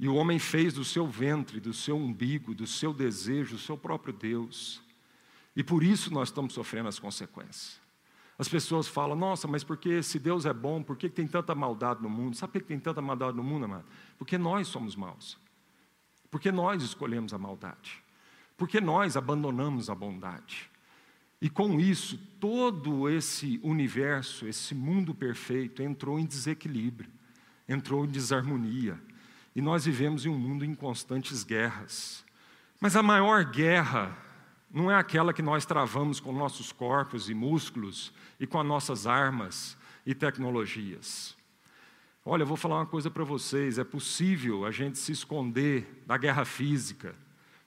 E 0.00 0.08
o 0.08 0.14
homem 0.14 0.38
fez 0.38 0.72
do 0.72 0.84
seu 0.84 1.06
ventre, 1.06 1.60
do 1.60 1.74
seu 1.74 1.98
umbigo, 1.98 2.54
do 2.54 2.66
seu 2.66 2.94
desejo, 2.94 3.56
o 3.56 3.58
seu 3.58 3.76
próprio 3.76 4.12
Deus. 4.12 4.80
E 5.54 5.62
por 5.62 5.82
isso 5.82 6.10
nós 6.14 6.28
estamos 6.28 6.54
sofrendo 6.54 6.88
as 6.88 6.98
consequências. 6.98 7.80
As 8.38 8.48
pessoas 8.48 8.86
falam, 8.86 9.16
nossa, 9.16 9.48
mas 9.48 9.64
porque 9.64 10.00
se 10.00 10.18
Deus 10.18 10.46
é 10.46 10.52
bom, 10.52 10.80
por 10.80 10.96
que 10.96 11.08
tem 11.08 11.26
tanta 11.26 11.56
maldade 11.56 12.00
no 12.00 12.08
mundo? 12.08 12.36
Sabe 12.36 12.52
por 12.52 12.60
que 12.60 12.68
tem 12.68 12.78
tanta 12.78 13.02
maldade 13.02 13.36
no 13.36 13.42
mundo, 13.42 13.64
amado? 13.64 13.84
Porque 14.16 14.38
nós 14.38 14.68
somos 14.68 14.94
maus. 14.94 15.36
Porque 16.30 16.52
nós 16.52 16.82
escolhemos 16.82 17.34
a 17.34 17.38
maldade. 17.38 18.00
Porque 18.56 18.80
nós 18.80 19.16
abandonamos 19.16 19.90
a 19.90 19.94
bondade. 19.94 20.70
E 21.40 21.50
com 21.50 21.80
isso, 21.80 22.16
todo 22.38 23.08
esse 23.08 23.58
universo, 23.62 24.46
esse 24.46 24.74
mundo 24.74 25.14
perfeito, 25.14 25.82
entrou 25.82 26.18
em 26.18 26.26
desequilíbrio, 26.26 27.10
entrou 27.68 28.04
em 28.04 28.08
desarmonia. 28.08 29.00
E 29.54 29.60
nós 29.60 29.84
vivemos 29.84 30.24
em 30.24 30.28
um 30.28 30.38
mundo 30.38 30.64
em 30.64 30.74
constantes 30.74 31.42
guerras. 31.42 32.24
Mas 32.80 32.94
a 32.94 33.02
maior 33.02 33.44
guerra 33.44 34.16
não 34.70 34.90
é 34.90 34.94
aquela 34.94 35.32
que 35.32 35.42
nós 35.42 35.64
travamos 35.64 36.20
com 36.20 36.32
nossos 36.32 36.72
corpos 36.72 37.30
e 37.30 37.34
músculos 37.34 38.12
e 38.38 38.46
com 38.46 38.60
as 38.60 38.66
nossas 38.66 39.06
armas 39.06 39.76
e 40.04 40.14
tecnologias. 40.14 41.36
Olha, 42.24 42.42
eu 42.42 42.46
vou 42.46 42.56
falar 42.56 42.76
uma 42.76 42.86
coisa 42.86 43.10
para 43.10 43.24
vocês: 43.24 43.78
é 43.78 43.84
possível 43.84 44.66
a 44.66 44.70
gente 44.70 44.98
se 44.98 45.12
esconder 45.12 46.02
da 46.06 46.16
guerra 46.16 46.44
física, 46.44 47.14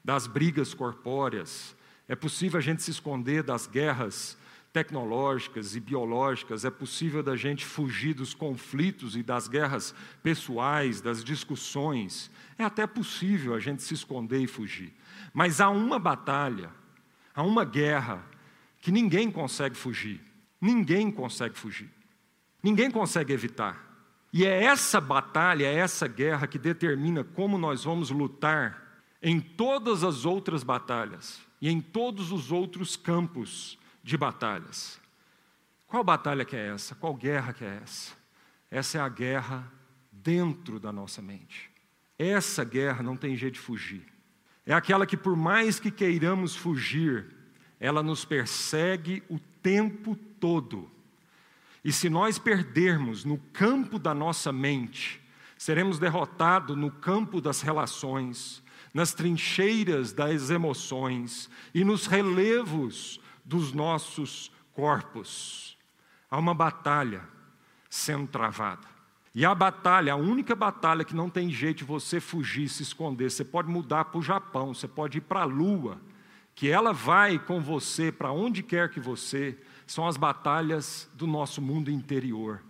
das 0.03 0.27
brigas 0.27 0.73
corpóreas, 0.73 1.75
é 2.07 2.15
possível 2.15 2.59
a 2.59 2.61
gente 2.61 2.83
se 2.83 2.91
esconder 2.91 3.41
das 3.41 3.67
guerras 3.67 4.37
tecnológicas 4.73 5.75
e 5.75 5.79
biológicas, 5.79 6.63
é 6.63 6.69
possível 6.69 7.21
da 7.21 7.35
gente 7.35 7.65
fugir 7.65 8.13
dos 8.13 8.33
conflitos 8.33 9.15
e 9.15 9.23
das 9.23 9.47
guerras 9.47 9.93
pessoais, 10.23 11.01
das 11.01 11.23
discussões. 11.23 12.31
É 12.57 12.63
até 12.63 12.87
possível 12.87 13.53
a 13.53 13.59
gente 13.59 13.83
se 13.83 13.93
esconder 13.93 14.39
e 14.39 14.47
fugir. 14.47 14.93
Mas 15.33 15.59
há 15.59 15.69
uma 15.69 15.99
batalha, 15.99 16.69
há 17.33 17.43
uma 17.43 17.65
guerra 17.65 18.23
que 18.79 18.91
ninguém 18.91 19.31
consegue 19.31 19.75
fugir. 19.75 20.21
Ninguém 20.59 21.11
consegue 21.11 21.57
fugir. 21.57 21.89
Ninguém 22.61 22.91
consegue 22.91 23.33
evitar. 23.33 23.91
E 24.33 24.45
é 24.45 24.63
essa 24.63 25.01
batalha, 25.01 25.65
é 25.65 25.75
essa 25.75 26.07
guerra 26.07 26.47
que 26.47 26.57
determina 26.57 27.23
como 27.23 27.57
nós 27.57 27.83
vamos 27.83 28.11
lutar 28.11 28.81
em 29.21 29.39
todas 29.39 30.03
as 30.03 30.25
outras 30.25 30.63
batalhas 30.63 31.41
e 31.61 31.69
em 31.69 31.81
todos 31.81 32.31
os 32.31 32.51
outros 32.51 32.95
campos 32.95 33.77
de 34.03 34.17
batalhas. 34.17 34.99
Qual 35.87 36.03
batalha 36.03 36.45
que 36.45 36.55
é 36.55 36.69
essa? 36.69 36.95
Qual 36.95 37.13
guerra 37.13 37.53
que 37.53 37.65
é 37.65 37.79
essa? 37.83 38.13
Essa 38.69 38.97
é 38.99 39.01
a 39.01 39.09
guerra 39.09 39.69
dentro 40.11 40.79
da 40.79 40.91
nossa 40.91 41.21
mente. 41.21 41.69
Essa 42.17 42.63
guerra 42.63 43.03
não 43.03 43.17
tem 43.17 43.35
jeito 43.35 43.55
de 43.55 43.59
fugir. 43.59 44.05
É 44.65 44.73
aquela 44.73 45.05
que, 45.05 45.17
por 45.17 45.35
mais 45.35 45.79
que 45.79 45.89
queiramos 45.89 46.55
fugir, 46.55 47.25
ela 47.79 48.03
nos 48.03 48.23
persegue 48.23 49.23
o 49.29 49.39
tempo 49.61 50.15
todo. 50.39 50.89
E 51.83 51.91
se 51.91 52.09
nós 52.09 52.37
perdermos 52.37 53.25
no 53.25 53.39
campo 53.51 53.97
da 53.97 54.13
nossa 54.13 54.51
mente, 54.51 55.19
seremos 55.57 55.97
derrotados 55.97 56.77
no 56.77 56.91
campo 56.91 57.41
das 57.41 57.61
relações, 57.61 58.63
nas 58.93 59.13
trincheiras 59.13 60.13
das 60.13 60.49
emoções 60.49 61.49
e 61.73 61.83
nos 61.83 62.05
relevos 62.05 63.19
dos 63.43 63.73
nossos 63.73 64.51
corpos. 64.73 65.77
Há 66.29 66.37
uma 66.37 66.53
batalha 66.53 67.23
sendo 67.89 68.27
travada. 68.27 68.87
E 69.33 69.45
a 69.45 69.55
batalha, 69.55 70.13
a 70.13 70.17
única 70.17 70.53
batalha 70.53 71.05
que 71.05 71.15
não 71.15 71.29
tem 71.29 71.49
jeito 71.49 71.79
de 71.79 71.83
você 71.85 72.19
fugir, 72.19 72.67
se 72.67 72.83
esconder, 72.83 73.31
você 73.31 73.45
pode 73.45 73.69
mudar 73.69 74.05
para 74.05 74.19
o 74.19 74.21
Japão, 74.21 74.73
você 74.73 74.87
pode 74.87 75.19
ir 75.19 75.21
para 75.21 75.41
a 75.41 75.45
Lua, 75.45 75.97
que 76.53 76.69
ela 76.69 76.91
vai 76.91 77.39
com 77.39 77.61
você 77.61 78.11
para 78.11 78.31
onde 78.31 78.61
quer 78.61 78.89
que 78.89 78.99
você, 78.99 79.57
são 79.87 80.05
as 80.05 80.17
batalhas 80.17 81.09
do 81.13 81.25
nosso 81.25 81.61
mundo 81.61 81.89
interior, 81.89 82.61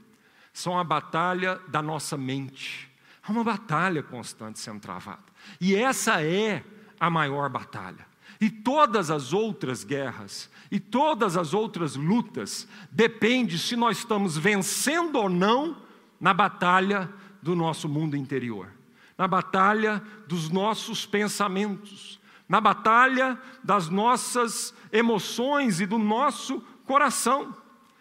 são 0.54 0.78
a 0.78 0.84
batalha 0.84 1.60
da 1.67 1.82
nossa 1.82 2.15
mente. 2.15 2.89
Há 3.24 3.32
uma 3.32 3.43
batalha 3.43 4.04
constante 4.04 4.60
sendo 4.60 4.80
travada. 4.80 5.24
E 5.60 5.76
essa 5.76 6.24
é 6.24 6.63
a 7.00 7.10
maior 7.10 7.50
batalha. 7.50 8.06
E 8.39 8.50
todas 8.50 9.12
as 9.12 9.34
outras 9.34 9.84
guerras, 9.84 10.50
e 10.71 10.80
todas 10.80 11.38
as 11.38 11.54
outras 11.54 11.95
lutas, 11.95 12.67
depende 12.91 13.58
se 13.60 13.76
nós 13.76 14.00
estamos 14.00 14.38
vencendo 14.38 15.17
ou 15.17 15.30
não 15.30 15.78
na 16.22 16.36
batalha 16.36 17.10
do 17.42 17.56
nosso 17.56 17.90
mundo 17.90 18.16
interior, 18.16 18.72
na 19.18 19.28
batalha 19.28 20.02
dos 20.28 20.52
nossos 20.52 21.04
pensamentos, 21.04 22.20
na 22.48 22.62
batalha 22.62 23.40
das 23.64 23.90
nossas 23.90 24.74
emoções 24.92 25.82
e 25.82 25.88
do 25.88 25.98
nosso 25.98 26.62
coração. 26.86 27.56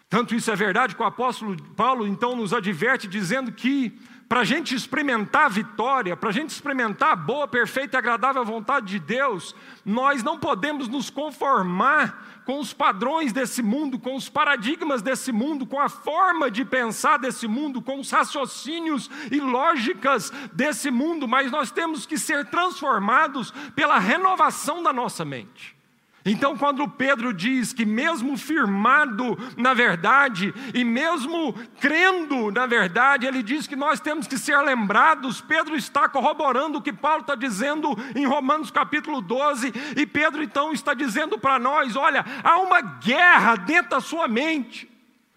Tanto 0.07 0.35
isso 0.35 0.51
é 0.51 0.55
verdade 0.55 0.95
que 0.95 1.01
o 1.01 1.05
apóstolo 1.05 1.59
Paulo 1.73 2.05
então 2.05 2.35
nos 2.35 2.53
adverte 2.53 3.07
dizendo 3.07 3.51
que 3.51 3.97
para 4.31 4.39
a 4.39 4.45
gente 4.45 4.73
experimentar 4.73 5.47
a 5.47 5.49
vitória, 5.49 6.15
para 6.15 6.29
a 6.29 6.31
gente 6.31 6.51
experimentar 6.51 7.11
a 7.11 7.15
boa, 7.17 7.45
perfeita 7.49 7.97
e 7.97 7.99
agradável 7.99 8.45
vontade 8.45 8.85
de 8.85 8.97
Deus, 8.97 9.53
nós 9.83 10.23
não 10.23 10.39
podemos 10.39 10.87
nos 10.87 11.09
conformar 11.09 12.41
com 12.45 12.57
os 12.57 12.71
padrões 12.71 13.33
desse 13.33 13.61
mundo, 13.61 13.99
com 13.99 14.15
os 14.15 14.29
paradigmas 14.29 15.01
desse 15.01 15.33
mundo, 15.33 15.65
com 15.65 15.81
a 15.81 15.89
forma 15.89 16.49
de 16.49 16.63
pensar 16.63 17.19
desse 17.19 17.45
mundo, 17.45 17.81
com 17.81 17.99
os 17.99 18.09
raciocínios 18.09 19.11
e 19.29 19.37
lógicas 19.41 20.31
desse 20.53 20.89
mundo, 20.89 21.27
mas 21.27 21.51
nós 21.51 21.69
temos 21.69 22.05
que 22.05 22.17
ser 22.17 22.45
transformados 22.45 23.51
pela 23.75 23.99
renovação 23.99 24.81
da 24.81 24.93
nossa 24.93 25.25
mente. 25.25 25.80
Então, 26.23 26.55
quando 26.55 26.87
Pedro 26.87 27.33
diz 27.33 27.73
que, 27.73 27.85
mesmo 27.85 28.37
firmado 28.37 29.37
na 29.57 29.73
verdade, 29.73 30.53
e 30.73 30.83
mesmo 30.83 31.53
crendo 31.79 32.51
na 32.51 32.67
verdade, 32.67 33.25
ele 33.25 33.41
diz 33.41 33.65
que 33.65 33.75
nós 33.75 33.99
temos 33.99 34.27
que 34.27 34.37
ser 34.37 34.57
lembrados. 34.59 35.41
Pedro 35.41 35.75
está 35.75 36.07
corroborando 36.07 36.77
o 36.77 36.81
que 36.81 36.93
Paulo 36.93 37.21
está 37.21 37.33
dizendo 37.33 37.97
em 38.15 38.25
Romanos 38.25 38.69
capítulo 38.69 39.19
12, 39.21 39.73
e 39.97 40.05
Pedro 40.05 40.43
então 40.43 40.71
está 40.71 40.93
dizendo 40.93 41.39
para 41.39 41.57
nós: 41.57 41.95
olha, 41.95 42.23
há 42.43 42.57
uma 42.57 42.81
guerra 42.81 43.55
dentro 43.55 43.91
da 43.91 44.01
sua 44.01 44.27
mente. 44.27 44.90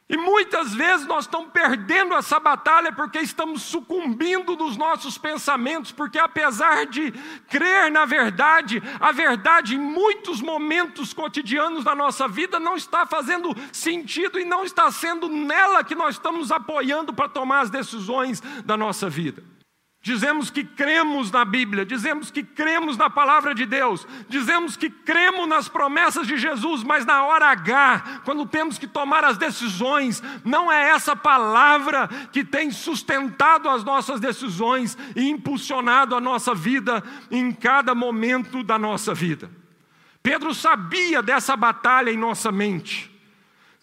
E 0.06 0.18
muitas 0.18 0.74
vezes 0.74 1.06
nós 1.06 1.24
estamos 1.24 1.50
perdendo 1.50 2.14
essa 2.14 2.38
batalha 2.38 2.92
porque 2.92 3.18
estamos 3.20 3.62
sucumbindo 3.62 4.54
dos 4.54 4.76
nossos 4.76 5.16
pensamentos, 5.16 5.92
porque 5.92 6.18
apesar 6.18 6.84
de 6.84 7.10
crer 7.48 7.90
na 7.90 8.04
verdade, 8.04 8.82
a 9.00 9.12
verdade 9.12 9.76
em 9.76 9.78
muitos 9.78 10.42
momentos 10.42 11.14
cotidianos 11.14 11.84
da 11.84 11.94
nossa 11.94 12.28
vida 12.28 12.60
não 12.60 12.76
está 12.76 13.06
fazendo 13.06 13.54
sentido 13.72 14.38
e 14.38 14.44
não 14.44 14.62
está 14.62 14.90
sendo 14.90 15.26
nela 15.26 15.82
que 15.82 15.94
nós 15.94 16.16
estamos 16.16 16.52
apoiando 16.52 17.14
para 17.14 17.28
tomar 17.28 17.60
as 17.60 17.70
decisões 17.70 18.42
da 18.62 18.76
nossa 18.76 19.08
vida. 19.08 19.53
Dizemos 20.04 20.50
que 20.50 20.62
cremos 20.62 21.30
na 21.30 21.46
Bíblia, 21.46 21.86
dizemos 21.86 22.30
que 22.30 22.42
cremos 22.42 22.94
na 22.98 23.08
palavra 23.08 23.54
de 23.54 23.64
Deus, 23.64 24.06
dizemos 24.28 24.76
que 24.76 24.90
cremos 24.90 25.48
nas 25.48 25.66
promessas 25.66 26.26
de 26.26 26.36
Jesus, 26.36 26.84
mas 26.84 27.06
na 27.06 27.24
hora 27.24 27.46
H, 27.46 28.20
quando 28.22 28.44
temos 28.44 28.76
que 28.76 28.86
tomar 28.86 29.24
as 29.24 29.38
decisões, 29.38 30.22
não 30.44 30.70
é 30.70 30.90
essa 30.90 31.16
palavra 31.16 32.06
que 32.30 32.44
tem 32.44 32.70
sustentado 32.70 33.66
as 33.66 33.82
nossas 33.82 34.20
decisões 34.20 34.94
e 35.16 35.26
impulsionado 35.26 36.14
a 36.14 36.20
nossa 36.20 36.54
vida 36.54 37.02
em 37.30 37.50
cada 37.50 37.94
momento 37.94 38.62
da 38.62 38.78
nossa 38.78 39.14
vida. 39.14 39.50
Pedro 40.22 40.52
sabia 40.52 41.22
dessa 41.22 41.56
batalha 41.56 42.10
em 42.10 42.18
nossa 42.18 42.52
mente. 42.52 43.13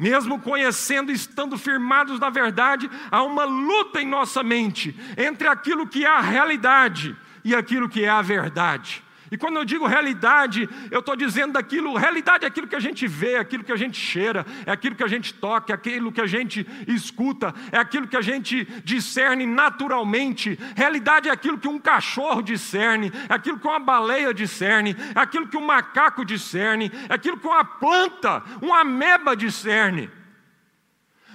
Mesmo 0.02 0.40
conhecendo 0.40 1.12
e 1.12 1.14
estando 1.14 1.60
firmados 1.60 2.20
na 2.20 2.32
verdade, 2.32 2.90
há 3.12 3.22
uma 3.22 3.44
luta 3.44 4.02
em 4.02 4.08
nossa 4.08 4.42
mente 4.42 5.00
entre 5.16 5.48
aquilo 5.48 5.86
que 5.86 6.04
é 6.04 6.08
a 6.08 6.20
realidade 6.20 7.16
e 7.46 7.54
aquilo 7.54 7.88
que 7.88 8.04
é 8.04 8.10
a 8.10 8.20
verdade. 8.20 9.04
E 9.32 9.38
quando 9.38 9.56
eu 9.56 9.64
digo 9.64 9.88
realidade, 9.88 10.68
eu 10.92 11.00
estou 11.00 11.16
dizendo 11.16 11.54
daquilo, 11.54 11.96
realidade 11.96 12.44
é 12.44 12.48
aquilo 12.50 12.68
que 12.68 12.76
a 12.76 12.82
gente 12.82 13.08
vê, 13.08 13.36
é 13.36 13.40
aquilo 13.40 13.64
que 13.64 13.72
a 13.72 13.78
gente 13.78 13.98
cheira, 13.98 14.46
é 14.66 14.72
aquilo 14.72 14.94
que 14.94 15.04
a 15.04 15.08
gente 15.08 15.34
toca, 15.34 15.72
é 15.72 15.76
aquilo 15.76 16.12
que 16.12 16.20
a 16.20 16.28
gente 16.28 16.68
escuta, 16.86 17.56
é 17.72 17.78
aquilo 17.78 18.10
que 18.10 18.18
a 18.18 18.22
gente 18.22 18.66
discerne 18.84 19.46
naturalmente. 19.46 20.60
Realidade 20.76 21.30
é 21.30 21.32
aquilo 21.32 21.58
que 21.58 21.70
um 21.70 21.80
cachorro 21.80 22.42
discerne, 22.42 23.10
é 23.30 23.34
aquilo 23.34 23.58
que 23.58 23.68
uma 23.68 23.80
baleia 23.80 24.34
discerne, 24.34 24.98
é 25.16 25.20
aquilo 25.20 25.48
que 25.48 25.56
um 25.56 25.66
macaco 25.66 26.26
discerne, 26.26 26.92
é 27.08 27.14
aquilo 27.14 27.38
que 27.38 27.48
uma 27.48 27.64
planta, 27.64 28.44
uma 28.62 28.82
ameba 28.82 29.34
discerne. 29.34 30.10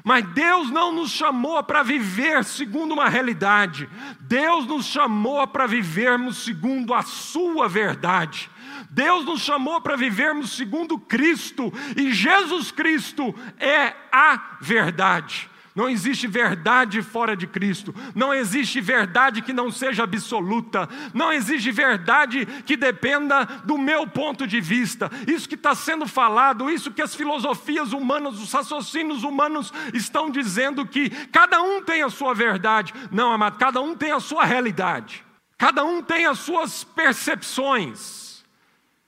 Mas 0.07 0.25
Deus 0.25 0.71
não 0.71 0.93
nos 0.93 1.11
chamou 1.11 1.61
para 1.65 1.83
viver 1.83 2.45
segundo 2.45 2.93
uma 2.93 3.09
realidade, 3.09 3.91
Deus 4.21 4.65
nos 4.65 4.87
chamou 4.87 5.45
para 5.49 5.67
vivermos 5.67 6.45
segundo 6.45 6.95
a 6.95 7.03
Sua 7.03 7.69
verdade. 7.69 8.49
Deus 8.89 9.25
nos 9.25 9.41
chamou 9.41 9.81
para 9.81 9.97
vivermos 9.97 10.57
segundo 10.57 10.97
Cristo, 10.97 11.73
e 11.97 12.13
Jesus 12.13 12.71
Cristo 12.71 13.35
é 13.59 13.95
a 14.13 14.59
verdade. 14.61 15.51
Não 15.77 15.91
existe 15.91 16.27
verdade 16.27 17.03
fora 17.03 17.37
de 17.37 17.47
Cristo. 17.47 17.95
Não 18.15 18.33
existe 18.33 18.81
verdade 18.81 19.43
que 19.43 19.53
não 19.53 19.71
seja 19.71 20.05
absoluta. 20.05 20.89
Não 21.13 21.31
existe 21.31 21.71
verdade 21.71 22.47
que 22.65 22.79
dependa 22.79 23.45
do 23.63 23.77
meu 23.77 24.07
ponto 24.07 24.47
de 24.47 24.59
vista. 24.59 25.11
Isso 25.27 25.47
que 25.47 25.55
está 25.55 25.75
sendo 25.75 26.09
falado, 26.09 26.71
isso 26.71 26.91
que 26.91 27.03
as 27.03 27.15
filosofias 27.15 27.93
humanas, 27.93 28.41
os 28.41 28.51
raciocínios 28.51 29.23
humanos 29.23 29.71
estão 29.93 30.31
dizendo 30.31 30.87
que 30.87 31.11
cada 31.27 31.63
um 31.63 31.83
tem 31.83 32.03
a 32.03 32.09
sua 32.09 32.33
verdade. 32.33 32.95
Não, 33.13 33.31
amado, 33.31 33.59
cada 33.59 33.79
um 33.83 33.95
tem 33.95 34.13
a 34.13 34.21
sua 34.21 34.47
realidade. 34.47 35.23
Cada 35.59 35.85
um 35.85 36.03
tem 36.03 36.25
as 36.25 36.39
suas 36.39 36.85
percepções 36.85 38.43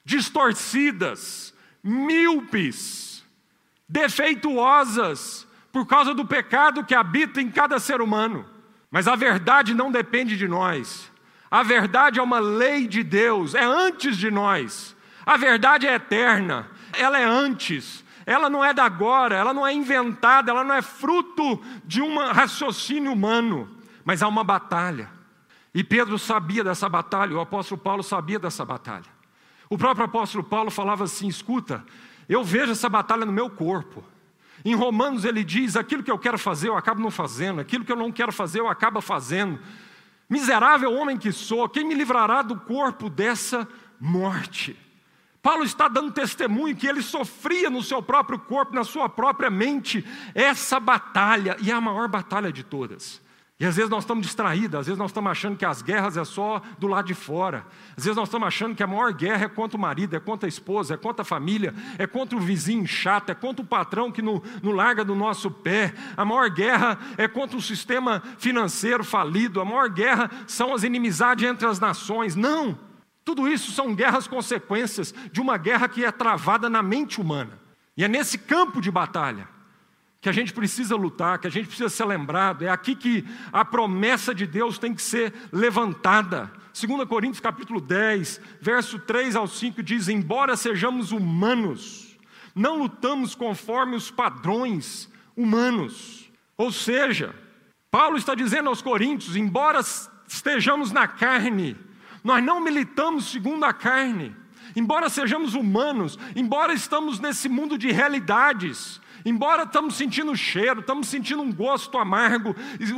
distorcidas, 0.05 1.55
míopes, 1.83 3.25
defeituosas 3.89 5.48
por 5.73 5.87
causa 5.87 6.15
do 6.15 6.25
pecado 6.25 6.85
que 6.85 6.95
habita 6.95 7.41
em 7.41 7.51
cada 7.51 7.79
ser 7.79 8.01
humano. 8.01 8.47
Mas 8.91 9.07
a 9.07 9.15
verdade 9.15 9.75
não 9.75 9.91
depende 9.91 10.37
de 10.37 10.49
nós. 10.49 11.11
A 11.51 11.63
verdade 11.63 12.19
é 12.19 12.23
uma 12.23 12.39
lei 12.39 12.87
de 12.87 13.03
Deus, 13.03 13.55
é 13.55 13.65
antes 13.65 14.17
de 14.17 14.31
nós. 14.31 14.97
A 15.25 15.37
verdade 15.37 15.87
é 15.87 15.95
eterna, 15.95 16.69
ela 16.97 17.19
é 17.19 17.25
antes. 17.25 18.05
Ela 18.25 18.51
não 18.51 18.63
é 18.63 18.75
da 18.75 18.85
agora, 18.85 19.35
ela 19.35 19.55
não 19.55 19.67
é 19.67 19.73
inventada, 19.73 20.51
ela 20.51 20.63
não 20.63 20.75
é 20.75 20.83
fruto 20.83 21.63
de 21.85 22.03
um 22.03 22.19
raciocínio 22.19 23.11
humano, 23.11 23.69
mas 24.05 24.23
há 24.23 24.29
uma 24.29 24.45
batalha. 24.45 25.11
E 25.75 25.83
Pedro 25.83 26.19
sabia 26.19 26.63
dessa 26.63 26.89
batalha, 26.91 27.35
o 27.35 27.41
apóstolo 27.41 27.81
Paulo 27.81 28.03
sabia 28.03 28.39
dessa 28.39 28.67
batalha. 28.67 29.07
O 29.71 29.79
próprio 29.79 30.05
apóstolo 30.05 30.45
Paulo 30.45 30.71
falava 30.71 31.05
assim: 31.05 31.27
escuta, 31.27 31.83
eu 32.29 32.45
vejo 32.45 32.73
essa 32.73 32.89
batalha 32.89 33.25
no 33.25 33.33
meu 33.33 33.49
corpo. 33.49 34.05
Em 34.65 34.75
Romanos 34.75 35.25
ele 35.25 35.45
diz: 35.45 35.77
aquilo 35.77 36.03
que 36.03 36.11
eu 36.11 36.19
quero 36.19 36.39
fazer 36.39 36.69
eu 36.69 36.77
acabo 36.77 37.01
não 37.01 37.11
fazendo, 37.11 37.61
aquilo 37.61 37.85
que 37.85 37.93
eu 37.93 37.97
não 37.97 38.13
quero 38.13 38.33
fazer 38.33 38.61
eu 38.61 38.69
acabo 38.69 39.01
fazendo. 39.01 39.59
Miserável 40.29 40.93
homem 40.93 41.17
que 41.17 41.33
sou, 41.33 41.69
quem 41.69 41.85
me 41.85 41.95
livrará 41.95 42.43
do 42.43 42.59
corpo 42.61 43.09
dessa 43.09 43.67
morte? 43.99 44.77
Paulo 45.41 45.65
está 45.65 45.89
dando 45.89 46.13
testemunho 46.13 46.77
que 46.77 46.87
ele 46.87 47.01
sofria 47.01 47.71
no 47.71 47.83
seu 47.83 48.03
próprio 48.03 48.39
corpo, 48.39 48.75
na 48.75 48.85
sua 48.85 49.09
própria 49.09 49.49
mente, 49.49 50.05
essa 50.35 50.79
batalha, 50.79 51.57
e 51.61 51.71
é 51.71 51.75
a 51.75 51.81
maior 51.81 52.09
batalha 52.09 52.53
de 52.53 52.63
todas. 52.63 53.23
E 53.61 53.67
às 53.67 53.75
vezes 53.75 53.91
nós 53.91 54.05
estamos 54.05 54.25
distraídos, 54.25 54.79
às 54.79 54.87
vezes 54.87 54.99
nós 54.99 55.11
estamos 55.11 55.33
achando 55.33 55.57
que 55.57 55.65
as 55.65 55.83
guerras 55.83 56.17
é 56.17 56.25
só 56.25 56.63
do 56.79 56.87
lado 56.87 57.07
de 57.07 57.15
fora. 57.15 57.67
Às 57.97 58.05
vezes 58.05 58.17
nós 58.17 58.29
estamos 58.29 58.47
achando 58.47 58.77
que 58.77 58.85
a 58.85 58.87
maior 58.87 59.13
guerra 59.13 59.47
é 59.47 59.49
contra 59.49 59.77
o 59.77 59.81
marido, 59.81 60.15
é 60.15 60.21
contra 60.21 60.47
a 60.47 60.49
esposa, 60.49 60.95
é 60.95 60.97
contra 60.97 61.23
a 61.23 61.25
família, 61.25 61.75
é 61.99 62.07
contra 62.07 62.39
o 62.39 62.41
vizinho 62.41 62.87
chato, 62.87 63.31
é 63.31 63.35
contra 63.35 63.61
o 63.61 63.67
patrão 63.67 64.13
que 64.13 64.23
não, 64.23 64.41
larga 64.63 65.05
do 65.05 65.17
nosso 65.17 65.51
pé. 65.51 65.93
A 66.17 66.25
maior 66.25 66.49
guerra 66.51 67.01
é 67.17 67.27
contra 67.27 67.57
o 67.57 67.63
sistema 67.63 68.23
financeiro 68.39 69.03
falido. 69.03 69.61
A 69.61 69.65
maior 69.65 69.89
guerra 69.89 70.31
são 70.47 70.73
as 70.73 70.85
inimizades 70.85 71.45
entre 71.45 71.67
as 71.67 71.81
nações. 71.81 72.37
Não! 72.37 72.79
Tudo 73.25 73.49
isso 73.49 73.73
são 73.73 73.93
guerras 73.93 74.29
consequências 74.29 75.13
de 75.33 75.41
uma 75.41 75.59
guerra 75.59 75.89
que 75.89 76.05
é 76.05 76.13
travada 76.13 76.71
na 76.71 76.81
mente 76.81 77.21
humana. 77.21 77.59
E 77.97 78.05
é 78.05 78.09
nesse 78.09 78.39
campo 78.39 78.81
de 78.81 78.91
batalha 78.91 79.58
que 80.21 80.29
a 80.29 80.33
gente 80.33 80.53
precisa 80.53 80.97
lutar, 80.97 81.39
que 81.39 81.47
a 81.47 81.51
gente 81.51 81.67
precisa 81.67 81.89
ser 81.89 82.05
lembrado. 82.05 82.63
É 82.63 82.69
aqui 82.69 82.95
que 82.95 83.25
a 83.53 83.65
promessa 83.65 84.35
de 84.35 84.47
Deus 84.47 84.79
tem 84.79 84.95
que 84.95 85.03
ser 85.03 85.33
levantada. 85.53 86.51
2 86.79 87.09
Coríntios 87.09 87.41
capítulo 87.41 87.81
10, 87.81 88.41
verso 88.61 88.99
3 88.99 89.37
ao 89.37 89.47
5 89.47 89.83
diz: 89.83 90.09
"Embora 90.09 90.57
sejamos 90.57 91.13
humanos, 91.13 92.17
não 92.55 92.79
lutamos 92.79 93.35
conforme 93.35 93.95
os 93.95 94.11
padrões 94.11 95.09
humanos". 95.37 96.29
Ou 96.57 96.73
seja, 96.73 97.35
Paulo 97.91 98.17
está 98.17 98.35
dizendo 98.35 98.69
aos 98.69 98.83
coríntios, 98.83 99.37
embora 99.37 99.81
estejamos 100.27 100.91
na 100.91 101.07
carne, 101.07 101.77
nós 102.25 102.43
não 102.45 102.61
militamos 102.61 103.31
segundo 103.31 103.65
a 103.65 103.73
carne. 103.73 104.35
Embora 104.75 105.09
sejamos 105.09 105.55
humanos, 105.55 106.19
embora 106.37 106.73
estamos 106.73 107.19
nesse 107.19 107.49
mundo 107.49 107.79
de 107.79 107.91
realidades, 107.91 109.01
Embora 109.29 109.65
estamos 109.65 109.95
sentindo 109.95 110.35
cheiro, 110.35 110.81
estamos 110.81 111.07
sentindo 111.07 111.43
um 111.43 111.53
gosto 111.53 111.99
amargo, 111.99 112.57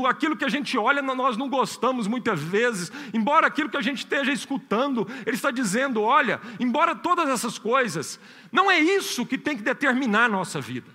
aquilo 0.09 0.37
que 0.37 0.45
a 0.45 0.49
gente 0.49 0.79
olha 0.79 1.03
nós 1.03 1.37
não 1.37 1.49
gostamos 1.49 2.07
muitas 2.07 2.41
vezes, 2.41 2.93
embora 3.13 3.49
aquilo 3.49 3.69
que 3.69 3.77
a 3.77 3.83
gente 3.83 3.99
esteja 3.99 4.33
escutando, 4.33 5.09
ele 5.27 5.35
está 5.35 5.51
dizendo: 5.51 6.01
olha, 6.03 6.41
embora 6.61 6.95
todas 6.95 7.29
essas 7.29 7.59
coisas, 7.59 8.21
não 8.53 8.71
é 8.71 8.79
isso 8.79 9.27
que 9.27 9.37
tem 9.37 9.57
que 9.57 9.63
determinar 9.65 10.27
a 10.27 10.29
nossa 10.29 10.61
vida, 10.61 10.87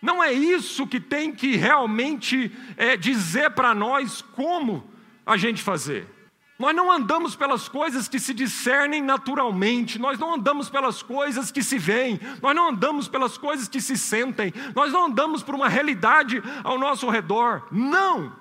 não 0.00 0.24
é 0.24 0.32
isso 0.32 0.86
que 0.86 0.98
tem 0.98 1.32
que 1.32 1.54
realmente 1.54 2.50
é, 2.74 2.96
dizer 2.96 3.50
para 3.50 3.74
nós 3.74 4.22
como 4.22 4.90
a 5.26 5.36
gente 5.36 5.62
fazer. 5.62 6.17
Nós 6.58 6.74
não 6.74 6.90
andamos 6.90 7.36
pelas 7.36 7.68
coisas 7.68 8.08
que 8.08 8.18
se 8.18 8.34
discernem 8.34 9.00
naturalmente, 9.00 9.96
nós 9.96 10.18
não 10.18 10.34
andamos 10.34 10.68
pelas 10.68 11.02
coisas 11.02 11.52
que 11.52 11.62
se 11.62 11.78
veem, 11.78 12.18
nós 12.42 12.56
não 12.56 12.70
andamos 12.70 13.06
pelas 13.06 13.38
coisas 13.38 13.68
que 13.68 13.80
se 13.80 13.96
sentem, 13.96 14.52
nós 14.74 14.92
não 14.92 15.06
andamos 15.06 15.40
por 15.40 15.54
uma 15.54 15.68
realidade 15.68 16.42
ao 16.64 16.76
nosso 16.76 17.08
redor. 17.08 17.68
Não! 17.70 18.32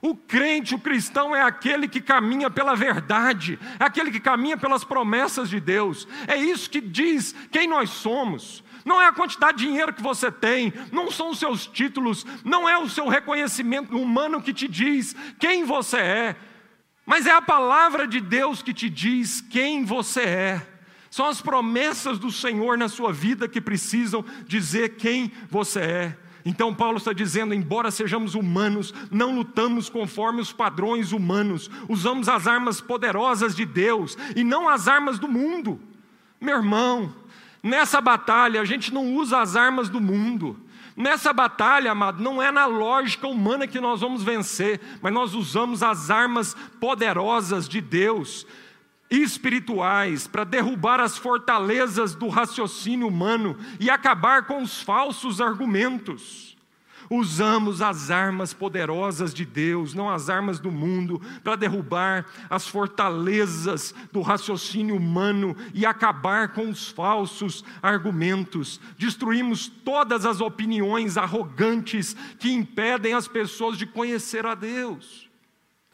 O 0.00 0.16
crente, 0.16 0.74
o 0.74 0.78
cristão 0.78 1.36
é 1.36 1.42
aquele 1.42 1.86
que 1.86 2.00
caminha 2.00 2.50
pela 2.50 2.74
verdade, 2.74 3.58
é 3.78 3.84
aquele 3.84 4.10
que 4.10 4.18
caminha 4.18 4.56
pelas 4.56 4.82
promessas 4.82 5.48
de 5.48 5.60
Deus. 5.60 6.08
É 6.26 6.36
isso 6.36 6.70
que 6.70 6.80
diz 6.80 7.34
quem 7.52 7.68
nós 7.68 7.90
somos. 7.90 8.64
Não 8.84 9.00
é 9.00 9.06
a 9.06 9.12
quantidade 9.12 9.58
de 9.58 9.66
dinheiro 9.66 9.92
que 9.92 10.02
você 10.02 10.32
tem, 10.32 10.72
não 10.90 11.10
são 11.10 11.30
os 11.30 11.38
seus 11.38 11.66
títulos, 11.66 12.26
não 12.44 12.68
é 12.68 12.76
o 12.78 12.88
seu 12.88 13.06
reconhecimento 13.08 13.96
humano 13.96 14.42
que 14.42 14.52
te 14.52 14.66
diz 14.66 15.14
quem 15.38 15.64
você 15.64 15.98
é. 15.98 16.36
Mas 17.12 17.26
é 17.26 17.30
a 17.30 17.42
palavra 17.42 18.08
de 18.08 18.22
Deus 18.22 18.62
que 18.62 18.72
te 18.72 18.88
diz 18.88 19.42
quem 19.42 19.84
você 19.84 20.22
é. 20.22 20.66
São 21.10 21.26
as 21.26 21.42
promessas 21.42 22.18
do 22.18 22.32
Senhor 22.32 22.78
na 22.78 22.88
sua 22.88 23.12
vida 23.12 23.46
que 23.46 23.60
precisam 23.60 24.24
dizer 24.46 24.96
quem 24.96 25.30
você 25.50 25.80
é. 25.80 26.18
Então, 26.42 26.74
Paulo 26.74 26.96
está 26.96 27.12
dizendo: 27.12 27.52
embora 27.52 27.90
sejamos 27.90 28.34
humanos, 28.34 28.94
não 29.10 29.34
lutamos 29.34 29.90
conforme 29.90 30.40
os 30.40 30.54
padrões 30.54 31.12
humanos, 31.12 31.70
usamos 31.86 32.30
as 32.30 32.46
armas 32.46 32.80
poderosas 32.80 33.54
de 33.54 33.66
Deus 33.66 34.16
e 34.34 34.42
não 34.42 34.66
as 34.66 34.88
armas 34.88 35.18
do 35.18 35.28
mundo. 35.28 35.78
Meu 36.40 36.56
irmão, 36.56 37.14
nessa 37.62 38.00
batalha 38.00 38.58
a 38.58 38.64
gente 38.64 38.90
não 38.90 39.12
usa 39.16 39.38
as 39.38 39.54
armas 39.54 39.90
do 39.90 40.00
mundo, 40.00 40.58
Nessa 40.96 41.32
batalha, 41.32 41.92
amado, 41.92 42.22
não 42.22 42.42
é 42.42 42.50
na 42.50 42.66
lógica 42.66 43.26
humana 43.26 43.66
que 43.66 43.80
nós 43.80 44.00
vamos 44.00 44.22
vencer, 44.22 44.80
mas 45.00 45.12
nós 45.12 45.34
usamos 45.34 45.82
as 45.82 46.10
armas 46.10 46.54
poderosas 46.78 47.68
de 47.68 47.80
Deus, 47.80 48.46
espirituais, 49.10 50.26
para 50.26 50.44
derrubar 50.44 51.00
as 51.00 51.16
fortalezas 51.16 52.14
do 52.14 52.28
raciocínio 52.28 53.08
humano 53.08 53.58
e 53.80 53.90
acabar 53.90 54.46
com 54.46 54.62
os 54.62 54.82
falsos 54.82 55.40
argumentos 55.40 56.51
usamos 57.14 57.82
as 57.82 58.10
armas 58.10 58.54
poderosas 58.54 59.34
de 59.34 59.44
Deus, 59.44 59.92
não 59.92 60.08
as 60.08 60.30
armas 60.30 60.58
do 60.58 60.70
mundo, 60.70 61.20
para 61.44 61.56
derrubar 61.56 62.26
as 62.48 62.66
fortalezas 62.66 63.94
do 64.10 64.22
raciocínio 64.22 64.96
humano 64.96 65.56
e 65.74 65.84
acabar 65.84 66.48
com 66.48 66.68
os 66.70 66.88
falsos 66.88 67.64
argumentos. 67.82 68.80
Destruímos 68.96 69.68
todas 69.68 70.24
as 70.24 70.40
opiniões 70.40 71.16
arrogantes 71.16 72.16
que 72.38 72.50
impedem 72.50 73.12
as 73.12 73.28
pessoas 73.28 73.76
de 73.76 73.86
conhecer 73.86 74.46
a 74.46 74.54
Deus. 74.54 75.28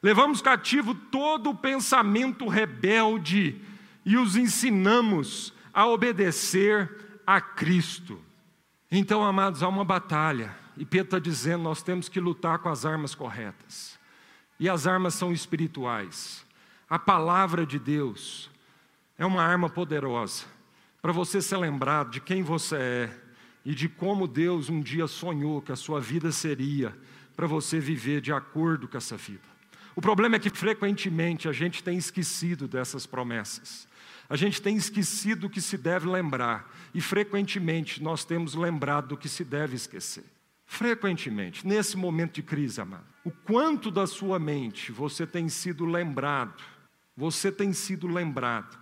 Levamos 0.00 0.40
cativo 0.40 0.94
todo 0.94 1.50
o 1.50 1.57
pensamento 1.57 2.46
rebelde 2.46 3.61
e 4.04 4.16
os 4.16 4.37
ensinamos 4.37 5.52
a 5.74 5.87
obedecer 5.87 7.20
a 7.26 7.40
Cristo. 7.40 8.20
Então, 8.90 9.24
amados, 9.24 9.62
há 9.62 9.68
uma 9.68 9.85
batalha 9.85 10.67
e 10.78 10.84
Pedro 10.84 11.06
está 11.06 11.18
dizendo: 11.18 11.64
nós 11.64 11.82
temos 11.82 12.08
que 12.08 12.20
lutar 12.20 12.60
com 12.60 12.68
as 12.68 12.86
armas 12.86 13.14
corretas. 13.14 13.98
E 14.60 14.68
as 14.68 14.86
armas 14.86 15.14
são 15.14 15.32
espirituais. 15.32 16.44
A 16.88 16.98
palavra 16.98 17.66
de 17.66 17.78
Deus 17.78 18.50
é 19.18 19.26
uma 19.26 19.42
arma 19.42 19.68
poderosa 19.68 20.44
para 21.02 21.12
você 21.12 21.40
ser 21.40 21.56
lembrado 21.58 22.10
de 22.10 22.20
quem 22.20 22.42
você 22.42 22.76
é 22.76 23.20
e 23.64 23.74
de 23.74 23.88
como 23.88 24.26
Deus 24.26 24.68
um 24.68 24.80
dia 24.80 25.06
sonhou 25.06 25.61
que 25.61 25.72
a 25.72 25.76
sua 25.76 26.00
vida 26.00 26.32
seria 26.32 26.96
para 27.36 27.46
você 27.46 27.78
viver 27.78 28.20
de 28.20 28.32
acordo 28.32 28.88
com 28.88 28.96
essa 28.96 29.16
vida. 29.16 29.46
O 29.94 30.00
problema 30.00 30.36
é 30.36 30.38
que 30.38 30.50
frequentemente 30.50 31.48
a 31.48 31.53
gente 31.53 31.82
tem 31.82 31.98
esquecido 31.98 32.66
dessas 32.66 33.05
promessas. 33.05 33.86
A 34.28 34.36
gente 34.36 34.61
tem 34.61 34.76
esquecido 34.76 35.46
o 35.46 35.50
que 35.50 35.61
se 35.61 35.76
deve 35.76 36.09
lembrar 36.09 36.72
e 36.94 37.00
frequentemente 37.00 38.03
nós 38.03 38.24
temos 38.24 38.55
lembrado 38.55 39.09
do 39.09 39.16
que 39.16 39.28
se 39.28 39.44
deve 39.44 39.76
esquecer. 39.76 40.24
Frequentemente, 40.70 41.66
nesse 41.66 41.96
momento 41.96 42.34
de 42.34 42.42
crise, 42.42 42.78
amado, 42.78 43.06
o 43.24 43.30
quanto 43.30 43.90
da 43.90 44.06
sua 44.06 44.38
mente 44.38 44.92
você 44.92 45.26
tem 45.26 45.48
sido 45.48 45.86
lembrado, 45.86 46.62
você 47.16 47.50
tem 47.50 47.72
sido 47.72 48.06
lembrado 48.06 48.78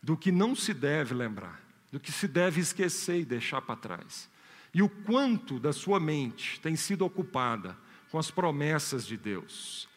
do 0.00 0.16
que 0.16 0.30
não 0.30 0.54
se 0.54 0.72
deve 0.72 1.12
lembrar, 1.12 1.60
do 1.90 1.98
que 1.98 2.12
se 2.12 2.28
deve 2.28 2.60
esquecer 2.60 3.20
e 3.20 3.24
deixar 3.24 3.60
para 3.60 3.74
trás. 3.74 4.30
E 4.72 4.80
o 4.80 4.88
quanto 4.88 5.58
da 5.58 5.72
sua 5.72 5.98
mente 5.98 6.60
tem 6.60 6.76
sido 6.76 7.04
ocupada 7.04 7.76
com 8.12 8.18
as 8.18 8.30
promessas 8.30 9.04
de 9.04 9.16
Deus. 9.16 9.88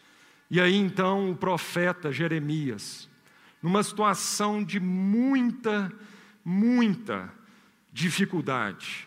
E 0.50 0.60
aí 0.60 0.76
então 0.76 1.30
o 1.32 1.38
profeta 1.38 2.12
Jeremias, 2.12 3.08
numa 3.62 3.84
situação 3.84 4.64
de 4.64 4.80
muita, 4.80 5.94
muita 6.44 7.32
dificuldade, 7.94 9.07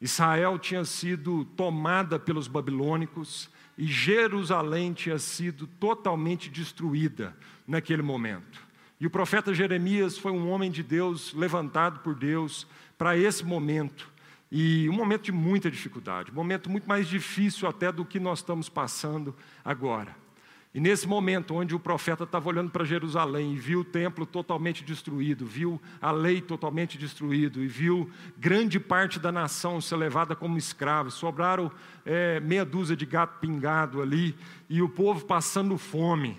Israel 0.00 0.58
tinha 0.58 0.84
sido 0.84 1.44
tomada 1.44 2.18
pelos 2.18 2.48
babilônicos 2.48 3.50
e 3.78 3.86
Jerusalém 3.86 4.92
tinha 4.92 5.18
sido 5.18 5.66
totalmente 5.66 6.50
destruída 6.50 7.36
naquele 7.66 8.02
momento. 8.02 8.66
E 9.00 9.06
o 9.06 9.10
profeta 9.10 9.54
Jeremias 9.54 10.16
foi 10.16 10.32
um 10.32 10.48
homem 10.50 10.70
de 10.70 10.82
Deus, 10.82 11.34
levantado 11.34 12.00
por 12.00 12.14
Deus 12.14 12.66
para 12.96 13.16
esse 13.16 13.44
momento. 13.44 14.10
E 14.50 14.88
um 14.88 14.92
momento 14.92 15.24
de 15.24 15.32
muita 15.32 15.70
dificuldade, 15.70 16.30
um 16.30 16.34
momento 16.34 16.70
muito 16.70 16.88
mais 16.88 17.06
difícil 17.08 17.68
até 17.68 17.90
do 17.90 18.04
que 18.04 18.20
nós 18.20 18.38
estamos 18.38 18.68
passando 18.68 19.34
agora. 19.64 20.25
E 20.76 20.80
nesse 20.80 21.08
momento, 21.08 21.54
onde 21.54 21.74
o 21.74 21.80
profeta 21.80 22.24
estava 22.24 22.50
olhando 22.50 22.70
para 22.70 22.84
Jerusalém 22.84 23.54
e 23.54 23.56
viu 23.56 23.80
o 23.80 23.84
templo 23.84 24.26
totalmente 24.26 24.84
destruído, 24.84 25.46
viu 25.46 25.80
a 26.02 26.12
lei 26.12 26.42
totalmente 26.42 26.98
destruído 26.98 27.64
e 27.64 27.66
viu 27.66 28.10
grande 28.36 28.78
parte 28.78 29.18
da 29.18 29.32
nação 29.32 29.80
ser 29.80 29.96
levada 29.96 30.36
como 30.36 30.58
escravo, 30.58 31.10
sobraram 31.10 31.72
é, 32.04 32.40
meia 32.40 32.62
dúzia 32.62 32.94
de 32.94 33.06
gato 33.06 33.40
pingado 33.40 34.02
ali 34.02 34.36
e 34.68 34.82
o 34.82 34.88
povo 34.90 35.24
passando 35.24 35.78
fome. 35.78 36.38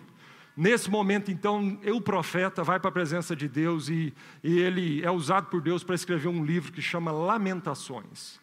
Nesse 0.55 0.87
momento, 0.87 1.31
então, 1.31 1.79
o 1.91 1.99
profeta 1.99 2.63
vai 2.63 2.79
para 2.79 2.89
a 2.89 2.93
presença 2.93 3.35
de 3.35 3.47
Deus 3.47 3.89
e, 3.89 4.13
e 4.43 4.59
ele 4.59 5.03
é 5.03 5.09
usado 5.09 5.47
por 5.47 5.61
Deus 5.61 5.83
para 5.83 5.95
escrever 5.95 6.27
um 6.27 6.45
livro 6.45 6.71
que 6.71 6.81
chama 6.81 7.11
Lamentações. 7.11 8.39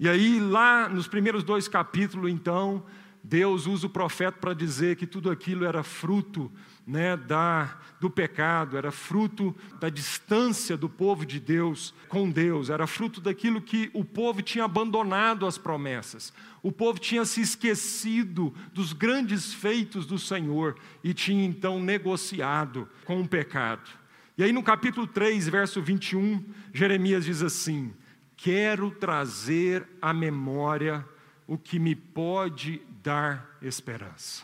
E 0.00 0.08
aí, 0.08 0.40
lá 0.40 0.88
nos 0.88 1.06
primeiros 1.06 1.44
dois 1.44 1.68
capítulos, 1.68 2.30
então, 2.30 2.82
Deus 3.28 3.66
usa 3.66 3.88
o 3.88 3.90
profeta 3.90 4.38
para 4.38 4.54
dizer 4.54 4.94
que 4.94 5.04
tudo 5.04 5.32
aquilo 5.32 5.64
era 5.64 5.82
fruto 5.82 6.50
né, 6.86 7.16
da, 7.16 7.76
do 8.00 8.08
pecado, 8.08 8.76
era 8.76 8.92
fruto 8.92 9.52
da 9.80 9.88
distância 9.88 10.76
do 10.76 10.88
povo 10.88 11.26
de 11.26 11.40
Deus 11.40 11.92
com 12.08 12.30
Deus, 12.30 12.70
era 12.70 12.86
fruto 12.86 13.20
daquilo 13.20 13.60
que 13.60 13.90
o 13.92 14.04
povo 14.04 14.42
tinha 14.42 14.64
abandonado 14.64 15.44
as 15.44 15.58
promessas, 15.58 16.32
o 16.62 16.70
povo 16.70 17.00
tinha 17.00 17.24
se 17.24 17.40
esquecido 17.40 18.54
dos 18.72 18.92
grandes 18.92 19.52
feitos 19.52 20.06
do 20.06 20.20
Senhor 20.20 20.76
e 21.02 21.12
tinha 21.12 21.44
então 21.44 21.80
negociado 21.82 22.88
com 23.04 23.20
o 23.20 23.28
pecado. 23.28 23.90
E 24.38 24.44
aí 24.44 24.52
no 24.52 24.62
capítulo 24.62 25.04
3, 25.04 25.48
verso 25.48 25.82
21, 25.82 26.44
Jeremias 26.72 27.24
diz 27.24 27.42
assim: 27.42 27.92
Quero 28.36 28.92
trazer 28.92 29.84
à 30.00 30.12
memória 30.12 31.04
o 31.46 31.56
que 31.56 31.78
me 31.78 31.96
pode 31.96 32.82
dar 33.06 33.56
esperança. 33.62 34.42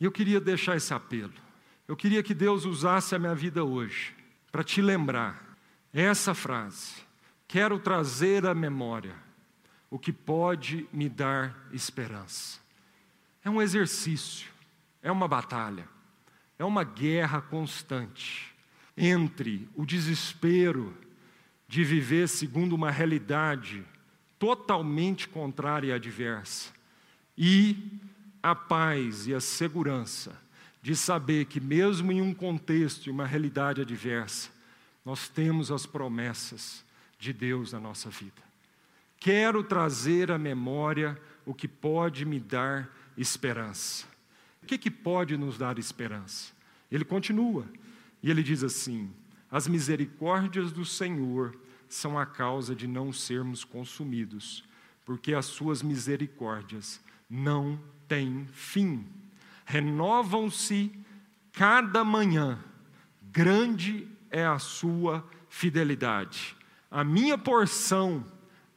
E 0.00 0.04
eu 0.06 0.10
queria 0.10 0.40
deixar 0.40 0.78
esse 0.78 0.94
apelo. 0.94 1.34
Eu 1.86 1.94
queria 1.94 2.22
que 2.22 2.32
Deus 2.32 2.64
usasse 2.64 3.14
a 3.14 3.18
minha 3.18 3.34
vida 3.34 3.62
hoje 3.62 4.14
para 4.50 4.64
te 4.64 4.80
lembrar 4.80 5.58
essa 5.92 6.32
frase. 6.32 6.94
Quero 7.46 7.78
trazer 7.78 8.46
à 8.46 8.54
memória 8.54 9.14
o 9.90 9.98
que 9.98 10.10
pode 10.10 10.88
me 10.90 11.06
dar 11.06 11.68
esperança. 11.70 12.58
É 13.44 13.50
um 13.50 13.60
exercício, 13.60 14.48
é 15.02 15.12
uma 15.12 15.28
batalha, 15.28 15.86
é 16.58 16.64
uma 16.64 16.84
guerra 16.84 17.42
constante 17.42 18.54
entre 18.96 19.68
o 19.74 19.84
desespero 19.84 20.96
de 21.66 21.84
viver 21.84 22.26
segundo 22.26 22.74
uma 22.74 22.90
realidade 22.90 23.84
totalmente 24.38 25.28
contrária 25.28 25.88
e 25.88 25.92
adversa, 25.92 26.77
e 27.38 28.00
a 28.42 28.52
paz 28.52 29.28
e 29.28 29.34
a 29.34 29.40
segurança 29.40 30.36
de 30.82 30.96
saber 30.96 31.44
que, 31.44 31.60
mesmo 31.60 32.10
em 32.10 32.20
um 32.20 32.34
contexto 32.34 33.06
e 33.06 33.10
uma 33.10 33.24
realidade 33.24 33.80
adversa, 33.80 34.50
nós 35.04 35.28
temos 35.28 35.70
as 35.70 35.86
promessas 35.86 36.84
de 37.16 37.32
Deus 37.32 37.72
na 37.72 37.78
nossa 37.78 38.10
vida. 38.10 38.42
Quero 39.20 39.62
trazer 39.62 40.32
à 40.32 40.38
memória 40.38 41.16
o 41.46 41.54
que 41.54 41.68
pode 41.68 42.24
me 42.24 42.40
dar 42.40 42.88
esperança. 43.16 44.04
O 44.62 44.66
que, 44.66 44.76
que 44.76 44.90
pode 44.90 45.36
nos 45.36 45.56
dar 45.56 45.78
esperança? 45.78 46.52
Ele 46.90 47.04
continua, 47.04 47.66
e 48.20 48.30
ele 48.30 48.42
diz 48.42 48.64
assim: 48.64 49.10
As 49.50 49.68
misericórdias 49.68 50.72
do 50.72 50.84
Senhor 50.84 51.56
são 51.88 52.18
a 52.18 52.26
causa 52.26 52.74
de 52.74 52.86
não 52.86 53.12
sermos 53.12 53.64
consumidos, 53.64 54.64
porque 55.04 55.34
as 55.34 55.46
suas 55.46 55.82
misericórdias 55.82 57.00
não 57.28 57.78
têm 58.06 58.46
fim. 58.52 59.06
Renovam-se 59.64 60.90
cada 61.52 62.04
manhã, 62.04 62.58
grande 63.22 64.06
é 64.30 64.46
a 64.46 64.58
sua 64.58 65.28
fidelidade. 65.48 66.56
A 66.90 67.04
minha 67.04 67.36
porção 67.36 68.24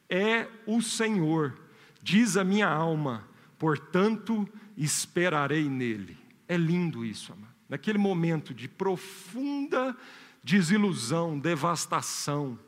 é 0.08 0.48
o 0.66 0.82
Senhor, 0.82 1.58
diz 2.02 2.36
a 2.36 2.44
minha 2.44 2.68
alma, 2.68 3.26
portanto 3.58 4.46
esperarei 4.76 5.68
nele. 5.68 6.18
É 6.46 6.56
lindo 6.56 7.04
isso, 7.04 7.32
amado. 7.32 7.52
Naquele 7.68 7.96
momento 7.96 8.52
de 8.52 8.68
profunda 8.68 9.96
desilusão, 10.44 11.38
devastação, 11.38 12.58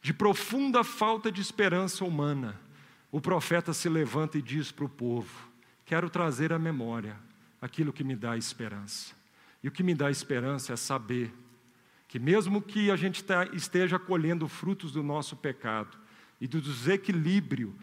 de 0.00 0.12
profunda 0.12 0.84
falta 0.84 1.32
de 1.32 1.40
esperança 1.40 2.04
humana, 2.04 2.60
o 3.10 3.20
profeta 3.20 3.72
se 3.72 3.88
levanta 3.88 4.38
e 4.38 4.42
diz 4.42 4.70
para 4.70 4.84
o 4.84 4.88
povo: 4.88 5.48
Quero 5.84 6.10
trazer 6.10 6.52
à 6.52 6.58
memória 6.58 7.16
aquilo 7.60 7.92
que 7.92 8.04
me 8.04 8.14
dá 8.14 8.36
esperança. 8.36 9.14
E 9.62 9.68
o 9.68 9.72
que 9.72 9.82
me 9.82 9.94
dá 9.94 10.10
esperança 10.10 10.72
é 10.72 10.76
saber 10.76 11.32
que, 12.06 12.18
mesmo 12.18 12.62
que 12.62 12.90
a 12.90 12.96
gente 12.96 13.24
tá, 13.24 13.44
esteja 13.46 13.98
colhendo 13.98 14.46
frutos 14.46 14.92
do 14.92 15.02
nosso 15.02 15.36
pecado 15.36 15.98
e 16.40 16.46
do 16.46 16.60
desequilíbrio 16.60 17.74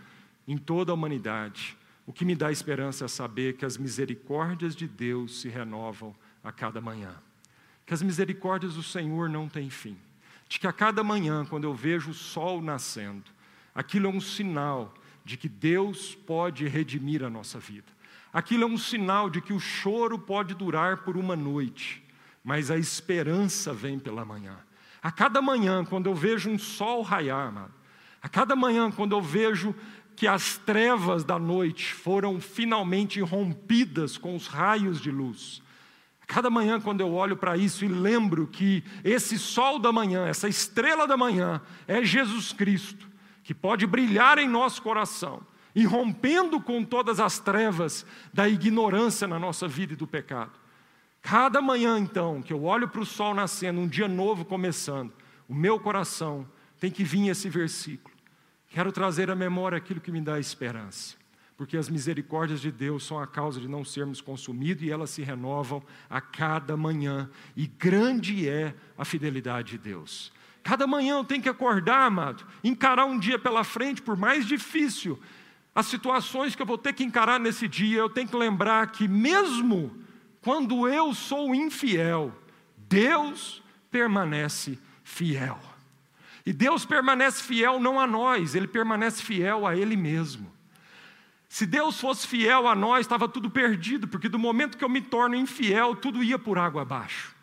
em 0.48 0.58
toda 0.58 0.92
a 0.92 0.96
humanidade, 0.96 1.78
o 2.06 2.14
que 2.14 2.24
me 2.24 2.36
dá 2.36 2.52
esperança 2.52 3.06
é 3.06 3.08
saber 3.08 3.58
que 3.58 3.66
as 3.66 3.78
misericórdias 3.78 4.76
de 4.76 4.88
Deus 4.88 5.42
se 5.42 5.50
renovam 5.50 6.16
a 6.44 6.52
cada 6.52 6.80
manhã, 6.80 7.16
que 7.86 7.94
as 7.94 8.02
misericórdias 8.02 8.76
do 8.76 8.84
Senhor 8.84 9.30
não 9.30 9.50
têm 9.50 9.70
fim 9.70 9.98
de 10.48 10.60
que 10.60 10.68
a 10.68 10.74
cada 10.74 11.04
manhã, 11.04 11.46
quando 11.46 11.64
eu 11.64 11.74
vejo 11.74 12.12
o 12.12 12.14
sol 12.14 12.62
nascendo, 12.62 13.24
aquilo 13.74 14.08
é 14.08 14.10
um 14.10 14.22
sinal 14.22 14.94
de 15.26 15.36
que 15.36 15.50
Deus 15.50 16.16
pode 16.16 16.68
redimir 16.68 17.24
a 17.24 17.30
nossa 17.30 17.60
vida. 17.60 17.88
Aquilo 18.32 18.64
é 18.64 18.68
um 18.68 18.78
sinal 18.78 19.30
de 19.30 19.42
que 19.42 19.52
o 19.52 19.60
choro 19.60 20.18
pode 20.18 20.54
durar 20.54 20.98
por 20.98 21.18
uma 21.18 21.36
noite, 21.36 22.02
mas 22.44 22.72
a 22.72 22.78
esperança 22.78 23.74
vem 23.74 24.00
pela 24.00 24.24
manhã. 24.24 24.58
A 25.02 25.12
cada 25.12 25.42
manhã, 25.42 25.84
quando 25.84 26.06
eu 26.06 26.16
vejo 26.16 26.50
um 26.50 26.58
sol 26.58 27.02
raiar, 27.02 27.52
mano, 27.52 27.74
a 28.22 28.30
cada 28.30 28.56
manhã, 28.56 28.92
quando 28.92 29.16
eu 29.16 29.22
vejo 29.22 29.76
que 30.16 30.28
as 30.28 30.58
trevas 30.58 31.24
da 31.24 31.38
noite 31.38 31.94
foram 31.94 32.40
finalmente 32.40 33.20
rompidas 33.20 34.18
com 34.18 34.36
os 34.36 34.48
raios 34.48 35.02
de 35.02 35.12
luz, 35.12 35.62
Cada 36.28 36.50
manhã, 36.50 36.82
quando 36.82 37.02
eu 37.02 37.14
olho 37.14 37.38
para 37.38 37.56
isso 37.56 37.86
e 37.86 37.88
lembro 37.88 38.48
que 38.48 38.84
esse 39.04 39.38
sol 39.38 39.78
da 39.78 39.92
manhã, 39.92 40.26
essa 40.26 40.48
estrela 40.48 41.08
da 41.08 41.16
manhã, 41.16 41.62
é 41.88 42.04
Jesus 42.04 42.52
Cristo, 42.52 43.08
que 43.46 43.54
pode 43.54 43.88
brilhar 43.88 44.40
em 44.40 44.50
nosso 44.50 44.82
coração, 44.82 45.40
e 45.76 45.86
rompendo 45.86 46.60
com 46.60 46.84
todas 46.84 47.20
as 47.20 47.38
trevas 47.38 48.06
da 48.34 48.50
ignorância 48.50 49.28
na 49.28 49.38
nossa 49.38 49.68
vida 49.68 49.94
e 49.94 49.96
do 49.96 50.08
pecado. 50.08 50.52
Cada 51.22 51.62
manhã, 51.62 52.00
então, 52.00 52.42
que 52.42 52.52
eu 52.52 52.64
olho 52.64 52.88
para 52.90 53.02
o 53.02 53.06
sol 53.06 53.34
nascendo, 53.34 53.80
um 53.80 53.88
dia 53.88 54.08
novo 54.08 54.44
começando, 54.44 55.14
o 55.48 55.54
meu 55.54 55.80
coração 55.80 56.48
tem 56.80 56.90
que 56.90 57.04
vir 57.04 57.30
esse 57.30 57.48
versículo. 57.48 58.16
Quero 58.70 58.92
trazer 58.92 59.30
à 59.30 59.36
memória 59.36 59.78
aquilo 59.78 60.02
que 60.02 60.12
me 60.12 60.22
dá 60.22 60.40
esperança 60.40 61.16
porque 61.58 61.78
as 61.78 61.88
misericórdias 61.88 62.60
de 62.60 62.72
Deus 62.72 63.06
são 63.06 63.18
a 63.20 63.26
causa 63.26 63.62
de 63.62 63.68
não 63.68 63.86
sermos 63.86 64.20
consumidos 64.20 64.84
e 64.84 64.92
elas 64.92 65.10
se 65.10 65.22
renovam 65.22 65.82
a 66.10 66.20
cada 66.20 66.76
manhã, 66.76 67.30
e 67.56 67.66
grande 67.66 68.48
é 68.48 68.76
a 68.98 69.06
fidelidade 69.06 69.72
de 69.72 69.78
Deus. 69.78 70.34
Cada 70.66 70.88
manhã 70.88 71.18
eu 71.18 71.24
tenho 71.24 71.44
que 71.44 71.48
acordar, 71.48 72.08
amado, 72.08 72.44
encarar 72.64 73.06
um 73.06 73.20
dia 73.20 73.38
pela 73.38 73.64
frente, 73.64 74.02
por 74.02 74.18
mais 74.18 74.48
difícil, 74.48 75.22
as 75.76 75.86
situações 75.86 76.56
que 76.56 76.62
eu 76.64 76.66
vou 76.66 76.76
ter 76.76 76.92
que 76.94 77.04
encarar 77.04 77.40
nesse 77.40 77.68
dia, 77.68 78.00
eu 78.00 78.10
tenho 78.10 78.28
que 78.28 78.36
lembrar 78.36 78.88
que, 78.88 79.08
mesmo 79.08 79.96
quando 80.42 80.88
eu 80.88 81.14
sou 81.14 81.54
infiel, 81.54 82.34
Deus 82.90 83.62
permanece 83.92 84.80
fiel. 85.04 85.60
E 86.44 86.52
Deus 86.52 86.84
permanece 86.84 87.44
fiel 87.44 87.80
não 87.80 88.00
a 88.00 88.08
nós, 88.08 88.56
Ele 88.56 88.68
permanece 88.68 89.22
fiel 89.22 89.68
a 89.68 89.76
Ele 89.76 89.96
mesmo. 89.96 90.52
Se 91.48 91.68
Deus 91.68 92.00
fosse 92.00 92.28
fiel 92.28 92.68
a 92.68 92.74
nós, 92.74 93.02
estava 93.02 93.30
tudo 93.30 93.52
perdido, 93.52 94.08
porque 94.08 94.28
do 94.28 94.40
momento 94.40 94.80
que 94.80 94.84
eu 94.84 94.90
me 94.90 95.00
torno 95.00 95.36
infiel, 95.36 95.96
tudo 95.96 96.24
ia 96.24 96.40
por 96.40 96.58
água 96.58 96.82
abaixo. 96.82 97.35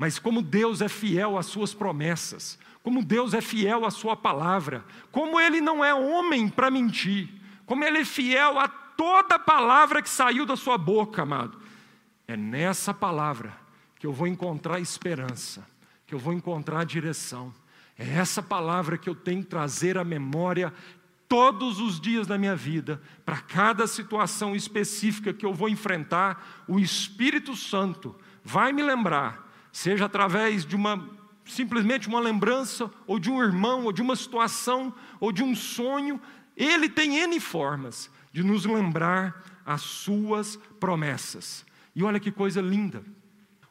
Mas 0.00 0.18
como 0.18 0.40
Deus 0.40 0.80
é 0.80 0.88
fiel 0.88 1.36
às 1.36 1.44
suas 1.44 1.74
promessas, 1.74 2.58
como 2.82 3.04
Deus 3.04 3.34
é 3.34 3.42
fiel 3.42 3.84
à 3.84 3.90
sua 3.90 4.16
palavra, 4.16 4.82
como 5.12 5.38
Ele 5.38 5.60
não 5.60 5.84
é 5.84 5.92
homem 5.92 6.48
para 6.48 6.70
mentir, 6.70 7.28
como 7.66 7.84
Ele 7.84 7.98
é 7.98 8.04
fiel 8.06 8.58
a 8.58 8.66
toda 8.66 9.38
palavra 9.38 10.00
que 10.00 10.08
saiu 10.08 10.46
da 10.46 10.56
sua 10.56 10.78
boca, 10.78 11.20
amado. 11.20 11.60
É 12.26 12.34
nessa 12.34 12.94
palavra 12.94 13.54
que 13.98 14.06
eu 14.06 14.12
vou 14.14 14.26
encontrar 14.26 14.80
esperança, 14.80 15.66
que 16.06 16.14
eu 16.14 16.18
vou 16.18 16.32
encontrar 16.32 16.86
direção. 16.86 17.52
É 17.98 18.08
essa 18.08 18.42
palavra 18.42 18.96
que 18.96 19.10
eu 19.10 19.14
tenho 19.14 19.42
que 19.42 19.50
trazer 19.50 19.98
à 19.98 20.02
memória 20.02 20.72
todos 21.28 21.78
os 21.78 22.00
dias 22.00 22.26
da 22.26 22.38
minha 22.38 22.56
vida, 22.56 23.02
para 23.22 23.36
cada 23.36 23.86
situação 23.86 24.56
específica 24.56 25.34
que 25.34 25.44
eu 25.44 25.52
vou 25.52 25.68
enfrentar, 25.68 26.64
o 26.66 26.80
Espírito 26.80 27.54
Santo 27.54 28.16
vai 28.42 28.72
me 28.72 28.82
lembrar, 28.82 29.49
seja 29.72 30.06
através 30.06 30.64
de 30.64 30.76
uma 30.76 31.20
simplesmente 31.50 32.08
uma 32.08 32.20
lembrança, 32.20 32.90
ou 33.06 33.18
de 33.18 33.30
um 33.30 33.42
irmão, 33.42 33.84
ou 33.84 33.92
de 33.92 34.00
uma 34.00 34.14
situação, 34.14 34.94
ou 35.18 35.32
de 35.32 35.42
um 35.42 35.54
sonho, 35.54 36.20
ele 36.56 36.88
tem 36.88 37.16
N 37.16 37.40
formas 37.40 38.10
de 38.32 38.42
nos 38.42 38.64
lembrar 38.64 39.42
as 39.66 39.82
suas 39.82 40.56
promessas. 40.78 41.64
E 41.94 42.02
olha 42.02 42.20
que 42.20 42.30
coisa 42.30 42.60
linda. 42.60 43.02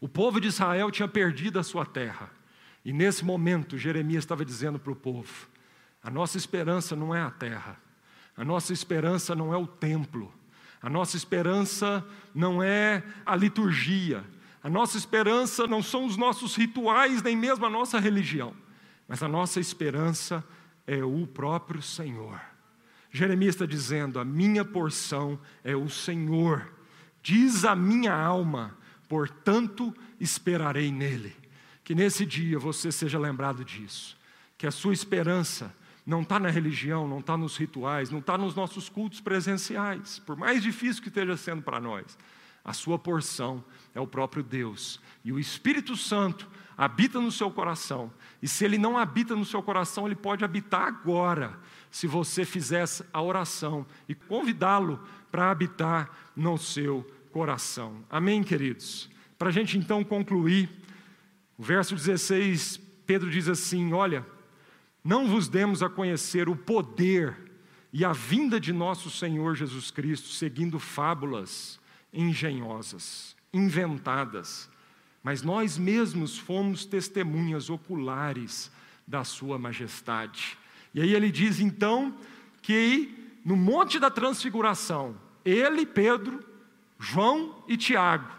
O 0.02 0.08
povo 0.08 0.40
de 0.40 0.48
Israel 0.48 0.92
tinha 0.92 1.08
perdido 1.08 1.60
a 1.60 1.64
sua 1.64 1.86
terra. 1.86 2.30
E 2.84 2.94
nesse 2.94 3.24
momento, 3.24 3.78
Jeremias 3.78 4.24
estava 4.24 4.46
dizendo 4.46 4.80
para 4.80 4.92
o 4.92 4.96
povo: 4.96 5.48
a 6.04 6.10
nossa 6.10 6.38
esperança 6.38 6.96
não 6.96 7.14
é 7.14 7.22
a 7.22 7.30
terra, 7.30 7.78
a 8.36 8.44
nossa 8.44 8.74
esperança 8.74 9.36
não 9.36 9.54
é 9.54 9.58
o 9.58 9.68
templo, 9.68 10.34
a 10.82 10.90
nossa 10.90 11.18
esperança 11.18 12.06
não 12.34 12.64
é 12.64 13.04
a 13.26 13.36
liturgia, 13.36 14.24
a 14.62 14.70
nossa 14.70 14.98
esperança 14.98 15.66
não 15.66 15.82
são 15.82 16.06
os 16.06 16.18
nossos 16.18 16.56
rituais, 16.56 17.22
nem 17.22 17.36
mesmo 17.36 17.66
a 17.66 17.70
nossa 17.70 18.00
religião, 18.00 18.54
mas 19.08 19.24
a 19.24 19.28
nossa 19.28 19.60
esperança 19.60 20.44
é 20.86 21.04
o 21.04 21.26
próprio 21.26 21.82
Senhor. 21.82 22.40
Jeremias 23.12 23.56
está 23.56 23.66
dizendo: 23.66 24.20
a 24.20 24.26
minha 24.26 24.66
porção 24.66 25.40
é 25.64 25.76
o 25.76 25.90
Senhor, 25.90 26.70
diz 27.22 27.64
a 27.64 27.76
minha 27.76 28.14
alma, 28.14 28.78
portanto 29.08 29.96
esperarei 30.20 30.92
nele. 30.92 31.36
Que 31.84 31.96
nesse 31.96 32.26
dia 32.26 32.60
você 32.60 32.92
seja 32.92 33.18
lembrado 33.18 33.66
disso, 33.66 34.16
que 34.58 34.68
a 34.68 34.72
sua 34.72 34.94
esperança 34.94 35.74
não 36.06 36.22
está 36.22 36.40
na 36.40 36.50
religião, 36.50 37.08
não 37.08 37.20
está 37.20 37.38
nos 37.38 37.56
rituais, 37.56 38.10
não 38.10 38.20
está 38.20 38.38
nos 38.38 38.56
nossos 38.56 38.90
cultos 38.90 39.22
presenciais, 39.22 40.20
por 40.20 40.36
mais 40.36 40.62
difícil 40.62 41.02
que 41.02 41.08
esteja 41.08 41.38
sendo 41.38 41.62
para 41.62 41.80
nós. 41.80 42.18
A 42.70 42.74
sua 42.74 43.00
porção 43.00 43.64
é 43.96 44.00
o 44.00 44.06
próprio 44.06 44.44
Deus. 44.44 45.00
E 45.26 45.32
o 45.32 45.40
Espírito 45.40 45.98
Santo 45.98 46.48
habita 46.78 47.20
no 47.20 47.32
seu 47.32 47.50
coração. 47.50 48.14
E 48.44 48.48
se 48.48 48.64
ele 48.64 48.78
não 48.78 48.96
habita 48.96 49.36
no 49.36 49.44
seu 49.44 49.64
coração, 49.64 50.06
ele 50.06 50.16
pode 50.16 50.46
habitar 50.46 50.84
agora, 50.84 51.60
se 51.90 52.06
você 52.06 52.46
fizesse 52.46 53.04
a 53.12 53.24
oração 53.24 53.88
e 54.08 54.14
convidá-lo 54.14 55.04
para 55.32 55.50
habitar 55.50 56.12
no 56.36 56.60
seu 56.60 57.04
coração. 57.32 58.06
Amém, 58.08 58.44
queridos? 58.44 59.10
Para 59.36 59.50
a 59.50 59.52
gente 59.52 59.76
então 59.76 60.04
concluir, 60.04 60.70
o 61.58 61.64
verso 61.64 61.96
16, 61.96 62.80
Pedro 63.04 63.32
diz 63.32 63.48
assim: 63.48 63.94
Olha 63.94 64.24
não 65.04 65.28
vos 65.28 65.48
demos 65.48 65.82
a 65.82 65.90
conhecer 65.90 66.48
o 66.48 66.56
poder 66.56 67.36
e 67.92 68.06
a 68.06 68.14
vinda 68.14 68.60
de 68.60 68.72
nosso 68.72 69.10
Senhor 69.10 69.56
Jesus 69.56 69.90
Cristo, 69.90 70.28
seguindo 70.28 70.78
fábulas 70.78 71.80
engenhosas, 72.14 73.36
inventadas, 73.54 74.70
mas 75.24 75.42
nós 75.42 75.78
mesmos 75.78 76.38
fomos 76.38 76.86
testemunhas 76.86 77.70
oculares 77.70 78.72
da 79.08 79.24
Sua 79.24 79.58
majestade. 79.58 80.58
E 80.94 81.02
aí 81.02 81.14
ele 81.14 81.32
diz 81.32 81.60
então 81.60 82.16
que 82.62 83.16
no 83.44 83.56
Monte 83.56 84.00
da 84.00 84.10
Transfiguração, 84.10 85.16
ele, 85.44 85.86
Pedro, 85.86 86.44
João 87.00 87.64
e 87.68 87.78
Tiago 87.78 88.30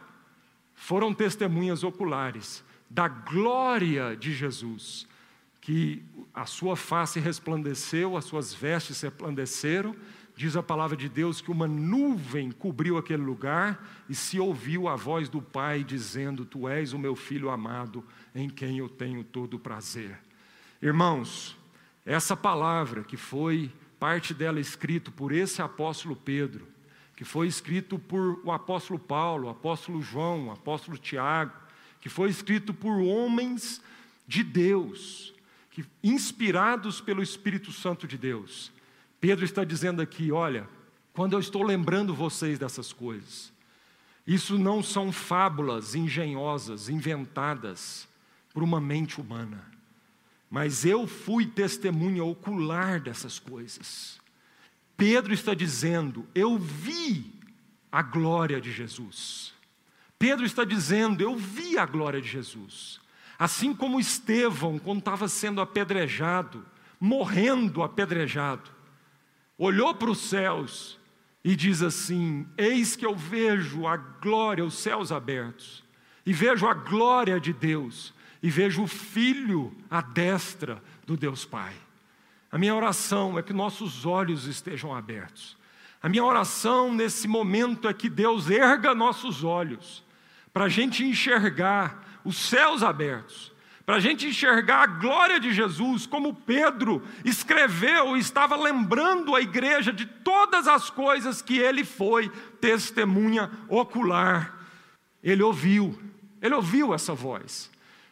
foram 0.74 1.12
testemunhas 1.12 1.82
oculares 1.82 2.64
da 2.88 3.08
glória 3.08 4.16
de 4.16 4.32
Jesus 4.32 5.06
que 5.60 6.02
a 6.32 6.46
sua 6.46 6.74
face 6.74 7.20
resplandeceu, 7.20 8.16
as 8.16 8.24
suas 8.24 8.54
vestes 8.54 9.00
resplandeceram. 9.00 9.94
Diz 10.40 10.56
a 10.56 10.62
palavra 10.62 10.96
de 10.96 11.06
Deus 11.06 11.42
que 11.42 11.50
uma 11.50 11.68
nuvem 11.68 12.50
cobriu 12.50 12.96
aquele 12.96 13.22
lugar 13.22 13.86
e 14.08 14.14
se 14.14 14.40
ouviu 14.40 14.88
a 14.88 14.96
voz 14.96 15.28
do 15.28 15.42
Pai 15.42 15.84
dizendo: 15.84 16.46
Tu 16.46 16.66
és 16.66 16.94
o 16.94 16.98
meu 16.98 17.14
filho 17.14 17.50
amado, 17.50 18.02
em 18.34 18.48
quem 18.48 18.78
eu 18.78 18.88
tenho 18.88 19.22
todo 19.22 19.58
o 19.58 19.58
prazer. 19.58 20.18
Irmãos, 20.80 21.58
essa 22.06 22.34
palavra 22.34 23.04
que 23.04 23.18
foi 23.18 23.70
parte 23.98 24.32
dela 24.32 24.58
escrito 24.58 25.12
por 25.12 25.30
esse 25.30 25.60
apóstolo 25.60 26.16
Pedro, 26.16 26.66
que 27.14 27.22
foi 27.22 27.46
escrito 27.46 27.98
por 27.98 28.40
o 28.42 28.50
apóstolo 28.50 28.98
Paulo, 28.98 29.46
o 29.46 29.50
apóstolo 29.50 30.00
João, 30.00 30.46
o 30.46 30.52
apóstolo 30.52 30.96
Tiago, 30.96 31.52
que 32.00 32.08
foi 32.08 32.30
escrito 32.30 32.72
por 32.72 32.98
homens 32.98 33.82
de 34.26 34.42
Deus, 34.42 35.34
que, 35.70 35.84
inspirados 36.02 36.98
pelo 36.98 37.22
Espírito 37.22 37.70
Santo 37.72 38.06
de 38.06 38.16
Deus, 38.16 38.72
Pedro 39.20 39.44
está 39.44 39.64
dizendo 39.64 40.00
aqui: 40.00 40.32
olha, 40.32 40.66
quando 41.12 41.34
eu 41.34 41.40
estou 41.40 41.62
lembrando 41.62 42.14
vocês 42.14 42.58
dessas 42.58 42.92
coisas, 42.92 43.52
isso 44.26 44.58
não 44.58 44.82
são 44.82 45.12
fábulas 45.12 45.94
engenhosas, 45.94 46.88
inventadas 46.88 48.08
por 48.52 48.62
uma 48.62 48.80
mente 48.80 49.20
humana, 49.20 49.64
mas 50.50 50.84
eu 50.84 51.06
fui 51.06 51.46
testemunha 51.46 52.24
ocular 52.24 53.00
dessas 53.00 53.38
coisas. 53.38 54.20
Pedro 54.96 55.32
está 55.32 55.54
dizendo: 55.54 56.26
eu 56.34 56.58
vi 56.58 57.32
a 57.92 58.02
glória 58.02 58.60
de 58.60 58.72
Jesus. 58.72 59.52
Pedro 60.18 60.44
está 60.44 60.64
dizendo: 60.64 61.22
eu 61.22 61.36
vi 61.36 61.76
a 61.76 61.84
glória 61.84 62.20
de 62.20 62.28
Jesus. 62.28 63.00
Assim 63.38 63.74
como 63.74 63.98
Estevão, 63.98 64.78
quando 64.78 64.98
estava 64.98 65.26
sendo 65.26 65.62
apedrejado, 65.62 66.64
morrendo 67.00 67.82
apedrejado, 67.82 68.70
olhou 69.60 69.94
para 69.94 70.10
os 70.10 70.18
céus 70.18 70.98
e 71.44 71.54
diz 71.54 71.82
assim: 71.82 72.48
Eis 72.56 72.96
que 72.96 73.04
eu 73.04 73.14
vejo 73.14 73.86
a 73.86 73.96
glória, 73.96 74.64
os 74.64 74.74
céus 74.74 75.12
abertos, 75.12 75.84
e 76.24 76.32
vejo 76.32 76.66
a 76.66 76.72
glória 76.72 77.38
de 77.38 77.52
Deus, 77.52 78.14
e 78.42 78.48
vejo 78.50 78.82
o 78.82 78.88
Filho 78.88 79.76
à 79.90 80.00
destra 80.00 80.82
do 81.06 81.16
Deus 81.16 81.44
Pai. 81.44 81.74
A 82.50 82.58
minha 82.58 82.74
oração 82.74 83.38
é 83.38 83.42
que 83.42 83.52
nossos 83.52 84.06
olhos 84.06 84.46
estejam 84.46 84.94
abertos. 84.94 85.56
A 86.02 86.08
minha 86.08 86.24
oração 86.24 86.92
nesse 86.92 87.28
momento 87.28 87.86
é 87.86 87.92
que 87.92 88.08
Deus 88.08 88.48
erga 88.48 88.94
nossos 88.94 89.44
olhos, 89.44 90.02
para 90.52 90.64
a 90.64 90.68
gente 90.68 91.04
enxergar 91.04 92.20
os 92.24 92.38
céus 92.38 92.82
abertos, 92.82 93.52
para 93.90 93.96
a 93.96 94.00
gente 94.00 94.24
enxergar 94.24 94.82
a 94.84 94.86
glória 94.86 95.40
de 95.40 95.52
Jesus, 95.52 96.06
como 96.06 96.32
Pedro 96.32 97.02
escreveu 97.24 98.16
e 98.16 98.20
estava 98.20 98.54
lembrando 98.54 99.34
a 99.34 99.40
igreja 99.40 99.92
de 99.92 100.06
todas 100.06 100.68
as 100.68 100.88
coisas 100.88 101.42
que 101.42 101.58
ele 101.58 101.82
foi 101.84 102.28
testemunha 102.60 103.50
ocular. 103.68 104.56
Ele 105.20 105.42
ouviu, 105.42 106.00
ele 106.40 106.54
ouviu 106.54 106.94
essa 106.94 107.14
voz. 107.14 107.68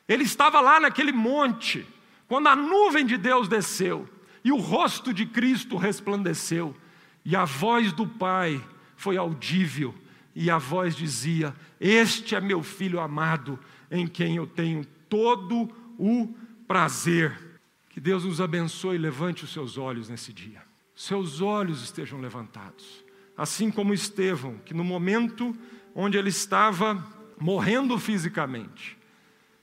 Ele 0.08 0.24
estava 0.24 0.60
lá 0.60 0.80
naquele 0.80 1.12
monte, 1.12 1.86
quando 2.26 2.48
a 2.48 2.56
nuvem 2.56 3.06
de 3.06 3.16
Deus 3.16 3.46
desceu 3.46 4.08
e 4.42 4.50
o 4.50 4.56
rosto 4.56 5.14
de 5.14 5.26
Cristo 5.26 5.76
resplandeceu, 5.76 6.76
e 7.24 7.36
a 7.36 7.44
voz 7.44 7.92
do 7.92 8.04
Pai 8.04 8.60
foi 8.96 9.16
audível, 9.16 9.94
e 10.34 10.50
a 10.50 10.58
voz 10.58 10.96
dizia: 10.96 11.54
Este 11.80 12.34
é 12.34 12.40
meu 12.40 12.64
filho 12.64 12.98
amado 12.98 13.56
em 13.88 14.08
quem 14.08 14.38
eu 14.38 14.46
tenho 14.48 14.84
todo 15.08 15.70
o 15.98 16.34
prazer. 16.66 17.60
Que 17.88 18.00
Deus 18.00 18.24
nos 18.24 18.40
abençoe 18.40 18.96
e 18.96 18.98
levante 18.98 19.44
os 19.44 19.52
seus 19.52 19.76
olhos 19.76 20.08
nesse 20.08 20.32
dia. 20.32 20.62
Seus 20.94 21.40
olhos 21.40 21.82
estejam 21.82 22.20
levantados. 22.20 23.04
Assim 23.36 23.70
como 23.70 23.94
Estevão, 23.94 24.58
que 24.64 24.74
no 24.74 24.84
momento 24.84 25.56
onde 25.94 26.18
ele 26.18 26.28
estava 26.28 27.04
morrendo 27.40 27.98
fisicamente, 27.98 28.98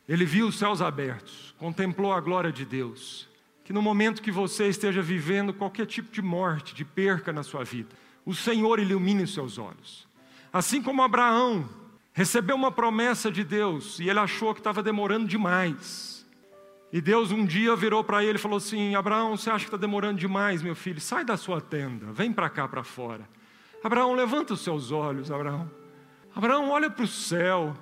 ele 0.08 0.26
viu 0.26 0.48
os 0.48 0.58
céus 0.58 0.82
abertos, 0.82 1.54
contemplou 1.58 2.14
a 2.14 2.22
glória 2.22 2.52
de 2.52 2.66
Deus. 2.66 3.28
Que 3.64 3.74
no 3.74 3.82
momento 3.82 4.22
que 4.22 4.32
você 4.32 4.68
esteja 4.68 5.02
vivendo 5.02 5.54
qualquer 5.54 5.88
tipo 5.88 6.12
de 6.12 6.22
morte, 6.22 6.76
de 6.76 6.86
perca 6.86 7.34
na 7.34 7.44
sua 7.44 7.64
vida, 7.64 7.90
o 8.26 8.34
Senhor 8.34 8.80
ilumine 8.80 9.24
os 9.24 9.34
seus 9.34 9.58
olhos. 9.58 10.08
Assim 10.54 10.82
como 10.82 11.02
Abraão 11.02 11.68
recebeu 12.16 12.56
uma 12.56 12.72
promessa 12.72 13.30
de 13.30 13.44
Deus 13.44 14.00
e 14.00 14.10
ele 14.10 14.20
achou 14.20 14.54
que 14.54 14.62
estava 14.62 14.82
demorando 14.82 15.28
demais. 15.28 16.26
E 16.92 17.02
Deus 17.02 17.30
um 17.30 17.46
dia 17.46 17.76
virou 17.76 18.06
para 18.06 18.24
ele 18.24 18.38
e 18.38 18.42
falou 18.42 18.58
assim: 18.58 18.96
Abraão, 18.96 19.36
você 19.36 19.50
acha 19.50 19.66
que 19.66 19.68
está 19.68 19.78
demorando 19.78 20.18
demais, 20.18 20.64
meu 20.64 20.74
filho? 20.74 21.02
Sai 21.02 21.26
da 21.26 21.36
sua 21.36 21.60
tenda, 21.60 22.14
vem 22.14 22.32
para 22.32 22.50
cá 22.50 22.68
para 22.70 22.84
fora. 22.86 23.28
Abraão, 23.84 24.14
levanta 24.14 24.54
os 24.54 24.62
seus 24.62 24.92
olhos, 24.92 25.30
Abraão. 25.30 25.70
Abraão, 26.34 26.70
olha 26.70 26.90
para 26.90 27.04
o 27.04 27.08
céu, 27.08 27.76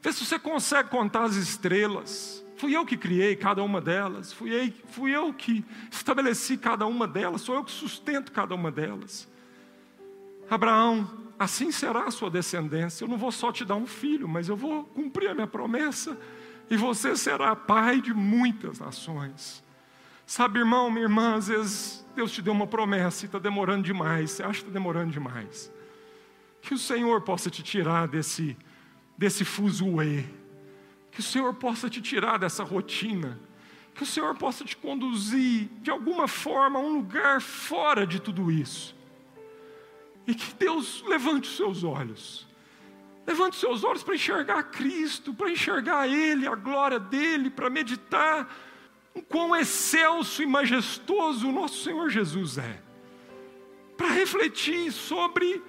vê 0.00 0.10
se 0.12 0.24
você 0.24 0.38
consegue 0.38 0.88
contar 0.88 1.24
as 1.24 1.36
estrelas. 1.36 2.42
Fui 2.56 2.74
eu 2.74 2.86
que 2.86 2.96
criei 2.96 3.36
cada 3.36 3.62
uma 3.62 3.80
delas, 3.80 4.32
fui 4.32 4.50
eu, 4.50 4.72
fui 4.92 5.10
eu 5.10 5.34
que 5.34 5.62
estabeleci 5.90 6.56
cada 6.56 6.86
uma 6.86 7.06
delas, 7.06 7.42
sou 7.42 7.54
eu 7.54 7.64
que 7.64 7.70
sustento 7.70 8.32
cada 8.32 8.54
uma 8.54 8.70
delas. 8.70 9.28
Abraão, 10.48 11.23
assim 11.38 11.70
será 11.70 12.04
a 12.04 12.10
sua 12.10 12.30
descendência. 12.30 13.04
Eu 13.04 13.08
não 13.08 13.18
vou 13.18 13.32
só 13.32 13.52
te 13.52 13.64
dar 13.64 13.76
um 13.76 13.86
filho, 13.86 14.28
mas 14.28 14.48
eu 14.48 14.56
vou 14.56 14.84
cumprir 14.84 15.28
a 15.28 15.34
minha 15.34 15.46
promessa 15.46 16.18
e 16.70 16.76
você 16.76 17.16
será 17.16 17.54
pai 17.54 18.00
de 18.00 18.14
muitas 18.14 18.78
nações. 18.78 19.62
Sabe, 20.26 20.58
irmão, 20.58 20.90
minha 20.90 21.04
irmã, 21.04 21.34
às 21.34 21.48
vezes 21.48 22.06
Deus 22.14 22.32
te 22.32 22.40
deu 22.40 22.52
uma 22.52 22.66
promessa 22.66 23.24
e 23.24 23.26
está 23.26 23.38
demorando 23.38 23.82
demais, 23.82 24.30
você 24.30 24.42
acha 24.42 24.60
que 24.60 24.68
está 24.68 24.72
demorando 24.72 25.12
demais. 25.12 25.70
Que 26.62 26.72
o 26.72 26.78
Senhor 26.78 27.20
possa 27.20 27.50
te 27.50 27.62
tirar 27.62 28.08
desse, 28.08 28.56
desse 29.18 29.44
fuzuê, 29.44 30.24
que 31.10 31.20
o 31.20 31.22
Senhor 31.22 31.52
possa 31.54 31.90
te 31.90 32.00
tirar 32.00 32.38
dessa 32.38 32.64
rotina, 32.64 33.38
que 33.94 34.02
o 34.02 34.06
Senhor 34.06 34.34
possa 34.36 34.64
te 34.64 34.76
conduzir 34.76 35.68
de 35.82 35.90
alguma 35.90 36.26
forma 36.26 36.78
a 36.78 36.82
um 36.82 36.94
lugar 36.94 37.40
fora 37.40 38.06
de 38.06 38.18
tudo 38.18 38.50
isso. 38.50 38.93
E 40.26 40.34
que 40.34 40.54
Deus 40.54 41.02
levante 41.06 41.48
os 41.48 41.56
seus 41.56 41.84
olhos. 41.84 42.46
Levante 43.26 43.54
os 43.54 43.60
seus 43.60 43.84
olhos 43.84 44.02
para 44.02 44.14
enxergar 44.14 44.62
Cristo, 44.64 45.32
para 45.32 45.50
enxergar 45.50 46.08
Ele, 46.08 46.46
a 46.46 46.54
glória 46.54 46.98
dEle, 46.98 47.50
para 47.50 47.70
meditar 47.70 48.48
o 49.14 49.22
quão 49.22 49.54
excelso 49.54 50.42
e 50.42 50.46
majestoso 50.46 51.48
o 51.48 51.52
nosso 51.52 51.82
Senhor 51.82 52.10
Jesus 52.10 52.58
é. 52.58 52.82
Para 53.96 54.08
refletir 54.08 54.92
sobre 54.92 55.62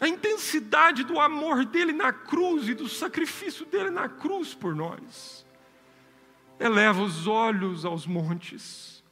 a 0.00 0.08
intensidade 0.08 1.04
do 1.04 1.18
amor 1.18 1.64
dele 1.64 1.92
na 1.92 2.12
cruz 2.12 2.68
e 2.68 2.74
do 2.74 2.88
sacrifício 2.88 3.64
dele 3.64 3.90
na 3.90 4.08
cruz 4.08 4.54
por 4.54 4.74
nós. 4.74 5.46
Eleva 6.58 7.02
os 7.02 7.26
olhos 7.26 7.84
aos 7.84 8.06
montes. 8.06 9.02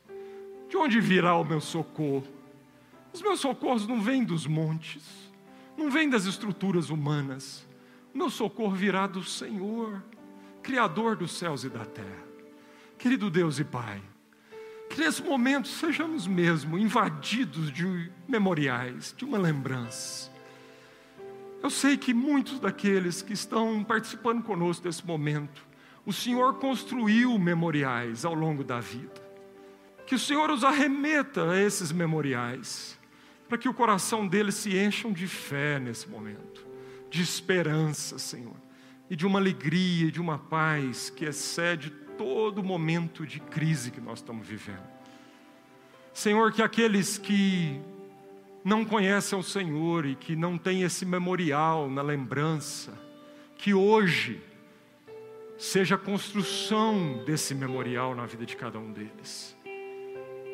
De 0.69 0.77
onde 0.77 1.01
virá 1.01 1.37
o 1.37 1.45
meu 1.45 1.61
socorro? 1.61 2.40
Os 3.13 3.23
meus 3.23 3.41
socorros 3.41 3.87
não 3.87 4.01
vêm 4.01 4.25
dos 4.25 4.47
montes, 4.47 5.03
não 5.77 5.91
vêm 5.91 6.09
das 6.09 6.27
estruturas 6.27 6.91
humanas. 6.91 7.67
O 8.15 8.19
meu 8.19 8.31
socorro 8.31 8.75
virá 8.75 9.07
do 9.07 9.25
Senhor, 9.25 10.03
Criador 10.63 11.17
dos 11.17 11.33
céus 11.33 11.65
e 11.65 11.69
da 11.69 11.85
terra. 11.85 12.29
Querido 12.99 13.31
Deus 13.31 13.59
e 13.59 13.65
Pai, 13.65 14.01
que 14.91 15.01
nesse 15.01 15.23
momento 15.23 15.69
sejamos 15.69 16.27
mesmo 16.27 16.79
invadidos 16.79 17.73
de 17.73 18.11
memoriais, 18.29 19.15
de 19.17 19.25
uma 19.25 19.39
lembrança. 19.39 20.31
Eu 21.63 21.71
sei 21.71 21.97
que 21.97 22.13
muitos 22.13 22.61
daqueles 22.61 23.23
que 23.23 23.33
estão 23.33 23.83
participando 23.83 24.43
conosco 24.43 24.85
desse 24.85 25.07
momento, 25.07 25.67
o 26.05 26.13
Senhor 26.13 26.55
construiu 26.55 27.39
memoriais 27.39 28.25
ao 28.25 28.35
longo 28.35 28.65
da 28.65 28.81
vida. 28.81 29.21
Que 30.07 30.15
o 30.15 30.19
Senhor 30.19 30.51
os 30.51 30.65
arremeta 30.65 31.51
a 31.51 31.59
esses 31.59 31.93
memoriais, 31.93 32.99
para 33.51 33.59
que 33.59 33.69
o 33.69 33.75
coração 33.75 34.29
deles 34.29 34.55
se 34.55 34.79
encham 34.79 35.13
de 35.13 35.27
fé 35.27 35.81
nesse 35.81 36.09
momento, 36.09 36.65
de 37.11 37.21
esperança, 37.21 38.17
Senhor, 38.17 38.55
e 39.11 39.17
de 39.17 39.27
uma 39.27 39.41
alegria, 39.41 40.09
de 40.09 40.21
uma 40.21 40.39
paz 40.39 41.11
que 41.11 41.25
excede 41.25 41.91
todo 42.17 42.63
momento 42.63 43.27
de 43.27 43.41
crise 43.41 43.91
que 43.91 44.01
nós 44.01 44.21
estamos 44.21 44.47
vivendo. 44.47 44.87
Senhor, 46.15 46.53
que 46.53 46.63
aqueles 46.63 47.19
que 47.19 47.81
não 48.65 48.85
conhecem 48.85 49.37
o 49.37 49.43
Senhor 49.43 50.07
e 50.07 50.15
que 50.15 50.37
não 50.37 50.57
têm 50.57 50.83
esse 50.83 51.05
memorial 51.05 51.91
na 51.91 52.03
lembrança, 52.03 52.97
que 53.57 53.75
hoje 53.75 54.41
seja 55.59 55.97
a 55.97 55.99
construção 55.99 57.25
desse 57.27 57.53
memorial 57.53 58.15
na 58.15 58.27
vida 58.27 58.47
de 58.47 58.55
cada 58.55 58.79
um 58.79 58.93
deles. 58.93 59.57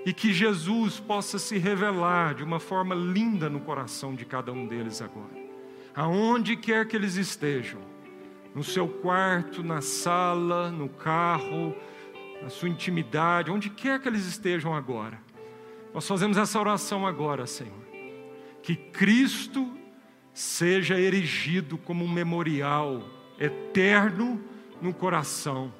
E 0.06 0.12
que 0.12 0.32
Jesus 0.32 1.00
possa 1.00 1.36
se 1.36 1.58
revelar 1.58 2.36
de 2.36 2.44
uma 2.44 2.60
forma 2.60 2.94
linda 2.94 3.50
no 3.50 3.58
coração 3.58 4.14
de 4.14 4.24
cada 4.24 4.52
um 4.52 4.64
deles 4.64 5.02
agora. 5.02 5.36
Aonde 5.96 6.56
quer 6.56 6.86
que 6.86 6.94
eles 6.94 7.16
estejam, 7.16 7.80
no 8.54 8.62
seu 8.62 8.86
quarto, 8.86 9.64
na 9.64 9.80
sala, 9.80 10.70
no 10.70 10.88
carro, 10.88 11.74
na 12.40 12.48
sua 12.48 12.68
intimidade, 12.68 13.50
onde 13.50 13.68
quer 13.68 14.00
que 14.00 14.06
eles 14.06 14.24
estejam 14.26 14.74
agora. 14.74 15.20
Nós 15.92 16.06
fazemos 16.06 16.36
essa 16.36 16.60
oração 16.60 17.04
agora, 17.04 17.44
Senhor. 17.44 17.84
Que 18.62 18.76
Cristo 18.76 19.76
seja 20.32 21.00
erigido 21.00 21.76
como 21.78 22.04
um 22.04 22.08
memorial 22.08 23.02
eterno 23.40 24.40
no 24.80 24.94
coração 24.94 25.72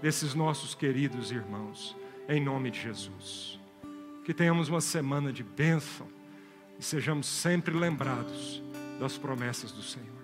desses 0.00 0.34
nossos 0.34 0.74
queridos 0.74 1.32
irmãos, 1.32 1.96
em 2.28 2.40
nome 2.40 2.70
de 2.70 2.80
Jesus. 2.80 3.55
Que 4.26 4.34
tenhamos 4.34 4.68
uma 4.68 4.80
semana 4.80 5.32
de 5.32 5.44
bênção 5.44 6.08
e 6.80 6.82
sejamos 6.82 7.28
sempre 7.28 7.72
lembrados 7.72 8.60
das 8.98 9.16
promessas 9.16 9.70
do 9.70 9.82
Senhor. 9.84 10.15